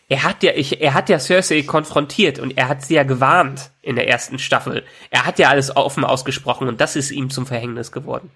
er 0.09 0.23
hat 0.23 0.43
ja, 0.43 0.51
ich, 0.53 0.81
er 0.81 0.93
hat 0.93 1.09
ja 1.09 1.19
Cersei 1.19 1.63
konfrontiert 1.63 2.37
und 2.39 2.57
er 2.57 2.67
hat 2.67 2.85
sie 2.85 2.95
ja 2.95 3.03
gewarnt 3.03 3.71
in 3.81 3.95
der 3.95 4.07
ersten 4.07 4.37
Staffel. 4.39 4.83
Er 5.09 5.25
hat 5.25 5.39
ja 5.39 5.49
alles 5.49 5.75
offen 5.75 6.03
ausgesprochen 6.03 6.67
und 6.67 6.81
das 6.81 6.95
ist 6.95 7.11
ihm 7.11 7.29
zum 7.29 7.47
Verhängnis 7.47 7.91
geworden. 7.91 8.29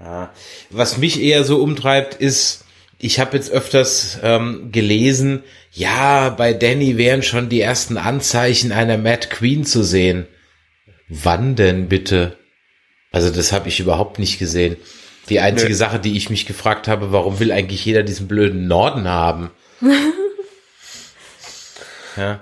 Ja. 0.00 0.32
Was 0.70 0.96
mich 0.96 1.20
eher 1.20 1.44
so 1.44 1.62
umtreibt, 1.62 2.14
ist, 2.14 2.64
ich 2.98 3.20
habe 3.20 3.36
jetzt 3.36 3.50
öfters 3.50 4.18
ähm, 4.22 4.70
gelesen, 4.72 5.42
ja, 5.72 6.30
bei 6.30 6.52
Danny 6.52 6.96
wären 6.96 7.22
schon 7.22 7.48
die 7.48 7.60
ersten 7.60 7.96
Anzeichen 7.96 8.72
einer 8.72 8.98
Mad 8.98 9.28
Queen 9.28 9.64
zu 9.64 9.82
sehen. 9.82 10.26
Wann 11.08 11.54
denn 11.56 11.88
bitte? 11.88 12.36
Also 13.12 13.30
das 13.30 13.52
habe 13.52 13.68
ich 13.68 13.80
überhaupt 13.80 14.18
nicht 14.18 14.38
gesehen. 14.38 14.76
Die 15.28 15.40
einzige 15.40 15.70
Nö. 15.70 15.76
Sache, 15.76 15.98
die 15.98 16.16
ich 16.16 16.30
mich 16.30 16.46
gefragt 16.46 16.88
habe, 16.88 17.12
warum 17.12 17.38
will 17.38 17.52
eigentlich 17.52 17.84
jeder 17.84 18.02
diesen 18.02 18.28
blöden 18.28 18.66
Norden 18.66 19.08
haben? 19.08 19.50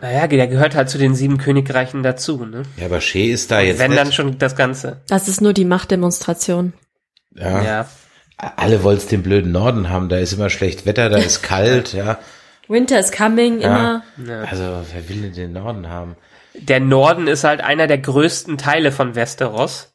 Naja, 0.01 0.27
der 0.27 0.47
gehört 0.47 0.75
halt 0.75 0.89
zu 0.89 0.97
den 0.97 1.15
sieben 1.15 1.37
Königreichen 1.37 2.03
dazu, 2.03 2.47
ne? 2.47 2.63
Ja, 2.79 2.87
aber 2.87 3.03
Shea 3.03 3.31
ist 3.31 3.51
da 3.51 3.61
jetzt 3.61 3.79
Wenn 3.79 3.91
nicht. 3.91 4.01
dann 4.01 4.11
schon 4.11 4.39
das 4.39 4.57
Ganze. 4.57 5.03
Das 5.07 5.29
ist 5.29 5.43
nur 5.43 5.53
die 5.53 5.67
Machtdemonstration. 5.67 6.73
ja. 7.35 7.63
Ja. 7.63 7.89
Alle 8.39 8.83
wollt's 8.83 9.07
den 9.07 9.23
blöden 9.23 9.53
Norden 9.53 9.89
haben. 9.89 10.09
Da 10.09 10.19
ist 10.19 10.33
immer 10.33 10.51
schlecht 10.51 10.87
Wetter, 10.87 11.09
da 11.09 11.19
ist 11.19 11.43
kalt, 11.45 11.93
ja. 11.93 12.19
Winter 12.69 12.99
is 12.99 13.13
coming, 13.13 13.61
immer. 13.61 14.03
Also, 14.49 14.85
wer 14.93 15.09
will 15.09 15.23
denn 15.23 15.33
den 15.33 15.53
Norden 15.53 15.89
haben? 15.89 16.17
Der 16.55 16.81
Norden 16.81 17.29
ist 17.29 17.45
halt 17.45 17.61
einer 17.61 17.87
der 17.87 17.99
größten 17.99 18.59
Teile 18.59 18.91
von 18.93 19.15
Westeros. 19.15 19.93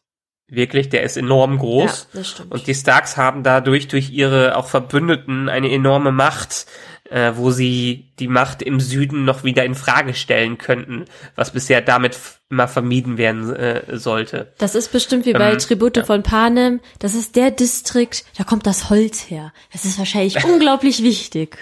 Wirklich, 0.54 0.90
der 0.90 1.04
ist 1.04 1.16
enorm 1.16 1.58
groß. 1.60 2.10
Ja, 2.12 2.20
das 2.20 2.30
stimmt. 2.30 2.52
Und 2.52 2.68
die 2.68 2.76
Starks 2.76 3.16
haben 3.16 3.42
dadurch 3.42 3.88
durch 3.88 4.12
ihre 4.12 4.58
auch 4.58 4.68
Verbündeten 4.68 5.48
eine 5.48 5.72
enorme 5.72 6.12
Macht, 6.12 6.66
äh, 7.10 7.32
wo 7.36 7.52
sie 7.52 8.12
die 8.20 8.28
Macht 8.28 8.62
im 8.62 8.82
Süden 8.82 9.24
noch 9.24 9.46
wieder 9.46 9.64
in 9.64 9.76
Frage 9.76 10.14
stellen 10.14 10.58
könnten, 10.58 11.06
was 11.36 11.52
bisher 11.52 11.82
damit 11.82 12.20
immer 12.50 12.68
vermieden 12.68 13.18
werden 13.18 13.50
äh, 13.56 13.98
sollte. 13.98 14.52
Das 14.58 14.76
ist 14.76 14.92
bestimmt 14.92 15.26
wie 15.26 15.32
bei 15.32 15.54
Ähm, 15.54 15.58
Tribute 15.58 16.06
von 16.06 16.22
Panem. 16.22 16.82
Das 17.00 17.16
ist 17.16 17.38
der 17.38 17.52
Distrikt, 17.52 18.26
da 18.38 18.44
kommt 18.44 18.68
das 18.68 18.90
Holz 18.90 19.30
her. 19.30 19.54
Das 19.72 19.86
ist 19.86 19.98
wahrscheinlich 19.98 20.44
unglaublich 20.46 21.02
wichtig. 21.02 21.58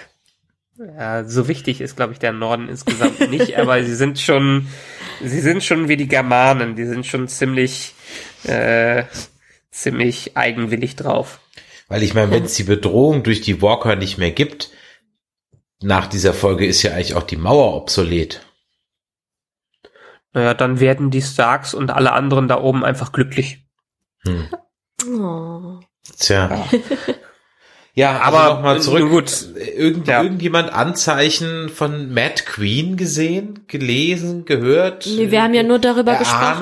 Ja, 0.78 1.24
so 1.24 1.46
wichtig 1.46 1.80
ist, 1.80 1.94
glaube 1.94 2.14
ich, 2.14 2.18
der 2.18 2.32
Norden 2.32 2.68
insgesamt 2.68 3.30
nicht, 3.30 3.56
aber 3.58 3.84
sie 3.84 3.94
sind 3.94 4.18
schon, 4.18 4.66
sie 5.22 5.40
sind 5.40 5.62
schon 5.62 5.88
wie 5.88 5.96
die 5.96 6.08
Germanen, 6.08 6.74
die 6.74 6.86
sind 6.86 7.06
schon 7.06 7.28
ziemlich, 7.28 7.94
äh, 8.44 9.04
ziemlich 9.70 10.36
eigenwillig 10.36 10.96
drauf. 10.96 11.40
Weil 11.88 12.02
ich 12.02 12.14
meine, 12.14 12.30
wenn 12.30 12.44
es 12.44 12.54
die 12.54 12.64
Bedrohung 12.64 13.22
durch 13.22 13.40
die 13.40 13.62
Walker 13.62 13.96
nicht 13.96 14.18
mehr 14.18 14.30
gibt, 14.30 14.70
nach 15.82 16.06
dieser 16.06 16.34
Folge 16.34 16.66
ist 16.66 16.82
ja 16.82 16.92
eigentlich 16.92 17.14
auch 17.14 17.22
die 17.22 17.36
Mauer 17.36 17.74
obsolet. 17.74 18.42
Naja, 20.32 20.54
dann 20.54 20.78
werden 20.78 21.10
die 21.10 21.22
Starks 21.22 21.74
und 21.74 21.90
alle 21.90 22.12
anderen 22.12 22.46
da 22.46 22.60
oben 22.60 22.84
einfach 22.84 23.12
glücklich. 23.12 23.64
Oh. 25.08 25.80
Tja. 26.18 26.68
Ja, 27.94 28.20
Aber, 28.20 28.40
aber 28.40 28.54
nochmal 28.54 28.76
äh, 28.76 28.80
zurück. 28.80 29.10
gut. 29.10 29.46
Irgend, 29.56 30.06
Ja. 30.06 30.22
Irgendjemand 30.22 30.72
Anzeichen 30.72 31.68
von 31.68 32.12
Mad 32.12 32.44
Queen 32.44 32.96
gesehen, 32.96 33.64
gelesen, 33.66 34.44
gehört? 34.44 35.06
Nee, 35.06 35.30
wir 35.32 35.42
haben 35.42 35.54
ja 35.54 35.64
nur 35.64 35.80
darüber 35.80 36.12
erahnt? 36.12 36.20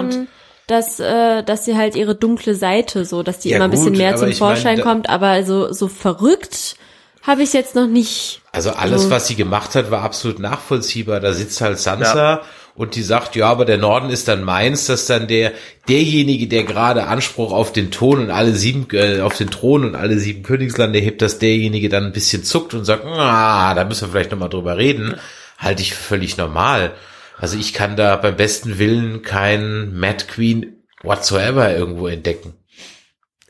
gesprochen, 0.08 0.28
dass, 0.68 1.00
äh, 1.00 1.42
dass 1.42 1.64
sie 1.64 1.76
halt 1.76 1.96
ihre 1.96 2.14
dunkle 2.14 2.54
Seite 2.54 3.04
so, 3.04 3.22
dass 3.24 3.40
die 3.40 3.50
Ja, 3.50 3.56
immer 3.56 3.64
ein 3.64 3.70
bisschen 3.72 3.96
mehr 3.96 4.14
zum 4.16 4.32
Vorschein 4.32 4.76
da- 4.78 4.82
kommt, 4.84 5.08
aber 5.08 5.42
so, 5.44 5.72
so 5.72 5.88
verrückt 5.88 6.76
habe 7.22 7.42
ich 7.42 7.52
jetzt 7.52 7.74
noch 7.74 7.86
nicht. 7.88 8.40
Also 8.52 8.70
alles, 8.70 9.02
So. 9.04 9.10
was 9.10 9.26
sie 9.26 9.34
gemacht 9.34 9.74
hat, 9.74 9.90
war 9.90 10.02
absolut 10.02 10.38
nachvollziehbar. 10.38 11.20
Da 11.20 11.32
sitzt 11.34 11.60
halt 11.60 11.78
Sansa 11.78 12.40
und 12.74 12.94
die 12.94 13.02
sagt, 13.02 13.34
ja, 13.36 13.46
aber 13.50 13.64
der 13.64 13.76
Norden 13.76 14.08
ist 14.08 14.28
dann 14.28 14.44
meins, 14.44 14.86
dass 14.86 15.06
dann 15.06 15.26
der 15.26 15.52
derjenige, 15.88 16.46
der 16.46 16.62
gerade 16.64 17.06
Anspruch 17.06 17.52
auf 17.52 17.72
den 17.72 17.90
Thron 17.90 18.20
und 18.20 18.30
alle 18.30 18.52
sieben 18.52 18.86
äh, 18.92 19.20
auf 19.20 19.36
den 19.36 19.50
Thron 19.50 19.84
und 19.84 19.94
alle 19.96 20.18
sieben 20.18 20.42
Königslande 20.42 20.98
hebt, 21.00 21.20
dass 21.20 21.38
derjenige 21.38 21.88
dann 21.88 22.04
ein 22.06 22.12
bisschen 22.12 22.44
zuckt 22.44 22.72
und 22.72 22.84
sagt, 22.84 23.04
ah, 23.04 23.74
da 23.74 23.84
müssen 23.84 24.06
wir 24.06 24.12
vielleicht 24.12 24.30
noch 24.30 24.38
mal 24.38 24.48
drüber 24.48 24.76
reden. 24.78 25.14
Halte 25.58 25.82
ich 25.82 25.92
für 25.92 26.02
völlig 26.02 26.36
normal. 26.36 26.92
Also 27.38 27.56
ich 27.56 27.72
kann 27.72 27.96
da 27.96 28.16
beim 28.16 28.36
besten 28.36 28.78
Willen 28.78 29.22
kein 29.22 29.94
Mad 29.94 30.26
Queen 30.26 30.84
whatsoever 31.02 31.74
irgendwo 31.74 32.08
entdecken. 32.08 32.54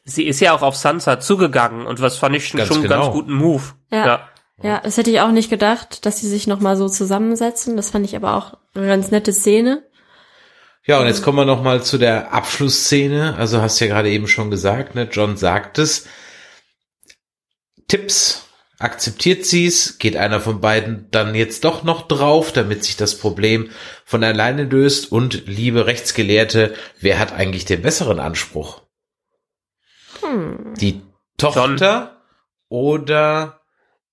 Sie 0.05 0.27
ist 0.27 0.41
ja 0.41 0.55
auch 0.55 0.63
auf 0.63 0.77
Sansa 0.77 1.21
zugegangen 1.21 1.87
und 1.87 2.01
was 2.01 2.17
fand 2.17 2.37
ich 2.37 2.49
schon, 2.49 2.59
Ganz 2.59 2.69
schon 2.69 2.79
einen 2.79 2.89
genau. 2.89 3.03
ganz 3.03 3.13
guten 3.13 3.33
Move. 3.33 3.63
Ja. 3.91 4.29
Ja, 4.61 4.81
das 4.83 4.97
hätte 4.97 5.11
ich 5.11 5.21
auch 5.21 5.31
nicht 5.31 5.51
gedacht, 5.51 6.05
dass 6.05 6.19
sie 6.19 6.29
sich 6.29 6.49
nochmal 6.49 6.77
so 6.77 6.89
zusammensetzen. 6.89 7.77
Das 7.77 7.91
fand 7.91 8.05
ich 8.05 8.17
aber 8.17 8.35
auch 8.35 8.55
eine 8.75 8.89
ganz 8.89 9.11
nette 9.11 9.33
Szene. 9.33 9.85
Ja, 10.85 10.99
und 10.99 11.07
jetzt 11.07 11.23
kommen 11.23 11.39
wir 11.39 11.45
noch 11.45 11.63
mal 11.63 11.83
zu 11.83 11.97
der 11.97 12.33
Abschlussszene. 12.33 13.37
Also 13.37 13.61
hast 13.63 13.79
ja 13.79 13.87
gerade 13.87 14.11
eben 14.11 14.27
schon 14.27 14.51
gesagt, 14.51 14.95
ne? 14.95 15.09
John 15.13 15.37
sagt 15.37 15.79
es. 15.79 16.07
Tipps. 17.87 18.48
Akzeptiert 18.79 19.45
sie's? 19.45 19.99
Geht 19.99 20.17
einer 20.17 20.41
von 20.41 20.61
beiden 20.61 21.09
dann 21.11 21.35
jetzt 21.35 21.65
doch 21.65 21.83
noch 21.83 22.07
drauf, 22.07 22.53
damit 22.53 22.85
sich 22.85 22.97
das 22.97 23.19
Problem 23.19 23.71
von 24.05 24.23
alleine 24.23 24.65
löst? 24.65 25.11
Und 25.11 25.47
liebe 25.47 25.87
Rechtsgelehrte, 25.87 26.75
wer 27.01 27.19
hat 27.19 27.33
eigentlich 27.33 27.65
den 27.65 27.83
besseren 27.83 28.21
Anspruch? 28.21 28.83
Die 30.81 31.03
Tochter 31.37 32.23
oder 32.69 33.59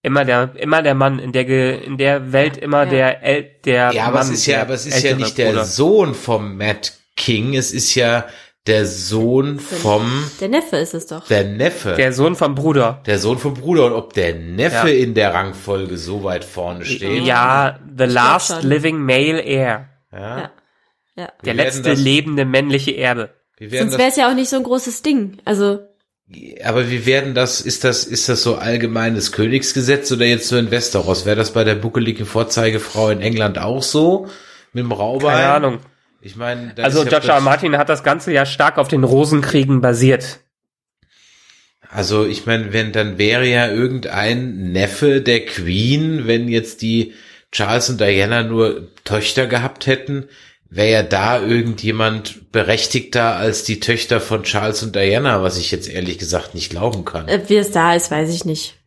Immer 0.02 0.24
der, 0.24 0.52
immer 0.56 0.84
der 0.84 0.94
Mann 0.94 1.18
in 1.18 1.32
der, 1.32 1.82
in 1.82 1.98
der 1.98 2.32
Welt 2.32 2.58
immer 2.58 2.84
Ja. 2.84 2.90
der, 2.90 3.24
El, 3.24 3.50
der 3.66 3.92
ja, 3.92 4.04
aber 4.04 4.20
Mann, 4.20 4.28
es 4.28 4.34
ist 4.34 4.46
ja, 4.46 4.58
der 4.58 4.62
aber 4.62 4.74
es 4.76 4.86
ist 4.86 5.04
ja 5.04 5.16
nicht 5.16 5.36
der 5.40 5.50
Bruder. 5.50 5.66
Sohn 5.66 6.14
vom 6.14 6.58
Matt 6.58 6.94
King, 7.16 7.56
es 7.56 7.72
ist 7.72 7.96
ja 7.96 8.28
der 8.68 8.86
Sohn 8.88 9.60
vom 9.60 10.30
Der 10.40 10.50
Neffe 10.50 10.78
ist 10.78 10.94
es 10.94 11.06
doch. 11.08 11.28
der 11.28 11.44
Neffe, 11.44 11.90
der, 11.90 11.98
Der 11.98 12.14
Sohn 12.14 12.36
vom 12.36 12.56
Bruder. 12.56 13.02
Sohn 13.18 13.38
vom 13.38 13.54
Bruder 13.54 13.86
und 13.86 13.94
ob 13.94 14.14
der 14.14 14.34
Neffe 14.36 14.90
Ja. 14.90 15.04
in 15.04 15.14
der 15.14 15.34
Rangfolge 15.34 15.98
so 15.98 16.24
weit 16.24 16.44
vorne 16.44 16.84
steht. 16.86 17.24
Ja, 17.24 17.80
the 17.98 18.06
last 18.06 18.64
living 18.64 18.98
male 18.98 19.42
heir. 19.44 19.90
ja. 20.12 20.38
Ja. 20.38 20.52
Ja. 21.18 21.30
Der 21.46 21.54
letzte 21.54 21.92
das- 21.92 22.00
lebende 22.00 22.44
männliche 22.44 22.98
Erbe. 22.98 23.30
Sonst 23.60 23.98
wäre 23.98 24.10
es 24.10 24.18
ja 24.18 24.30
auch 24.30 24.36
nicht 24.36 24.50
so 24.50 24.58
ein 24.58 24.64
großes 24.64 25.02
Ding. 25.02 25.38
Also, 25.46 25.80
aber 26.64 26.90
wie 26.90 27.06
werden 27.06 27.34
das, 27.36 27.62
ist 27.62 27.84
das, 27.86 28.04
ist 28.04 28.28
das 28.28 28.44
so 28.44 28.56
allgemeines 28.56 29.32
Königsgesetz 29.32 30.12
oder 30.12 30.26
jetzt 30.26 30.50
so 30.50 30.58
in 30.58 30.72
Westeros? 30.72 31.26
Wäre 31.26 31.38
das 31.38 31.52
bei 31.54 31.64
der 31.64 31.76
buckeligen 31.76 32.26
Vorzeigefrau 32.26 33.12
in 33.12 33.22
England 33.22 33.60
auch 33.60 33.82
so? 33.84 34.28
Mit 34.74 34.84
dem 34.84 34.92
Raubein? 34.92 35.36
Keine 35.38 35.50
Ahnung. 35.54 35.80
Ich 36.26 36.36
meine, 36.36 36.74
Also 36.82 37.04
ist 37.04 37.12
ja 37.12 37.20
George 37.20 37.34
R. 37.34 37.40
Martin 37.40 37.78
hat 37.78 37.88
das 37.88 38.04
Ganze 38.04 38.34
ja 38.34 38.48
stark 38.48 38.80
auf 38.80 38.88
den 38.88 39.04
Rosenkriegen 39.04 39.80
basiert. 39.80 40.40
Also 41.88 42.26
ich 42.26 42.48
meine, 42.48 42.74
wenn 42.74 42.92
dann 42.92 43.20
wäre 43.20 43.46
ja 43.46 43.70
irgendein 43.70 44.72
Neffe 44.72 45.22
der 45.22 45.46
Queen, 45.46 46.26
wenn 46.26 46.48
jetzt 46.48 46.82
die 46.82 47.14
Charles 47.52 47.92
und 47.92 48.02
Diana 48.02 48.42
nur 48.42 48.88
Töchter 49.04 49.46
gehabt 49.46 49.86
hätten, 49.86 50.28
wäre 50.68 50.92
ja 50.92 51.04
da 51.04 51.40
irgendjemand 51.40 52.52
berechtigter 52.52 53.36
als 53.36 53.64
die 53.64 53.80
Töchter 53.80 54.20
von 54.20 54.42
Charles 54.42 54.82
und 54.82 54.96
Diana, 54.96 55.44
was 55.44 55.60
ich 55.60 55.70
jetzt 55.70 55.88
ehrlich 55.88 56.18
gesagt 56.18 56.56
nicht 56.56 56.72
glauben 56.72 57.06
kann. 57.06 57.28
äh, 57.28 57.44
wie 57.48 57.58
es 57.58 57.70
da 57.70 57.94
ist, 57.94 58.10
weiß 58.10 58.34
ich 58.34 58.46
nicht. 58.46 58.80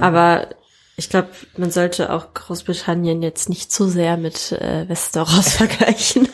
Aber 0.00 0.48
ich 0.96 1.10
glaube, 1.10 1.28
man 1.56 1.70
sollte 1.70 2.10
auch 2.12 2.32
Großbritannien 2.34 3.22
jetzt 3.22 3.48
nicht 3.50 3.70
zu 3.70 3.88
sehr 3.88 4.16
mit 4.16 4.52
äh, 4.52 4.88
Westeros 4.88 5.52
vergleichen. 5.56 6.28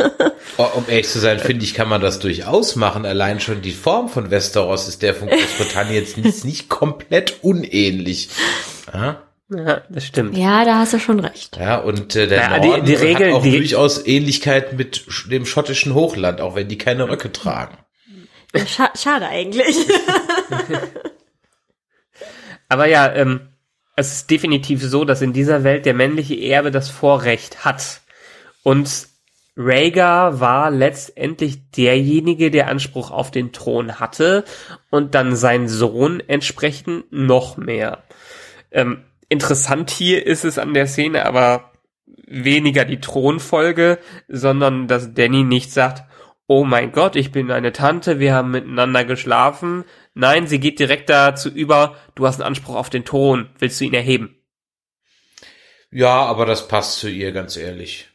Oh, 0.57 0.67
um 0.75 0.85
ehrlich 0.89 1.09
zu 1.09 1.19
sein, 1.19 1.39
finde 1.41 1.65
ich, 1.65 1.75
kann 1.75 1.89
man 1.89 2.01
das 2.01 2.19
durchaus 2.21 2.77
machen. 2.77 3.05
Allein 3.07 3.41
schon 3.41 3.61
die 3.63 3.73
Form 3.73 4.09
von 4.09 4.31
Westeros 4.31 4.87
ist 4.89 5.03
der 5.03 5.15
von 5.15 5.29
Großbritannien 5.29 5.95
jetzt 5.97 6.17
nicht, 6.17 6.45
nicht 6.45 6.69
komplett 6.69 7.43
unähnlich. 7.43 8.29
Ja, 8.93 9.23
Ja, 9.51 9.83
das 9.89 10.05
stimmt. 10.07 10.37
ja, 10.37 10.65
da 10.65 10.77
hast 10.79 10.93
du 10.93 10.99
schon 11.01 11.19
recht. 11.21 11.57
ja 11.57 11.79
und 11.79 12.15
äh, 12.17 12.27
der 12.29 12.39
Ja, 12.41 12.59
die- 12.61 12.69
Norden 12.69 12.87
die 12.87 12.95
Regel- 12.95 13.29
hat 13.31 13.35
auch 13.39 13.43
die- 13.43 13.57
durchaus 13.57 14.07
Ähnlichkeit 14.07 14.75
mit 14.75 15.05
dem 15.31 15.45
schottischen 15.47 15.95
Hochland, 15.95 16.41
auch 16.41 16.55
wenn 16.55 16.69
die 16.69 16.79
keine 16.79 17.09
Röcke 17.09 17.33
tragen. 17.33 17.79
Ja, 18.55 18.67
scha 18.67 18.91
schade 18.97 19.27
eigentlich. 19.29 19.77
Aber 22.69 22.87
ja, 22.87 23.13
ähm, 23.15 23.49
es 23.97 24.13
ist 24.13 24.31
definitiv 24.31 24.83
so, 24.83 25.05
dass 25.05 25.23
in 25.23 25.33
dieser 25.33 25.65
Welt 25.65 25.87
der 25.87 25.95
männliche 25.95 26.35
Erbe 26.41 26.71
das 26.71 26.89
Vorrecht 26.89 27.65
hat. 27.65 28.01
Und 28.63 29.09
Rhaegar 29.57 30.41
war 30.41 30.71
letztendlich 30.71 31.71
derjenige, 31.71 32.51
der 32.51 32.69
Anspruch 32.69 33.11
auf 33.11 33.31
den 33.31 33.53
Thron 33.53 34.01
hatte 34.01 34.45
und 34.91 35.15
dann 35.15 35.37
sein 35.37 35.69
Sohn 35.69 36.21
entsprechend 36.27 37.13
noch 37.13 37.59
mehr. 37.59 38.03
Ähm, 38.71 39.05
interessant 39.29 39.91
hier 39.91 40.27
ist 40.27 40.45
es 40.45 40.59
an 40.59 40.73
der 40.73 40.87
Szene 40.87 41.27
aber 41.27 41.73
weniger 42.27 42.87
die 42.87 43.01
Thronfolge, 43.01 43.99
sondern 44.27 44.89
dass 44.89 45.13
Danny 45.13 45.45
nicht 45.45 45.71
sagt, 45.71 46.05
oh 46.47 46.65
mein 46.65 46.93
Gott, 46.93 47.15
ich 47.17 47.31
bin 47.31 47.51
eine 47.51 47.73
Tante, 47.73 48.19
wir 48.19 48.35
haben 48.35 48.51
miteinander 48.51 49.05
geschlafen. 49.05 49.85
Nein, 50.15 50.47
sie 50.47 50.61
geht 50.61 50.79
direkt 50.79 51.09
dazu 51.09 51.49
über, 51.49 51.97
du 52.15 52.27
hast 52.27 52.37
einen 52.37 52.47
Anspruch 52.49 52.75
auf 52.77 52.91
den 52.91 53.05
Thron, 53.05 53.49
willst 53.59 53.81
du 53.81 53.85
ihn 53.85 53.95
erheben? 53.95 54.37
Ja, 55.91 56.25
aber 56.25 56.47
das 56.47 56.69
passt 56.69 56.99
zu 56.99 57.09
ihr, 57.09 57.33
ganz 57.33 57.57
ehrlich. 57.57 58.09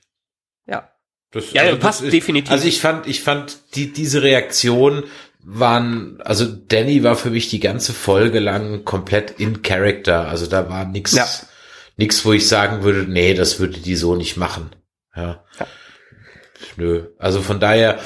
Ja. 0.65 0.91
Das, 1.31 1.53
Ja, 1.53 1.69
das 1.69 1.79
passt 1.79 2.11
definitiv. 2.11 2.51
Also 2.51 2.67
ich 2.67 2.79
fand, 2.81 3.07
ich 3.07 3.21
fand 3.21 3.75
die, 3.75 3.91
diese 3.91 4.21
Reaktion 4.23 5.03
waren, 5.39 6.19
also 6.21 6.45
Danny 6.45 7.03
war 7.03 7.15
für 7.15 7.29
mich 7.29 7.49
die 7.49 7.59
ganze 7.59 7.93
Folge 7.93 8.39
lang 8.39 8.83
komplett 8.83 9.31
in 9.39 9.61
Character. 9.61 10.27
Also 10.27 10.47
da 10.47 10.69
war 10.69 10.85
nix, 10.85 11.13
Ja. 11.13 11.27
nix, 11.95 12.25
wo 12.25 12.33
ich 12.33 12.47
sagen 12.47 12.83
würde, 12.83 13.09
nee, 13.09 13.33
das 13.33 13.59
würde 13.59 13.79
die 13.79 13.95
so 13.95 14.15
nicht 14.15 14.37
machen. 14.37 14.71
Ja. 15.15 15.43
Nö. 16.75 17.03
Also 17.19 17.41
von 17.41 17.59
daher, 17.59 17.99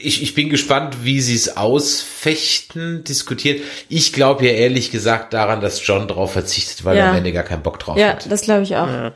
ich, 0.00 0.22
ich 0.22 0.34
bin 0.34 0.48
gespannt, 0.50 1.04
wie 1.04 1.20
sie 1.20 1.34
es 1.34 1.56
ausfechten, 1.56 3.04
diskutieren. 3.04 3.60
Ich 3.88 4.12
glaube 4.12 4.44
ja 4.46 4.52
ehrlich 4.52 4.90
gesagt 4.90 5.32
daran, 5.34 5.60
dass 5.60 5.86
John 5.86 6.08
drauf 6.08 6.32
verzichtet, 6.32 6.84
weil 6.84 6.96
er 6.96 7.04
Ja. 7.04 7.10
am 7.10 7.16
Ende 7.16 7.32
gar 7.32 7.42
keinen 7.44 7.62
Bock 7.62 7.78
drauf 7.78 7.96
ja, 7.96 8.08
hat. 8.10 8.30
das 8.30 8.42
glaube 8.42 8.62
ich 8.62 8.76
auch. 8.76 8.86
Ja. 8.86 9.12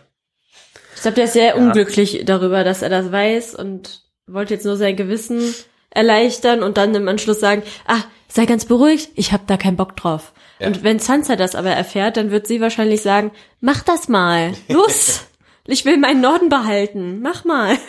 Ich 0.97 1.03
glaube, 1.03 1.14
der 1.14 1.24
ist 1.24 1.33
sehr 1.33 1.57
unglücklich 1.57 2.22
darüber, 2.26 2.62
dass 2.64 2.83
er 2.83 2.91
das 2.91 3.11
weiß 3.11 3.55
und 3.55 4.03
wollte 4.26 4.55
jetzt 4.55 4.66
nur 4.66 4.76
sein 4.76 4.97
Gewissen 4.97 5.55
erleichtern 5.91 6.62
und 6.62 6.76
dann 6.76 6.95
im 6.95 7.09
Anschluss 7.09 7.41
sagen, 7.41 7.62
ah, 7.87 8.03
sei 8.28 8.45
ganz 8.47 8.64
beruhigt, 8.66 9.11
ich 9.14 9.33
habe 9.33 9.45
da 9.47 9.57
keinen 9.57 9.76
Bock 9.76 9.97
drauf. 9.97 10.33
Ja. 10.59 10.66
Und 10.68 10.85
wenn 10.85 10.99
Sansa 10.99 11.37
das 11.37 11.55
aber 11.55 11.70
erfährt, 11.70 12.16
dann 12.16 12.31
wird 12.31 12.47
sie 12.47 12.61
wahrscheinlich 12.61 13.01
sagen, 13.03 13.33
mach 13.61 13.83
das 13.83 14.09
mal, 14.09 14.53
los, 14.68 15.22
ich 15.66 15.85
will 15.85 15.97
meinen 15.97 16.20
Norden 16.20 16.49
behalten, 16.49 17.20
mach 17.22 17.45
mal. 17.45 17.76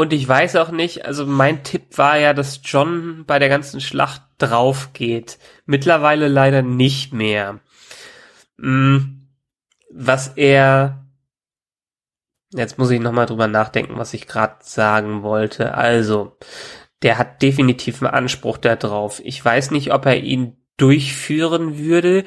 Und 0.00 0.14
ich 0.14 0.26
weiß 0.26 0.56
auch 0.56 0.70
nicht, 0.70 1.04
also 1.04 1.26
mein 1.26 1.62
Tipp 1.62 1.98
war 1.98 2.16
ja, 2.16 2.32
dass 2.32 2.62
John 2.64 3.24
bei 3.26 3.38
der 3.38 3.50
ganzen 3.50 3.82
Schlacht 3.82 4.22
drauf 4.38 4.94
geht. 4.94 5.38
Mittlerweile 5.66 6.28
leider 6.28 6.62
nicht 6.62 7.12
mehr. 7.12 7.60
Hm, 8.58 9.28
Was 9.92 10.28
er, 10.38 11.04
jetzt 12.54 12.78
muss 12.78 12.90
ich 12.90 12.98
nochmal 12.98 13.26
drüber 13.26 13.46
nachdenken, 13.46 13.98
was 13.98 14.14
ich 14.14 14.26
gerade 14.26 14.56
sagen 14.60 15.22
wollte. 15.22 15.74
Also, 15.74 16.38
der 17.02 17.18
hat 17.18 17.42
definitiv 17.42 18.02
einen 18.02 18.14
Anspruch 18.14 18.56
da 18.56 18.76
drauf. 18.76 19.20
Ich 19.22 19.44
weiß 19.44 19.70
nicht, 19.70 19.92
ob 19.92 20.06
er 20.06 20.16
ihn 20.16 20.56
durchführen 20.78 21.76
würde, 21.76 22.24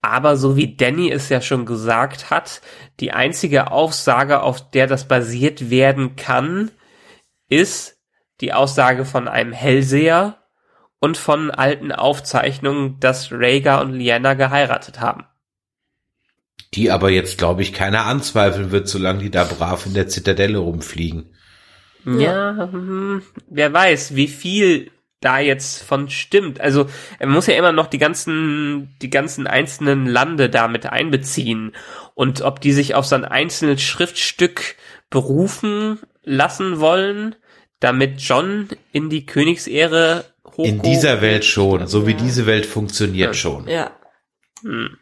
aber 0.00 0.36
so 0.36 0.56
wie 0.56 0.76
Danny 0.76 1.10
es 1.10 1.28
ja 1.28 1.40
schon 1.40 1.66
gesagt 1.66 2.30
hat, 2.30 2.60
die 3.00 3.10
einzige 3.10 3.72
Aussage, 3.72 4.42
auf 4.42 4.70
der 4.70 4.86
das 4.86 5.08
basiert 5.08 5.70
werden 5.70 6.14
kann, 6.14 6.70
ist 7.48 7.98
die 8.40 8.52
Aussage 8.52 9.04
von 9.04 9.28
einem 9.28 9.52
Hellseher 9.52 10.38
und 10.98 11.16
von 11.16 11.50
alten 11.50 11.92
Aufzeichnungen, 11.92 12.98
dass 13.00 13.32
Rhaegar 13.32 13.80
und 13.80 13.92
Lyanna 13.92 14.34
geheiratet 14.34 15.00
haben. 15.00 15.24
Die 16.74 16.90
aber 16.90 17.10
jetzt, 17.10 17.38
glaube 17.38 17.62
ich, 17.62 17.72
keiner 17.72 18.06
anzweifeln 18.06 18.70
wird, 18.70 18.88
solange 18.88 19.20
die 19.20 19.30
da 19.30 19.44
brav 19.44 19.86
in 19.86 19.94
der 19.94 20.08
Zitadelle 20.08 20.58
rumfliegen. 20.58 21.34
Ja, 22.04 22.68
hm, 22.70 23.22
wer 23.48 23.72
weiß, 23.72 24.14
wie 24.14 24.28
viel 24.28 24.92
da 25.20 25.40
jetzt 25.40 25.82
von 25.82 26.08
stimmt. 26.08 26.60
Also 26.60 26.86
er 27.18 27.26
muss 27.26 27.46
ja 27.46 27.54
immer 27.54 27.72
noch 27.72 27.86
die 27.86 27.98
ganzen, 27.98 28.94
die 29.02 29.10
ganzen 29.10 29.46
einzelnen 29.46 30.06
Lande 30.06 30.50
damit 30.50 30.86
einbeziehen 30.86 31.72
und 32.14 32.42
ob 32.42 32.60
die 32.60 32.72
sich 32.72 32.94
auf 32.94 33.06
so 33.06 33.16
ein 33.16 33.24
einzelnes 33.24 33.82
Schriftstück 33.82 34.76
berufen 35.10 35.98
lassen 36.26 36.78
wollen, 36.80 37.34
damit 37.80 38.20
John 38.20 38.68
in 38.92 39.08
die 39.08 39.24
Königsehre 39.24 40.24
hochgehoben 40.44 40.64
In 40.64 40.82
dieser 40.82 41.22
Welt 41.22 41.44
schon, 41.46 41.86
so 41.86 42.06
wie 42.06 42.10
Ja. 42.12 42.18
diese 42.18 42.44
Welt 42.46 42.66
funktioniert 42.66 43.34
schon. 43.36 43.66
ja. 43.68 43.92
Hm. 44.62 44.98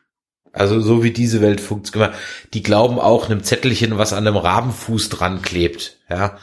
Also 0.57 0.81
so 0.81 1.03
wie 1.03 1.11
diese 1.11 1.41
Welt 1.41 1.61
funktioniert. 1.61 2.15
Die 2.53 2.63
glauben 2.63 3.01
auch 3.01 3.27
einem 3.29 3.43
Zettelchen, 3.43 3.99
was 3.99 4.13
an 4.13 4.25
einem 4.25 4.37
Rabenfuß 4.37 5.09
dran 5.09 5.43
klebt, 5.43 5.97
ja, 6.09 6.39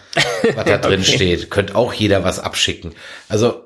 was 0.53 0.65
da 0.65 0.77
drin 0.79 0.99
Okay. 0.99 1.15
steht. 1.15 1.49
Könnte 1.49 1.75
auch 1.75 1.93
jeder 1.93 2.25
was 2.25 2.37
abschicken. 2.39 2.91
Also, 3.29 3.65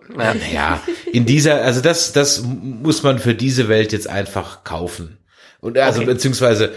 ja, 0.53 0.79
in 1.11 1.25
dieser, 1.25 1.63
also 1.63 1.81
das, 1.81 2.13
das 2.13 2.43
muss 2.43 3.01
man 3.01 3.17
für 3.17 3.33
diese 3.33 3.69
Welt 3.69 3.91
jetzt 3.91 4.07
einfach 4.07 4.63
kaufen. 4.63 5.17
Und 5.61 5.79
also, 5.79 6.01
Okay. 6.01 6.11
beziehungsweise, 6.13 6.73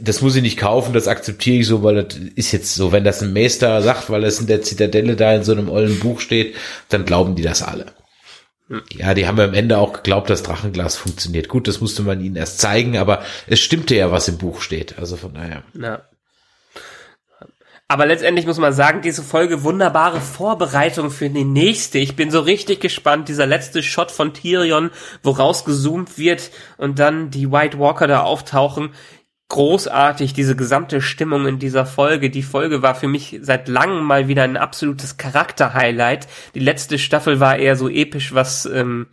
das 0.00 0.20
muss 0.20 0.36
ich 0.36 0.42
nicht 0.42 0.58
kaufen, 0.58 0.92
das 0.92 1.08
akzeptiere 1.08 1.60
ich 1.60 1.66
so, 1.66 1.82
weil 1.82 2.02
das 2.02 2.16
ist 2.34 2.52
jetzt 2.52 2.74
so, 2.74 2.92
wenn 2.92 3.04
das 3.04 3.22
ein 3.22 3.32
Meister 3.32 3.80
sagt, 3.82 4.10
weil 4.10 4.24
es 4.24 4.40
in 4.40 4.46
der 4.46 4.62
Zitadelle 4.62 5.16
da 5.16 5.34
in 5.34 5.44
so 5.44 5.52
einem 5.52 5.70
ollen 5.70 5.98
Buch 5.98 6.20
steht, 6.20 6.56
dann 6.90 7.04
glauben 7.04 7.36
die 7.36 7.42
das 7.42 7.62
alle. 7.62 7.86
Ja, 8.90 9.14
die 9.14 9.26
haben 9.26 9.40
am 9.40 9.54
Ende 9.54 9.78
auch 9.78 9.94
geglaubt, 9.94 10.28
dass 10.28 10.42
Drachenglas 10.42 10.96
funktioniert. 10.96 11.48
Gut, 11.48 11.68
das 11.68 11.80
musste 11.80 12.02
man 12.02 12.20
ihnen 12.20 12.36
erst 12.36 12.60
zeigen, 12.60 12.98
aber 12.98 13.22
es 13.46 13.60
stimmte 13.60 13.96
ja, 13.96 14.12
was 14.12 14.28
im 14.28 14.36
Buch 14.36 14.60
steht. 14.60 14.98
Also 14.98 15.16
von 15.16 15.32
daher. 15.32 15.62
Ja. 15.72 16.02
Aber 17.90 18.04
letztendlich 18.04 18.44
muss 18.44 18.58
man 18.58 18.74
sagen, 18.74 19.00
diese 19.00 19.22
Folge 19.22 19.64
wunderbare 19.64 20.20
Vorbereitung 20.20 21.10
für 21.10 21.30
die 21.30 21.44
nächste. 21.44 21.96
Ich 21.96 22.16
bin 22.16 22.30
so 22.30 22.40
richtig 22.40 22.80
gespannt. 22.80 23.30
Dieser 23.30 23.46
letzte 23.46 23.82
Shot 23.82 24.10
von 24.10 24.34
Tyrion, 24.34 24.90
wo 25.22 25.30
rausgezoomt 25.30 26.18
wird 26.18 26.50
und 26.76 26.98
dann 26.98 27.30
die 27.30 27.50
White 27.50 27.78
Walker 27.78 28.06
da 28.06 28.20
auftauchen. 28.20 28.90
Großartig, 29.48 30.34
diese 30.34 30.56
gesamte 30.56 31.00
Stimmung 31.00 31.46
in 31.46 31.58
dieser 31.58 31.86
Folge. 31.86 32.28
Die 32.28 32.42
Folge 32.42 32.82
war 32.82 32.94
für 32.94 33.08
mich 33.08 33.38
seit 33.40 33.68
langem 33.68 34.04
mal 34.04 34.28
wieder 34.28 34.42
ein 34.42 34.58
absolutes 34.58 35.16
Charakter-Highlight. 35.16 36.28
Die 36.54 36.60
letzte 36.60 36.98
Staffel 36.98 37.40
war 37.40 37.56
eher 37.56 37.74
so 37.76 37.88
episch, 37.88 38.34
was 38.34 38.66
ähm, 38.66 39.06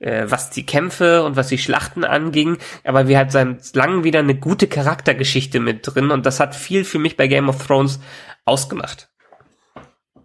äh, 0.00 0.24
was 0.26 0.50
die 0.50 0.66
Kämpfe 0.66 1.22
und 1.22 1.36
was 1.36 1.48
die 1.48 1.58
Schlachten 1.58 2.04
anging, 2.04 2.58
aber 2.84 3.06
wir 3.06 3.18
hatten 3.18 3.30
seit 3.30 3.76
langem 3.76 4.02
wieder 4.02 4.20
eine 4.20 4.34
gute 4.34 4.66
Charaktergeschichte 4.66 5.60
mit 5.60 5.80
drin 5.82 6.10
und 6.10 6.26
das 6.26 6.40
hat 6.40 6.54
viel 6.54 6.84
für 6.84 6.98
mich 6.98 7.16
bei 7.16 7.28
Game 7.28 7.48
of 7.48 7.66
Thrones 7.66 8.00
ausgemacht. 8.44 9.08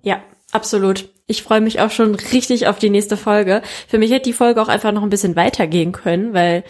Ja, 0.02 0.22
absolut. 0.52 1.10
Ich 1.28 1.44
freue 1.44 1.62
mich 1.62 1.80
auch 1.82 1.92
schon 1.92 2.16
richtig 2.16 2.68
auf 2.68 2.80
die 2.80 2.90
nächste 2.90 3.18
Folge. 3.18 3.62
Für 3.88 3.98
mich 3.98 4.12
hätte 4.12 4.30
die 4.30 4.34
Folge 4.34 4.62
auch 4.62 4.68
einfach 4.68 4.92
noch 4.92 5.04
ein 5.04 5.10
bisschen 5.10 5.36
weitergehen 5.36 5.92
können, 5.92 6.34
weil 6.34 6.64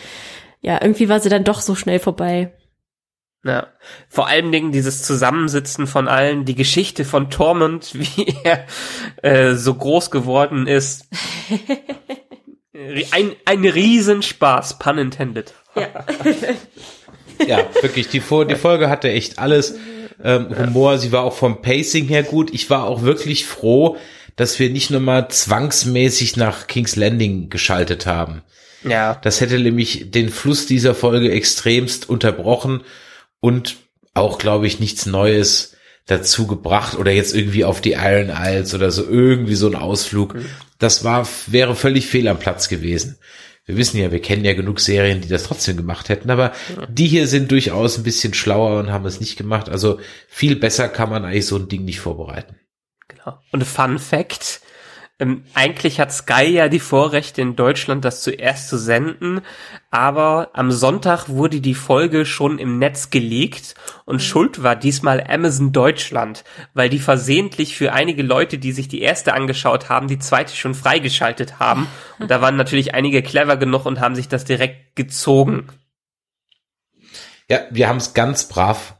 ja, 0.61 0.79
irgendwie 0.81 1.09
war 1.09 1.19
sie 1.19 1.29
dann 1.29 1.43
doch 1.43 1.61
so 1.61 1.75
schnell 1.75 1.99
vorbei. 1.99 2.53
Ja, 3.46 3.68
vor 4.10 4.28
allen 4.28 4.52
Dingen 4.52 4.72
dieses 4.72 5.04
Zusammensitzen 5.04 5.86
von 5.86 6.08
allen, 6.08 6.46
die 6.46 6.56
Geschichte 6.56 7.06
von 7.06 7.30
Tormund, 7.30 7.91
wie 7.93 8.36
er 8.43 8.66
äh, 9.22 9.54
so 9.54 9.76
groß 9.76 10.10
geworden 10.12 10.68
ist. 10.68 11.08
Ein, 13.12 13.32
ein 13.46 13.64
Riesenspaß, 13.64 14.80
pun 14.80 14.98
intended. 14.98 15.54
Ja. 15.76 16.06
Ja, 17.48 17.68
wirklich, 17.82 18.08
die, 18.08 18.22
die 18.22 18.56
Folge 18.56 18.89
hatte 18.89 19.10
echt 19.10 19.39
alles. 19.39 19.76
Ähm, 20.24 20.58
Humor, 20.58 20.98
sie 20.98 21.12
war 21.12 21.24
auch 21.24 21.36
vom 21.36 21.62
Pacing 21.62 22.08
her 22.08 22.24
gut. 22.24 22.54
Ich 22.54 22.70
war 22.70 22.86
auch 22.86 23.02
wirklich 23.02 23.46
froh, 23.46 23.98
dass 24.38 24.58
wir 24.58 24.70
nicht 24.70 24.89
nur 24.89 25.02
mal 25.02 25.28
zwangsmäßig 25.28 26.38
nach 26.38 26.68
King's 26.68 26.96
Landing 26.96 27.50
geschaltet 27.50 28.06
haben. 28.06 28.41
Ja. 28.84 29.16
Das 29.16 29.41
hätte 29.41 29.60
nämlich 29.60 30.12
den 30.12 30.30
Fluss 30.30 30.66
dieser 30.66 30.96
Folge 30.96 31.30
extremst 31.30 32.08
unterbrochen 32.10 32.84
und 33.46 33.76
auch, 34.16 34.39
glaube 34.39 34.66
ich, 34.66 34.80
nichts 34.80 35.06
Neues 35.06 35.76
dazu 36.08 36.48
gebracht 36.48 36.98
oder 36.98 37.12
jetzt 37.12 37.36
irgendwie 37.36 37.64
auf 37.64 37.80
die 37.80 37.91
Iron 37.91 38.32
Isles 38.36 38.74
oder 38.74 38.89
so 38.89 39.08
irgendwie 39.08 39.54
so 39.54 39.68
ein 39.68 39.76
Ausflug. 39.76 40.36
Das 40.80 41.04
war, 41.04 41.28
wäre 41.46 41.76
völlig 41.76 42.08
fehl 42.08 42.28
am 42.28 42.39
Platz 42.39 42.70
gewesen. 42.70 43.20
Wir 43.68 43.78
wissen 43.78 44.00
ja, 44.00 44.12
wir 44.12 44.20
kennen 44.20 44.46
ja 44.46 44.56
genug 44.56 44.80
Serien, 44.80 45.22
die 45.22 45.28
das 45.28 45.43
trotzdem 45.43 45.78
gemacht 45.78 46.10
hätten, 46.10 46.32
aber 46.32 46.54
die 46.89 47.06
hier 47.06 47.28
sind 47.28 47.52
durchaus 47.52 48.00
ein 48.00 48.04
bisschen 48.04 48.34
schlauer 48.34 48.80
und 48.80 48.91
haben 48.91 49.06
es 49.06 49.20
nicht 49.20 49.38
gemacht. 49.38 49.70
Also 49.70 50.00
viel 50.28 50.56
besser 50.56 50.89
kann 50.89 51.12
man 51.12 51.24
eigentlich 51.24 51.46
so 51.46 51.58
ein 51.58 51.68
Ding 51.68 51.86
nicht 51.86 52.00
vorbereiten. 52.00 52.56
Genau. 53.08 53.38
Und 53.52 53.64
Fun 53.64 54.00
Fact, 54.00 54.62
ähm, 55.18 55.45
eigentlich 55.53 56.01
hat 56.01 56.11
Sky 56.11 56.43
ja 56.43 56.68
die 56.68 56.82
Vorrechte 56.82 57.41
in 57.41 57.55
Deutschland, 57.55 58.03
das 58.03 58.22
zuerst 58.22 58.68
zu 58.68 58.78
senden, 58.78 59.39
aber 59.89 60.49
am 60.51 60.72
Sonntag 60.72 61.30
wurde 61.30 61.61
die 61.61 61.74
Folge 61.74 62.26
schon 62.26 62.59
im 62.59 62.80
Netz 62.80 63.11
gelegt 63.11 63.76
und 64.03 64.22
Schuld 64.22 64.61
war 64.61 64.76
diesmal 64.76 65.26
Amazon 65.26 65.72
Deutschland, 65.72 66.43
weil 66.74 66.89
die 66.89 66.99
versehentlich 66.99 67.78
für 67.78 67.93
einige 67.93 68.24
Leute, 68.24 68.57
die 68.57 68.74
sich 68.74 68.89
die 68.89 69.01
erste 69.01 69.34
angeschaut 69.34 69.88
haben, 69.88 70.09
die 70.09 70.20
zweite 70.20 70.53
schon 70.53 70.76
freigeschaltet 70.76 71.59
haben. 71.59 71.88
Und 72.20 72.30
da 72.32 72.41
waren 72.41 72.55
natürlich 72.55 72.93
einige 72.93 73.22
clever 73.22 73.57
genug 73.57 73.86
und 73.86 73.99
haben 73.99 74.16
sich 74.16 74.30
das 74.30 74.45
direkt 74.45 74.95
gezogen. 74.95 75.68
Ja, 77.49 77.59
wir 77.70 77.89
haben 77.89 77.97
es 77.97 78.13
ganz 78.13 78.47
brav 78.47 78.95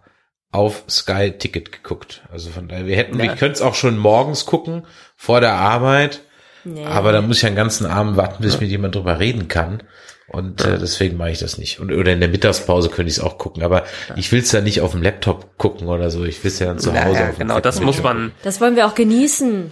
auf 0.56 0.84
Sky 0.90 1.32
Ticket 1.38 1.72
geguckt. 1.72 2.22
Also 2.32 2.50
von 2.50 2.68
daher, 2.68 2.86
wir 2.88 2.96
hätten, 2.96 3.18
Ja. 3.20 3.24
wir 3.26 3.36
können 3.36 3.54
es 3.54 3.62
auch 3.62 3.76
schon 3.76 3.98
morgens 3.98 4.46
gucken, 4.46 4.86
vor 5.16 5.42
der 5.42 5.54
Arbeit. 5.54 6.22
Nee. 6.64 6.86
Aber 6.86 7.12
da 7.12 7.22
muss 7.22 7.38
ich 7.38 7.46
einen 7.46 7.56
ganzen 7.56 7.86
Abend 7.86 8.18
warten, 8.18 8.42
bis 8.42 8.60
mit 8.60 8.70
jemand 8.70 8.96
drüber 8.96 9.20
reden 9.20 9.48
kann. 9.48 9.84
Und 10.28 10.66
äh, 10.66 10.80
deswegen 10.80 11.18
mache 11.18 11.30
ich 11.30 11.38
das 11.38 11.60
nicht. 11.60 11.80
Und, 11.80 11.92
oder 11.94 12.12
in 12.12 12.20
der 12.20 12.30
Mittagspause 12.30 12.90
könnte 12.90 13.12
ich 13.12 13.18
es 13.18 13.24
auch 13.24 13.38
gucken. 13.38 13.62
Aber 13.62 13.84
ich 14.16 14.32
will 14.32 14.40
es 14.42 14.52
ja 14.52 14.62
nicht 14.62 14.82
auf 14.82 14.92
dem 14.94 15.04
Laptop 15.04 15.60
gucken 15.60 15.88
oder 15.88 16.10
so. 16.10 16.26
Ich 16.26 16.44
will 16.44 16.50
es 16.50 16.58
ja 16.58 16.66
dann 16.66 16.80
zu 16.80 16.90
Hause. 16.92 17.14
Naja, 17.14 17.30
auf 17.30 17.36
dem 17.36 17.40
genau, 17.48 17.60
das 17.60 17.80
muss 17.82 18.02
man. 18.02 18.32
Das 18.42 18.60
wollen 18.60 18.76
wir 18.76 18.88
auch 18.88 18.96
genießen. 18.96 19.72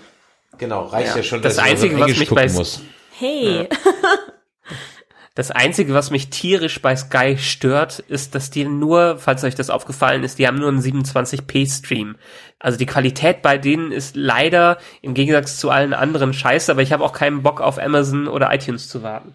Genau, 0.60 0.84
reicht 0.86 1.10
ja, 1.10 1.18
Ja. 1.18 1.24
schon, 1.24 1.42
Das 1.42 1.56
dass 1.56 1.66
ich 1.66 1.72
Einzige, 1.72 2.00
was 2.00 2.08
mich 2.10 2.30
gucken 2.30 2.36
bei- 2.48 2.54
muss. 2.54 2.82
Hey. 3.18 3.68
Das 5.36 5.50
Einzige, 5.50 5.96
was 5.96 6.12
mich 6.12 6.30
tierisch 6.30 6.80
bei 6.80 6.96
Sky 6.96 7.38
stört, 7.40 8.00
ist, 8.00 8.36
dass 8.36 8.52
die 8.52 8.66
nur, 8.66 9.18
falls 9.18 9.44
euch 9.44 9.56
das 9.56 9.72
aufgefallen 9.72 10.24
ist, 10.24 10.38
die 10.38 10.48
haben 10.48 10.60
nur 10.60 10.70
einen 10.70 10.82
27p-Stream. 10.82 12.16
Also 12.60 12.78
die 12.78 12.86
Qualität 12.86 13.42
bei 13.42 13.58
denen 13.58 13.92
ist 13.92 14.16
leider 14.16 14.78
im 15.02 15.16
Gegensatz 15.16 15.58
zu 15.58 15.72
allen 15.72 15.94
anderen 15.94 16.34
scheiße, 16.34 16.72
aber 16.72 16.84
ich 16.84 16.94
habe 16.94 17.04
auch 17.04 17.14
keinen 17.14 17.42
Bock 17.42 17.62
auf 17.62 17.80
Amazon 17.80 18.28
oder 18.28 18.54
iTunes 18.54 18.88
zu 18.88 19.02
warten. 19.02 19.34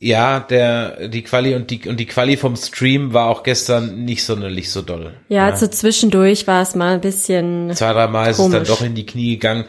Ja, 0.00 0.40
der, 0.40 1.08
die 1.08 1.22
Quali 1.22 1.54
und 1.54 1.70
die, 1.70 1.88
und 1.88 1.98
die 1.98 2.06
Quali 2.06 2.36
vom 2.36 2.56
Stream 2.56 3.12
war 3.12 3.26
auch 3.26 3.42
gestern 3.42 4.04
nicht 4.04 4.24
sonderlich 4.24 4.70
so 4.70 4.82
doll. 4.82 5.14
Ja, 5.28 5.56
so 5.56 5.66
zwischendurch 5.66 6.46
war 6.46 6.62
es 6.62 6.74
mal 6.76 6.94
ein 6.94 7.00
bisschen. 7.00 7.72
Zwei, 7.74 7.92
drei 7.92 8.06
Mal 8.06 8.30
ist 8.30 8.38
es 8.38 8.50
dann 8.50 8.64
doch 8.64 8.82
in 8.82 8.94
die 8.94 9.06
Knie 9.06 9.32
gegangen. 9.32 9.64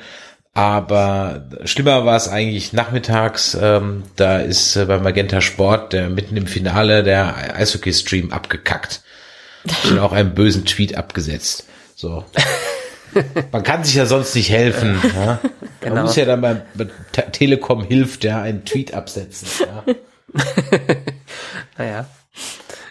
Aber 0.53 1.47
schlimmer 1.65 2.05
war 2.05 2.17
es 2.17 2.27
eigentlich 2.27 2.73
nachmittags. 2.73 3.55
Ähm, 3.59 4.03
da 4.15 4.39
ist 4.39 4.75
äh, 4.75 4.85
bei 4.85 4.97
Magenta 4.99 5.41
Sport 5.41 5.93
der 5.93 6.09
mitten 6.09 6.35
im 6.37 6.47
Finale 6.47 7.03
der 7.03 7.55
Eishockey-Stream 7.55 8.31
abgekackt. 8.31 9.03
Und 9.89 9.99
auch 9.99 10.11
einen 10.13 10.33
bösen 10.33 10.65
Tweet 10.65 10.95
abgesetzt. 10.95 11.65
So. 11.95 12.25
Man 13.51 13.63
kann 13.63 13.83
sich 13.83 13.95
ja 13.95 14.05
sonst 14.05 14.35
nicht 14.35 14.49
helfen. 14.49 14.99
Ja? 15.15 15.39
Genau. 15.81 15.95
Man 15.95 16.03
muss 16.05 16.15
ja 16.17 16.25
dann 16.25 16.41
bei, 16.41 16.61
bei 16.73 16.87
Te- 17.13 17.31
Telekom 17.31 17.83
hilft, 17.83 18.23
ja, 18.25 18.41
einen 18.41 18.65
Tweet 18.65 18.93
absetzen. 18.93 19.47
Ja? 19.59 19.83
Naja. 21.77 22.05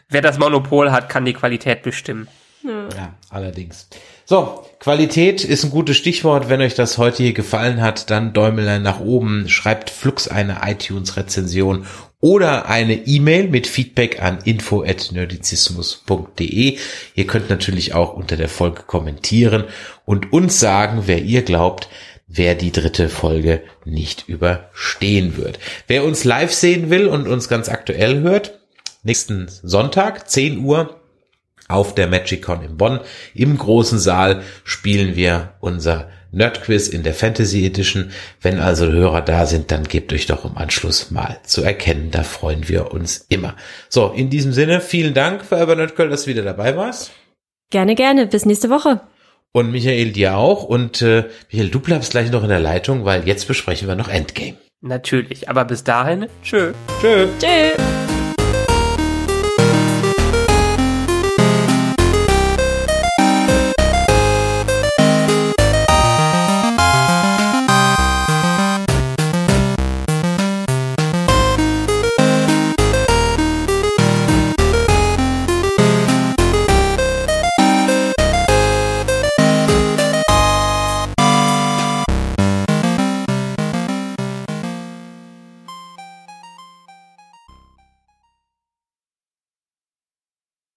Wer 0.09 0.23
das 0.23 0.39
Monopol 0.39 0.91
hat, 0.91 1.09
kann 1.11 1.25
die 1.27 1.35
Qualität 1.35 1.83
bestimmen. 1.83 2.29
Ja, 2.65 3.15
allerdings. 3.31 3.89
So, 4.31 4.63
Qualität 4.79 5.43
ist 5.43 5.65
ein 5.65 5.71
gutes 5.71 5.97
Stichwort. 5.97 6.51
Wenn 6.51 6.61
euch 6.61 6.75
das 6.75 6.99
heute 6.99 7.23
hier 7.23 7.33
gefallen 7.33 7.81
hat, 7.81 8.11
dann 8.11 8.35
Däumelein 8.35 8.83
nach 8.83 9.01
oben, 9.01 9.49
schreibt 9.49 9.89
flux 9.89 10.29
eine 10.29 10.59
iTunes-Rezension 10.67 11.87
oder 12.21 12.69
eine 12.69 13.07
E-Mail 13.07 13.49
mit 13.49 13.67
Feedback 13.67 14.21
an 14.21 14.41
info.nerdizismus.de. 14.45 16.77
Ihr 17.15 17.27
könnt 17.27 17.49
natürlich 17.49 17.95
auch 17.95 18.13
unter 18.13 18.37
der 18.37 18.51
Folge 18.51 18.83
kommentieren 18.83 19.65
und 20.05 20.31
uns 20.31 20.61
sagen, 20.61 21.05
wer 21.07 21.23
ihr 21.23 21.41
glaubt, 21.41 21.89
wer 22.27 22.55
die 22.55 22.71
dritte 22.71 23.09
Folge 23.09 23.63
nicht 23.87 24.29
überstehen 24.29 25.39
wird. 25.39 25.59
Wer 25.87 26.05
uns 26.05 26.25
live 26.25 26.53
sehen 26.53 26.91
will 26.91 27.07
und 27.07 27.29
uns 27.29 27.49
ganz 27.49 27.71
aktuell 27.71 28.21
hört, 28.21 28.61
nächsten 29.03 29.49
Sonntag, 29.49 30.29
10 30.29 30.59
Uhr, 30.59 30.98
auf 31.69 31.95
der 31.95 32.09
MagicCon 32.09 32.63
in 32.63 32.77
Bonn. 32.77 33.01
Im 33.35 33.57
großen 33.57 33.99
Saal 33.99 34.43
spielen 34.65 35.15
wir 35.15 35.55
unser 35.61 36.09
Nerdquiz 36.31 36.89
in 36.89 37.03
der 37.03 37.15
Fantasy 37.15 37.65
Edition. 37.65 38.11
Wenn 38.41 38.59
also 38.59 38.87
Hörer 38.87 39.23
da 39.23 39.47
sind, 39.47 39.71
dann 39.71 39.85
gebt 39.85 40.13
euch 40.13 40.27
doch 40.27 40.45
im 40.45 40.57
Anschluss 40.57 41.11
mal 41.11 41.39
zu 41.45 41.63
erkennen. 41.63 42.11
Da 42.11 42.23
freuen 42.23 42.69
wir 42.69 42.93
uns 42.93 43.27
immer. 43.29 43.55
So, 43.89 44.09
in 44.09 44.31
diesem 44.31 44.53
Sinne, 44.53 44.81
vielen 44.81 45.15
Dank, 45.15 45.45
Forever 45.45 45.77
Nerdgirl, 45.77 46.09
dass 46.09 46.25
du 46.25 46.31
wieder 46.31 46.43
dabei 46.43 46.77
warst. 46.77 47.13
Gerne, 47.71 47.95
gerne. 47.95 48.27
Bis 48.27 48.47
nächste 48.47 48.71
Woche. 48.71 49.01
Und 49.53 49.73
Michael 49.73 50.13
dir 50.13 50.37
auch. 50.37 50.65
Und 50.65 51.03
äh, 51.03 51.25
Michael, 51.51 51.71
du 51.71 51.81
bleibst 51.81 52.11
gleich 52.11 52.31
noch 52.31 52.43
in 52.43 52.49
der 52.49 52.61
Leitung, 52.61 53.05
weil 53.05 53.27
jetzt 53.27 53.49
besprechen 53.49 53.89
wir 53.89 53.95
noch 53.95 54.09
Endgame. 54.09 54.57
Natürlich. 54.81 55.49
Aber 55.49 55.65
bis 55.65 55.85
dahin, 55.85 56.27
tschö. 56.43 56.73
Tschö. 57.01 57.27
Tschüss. 57.39 57.98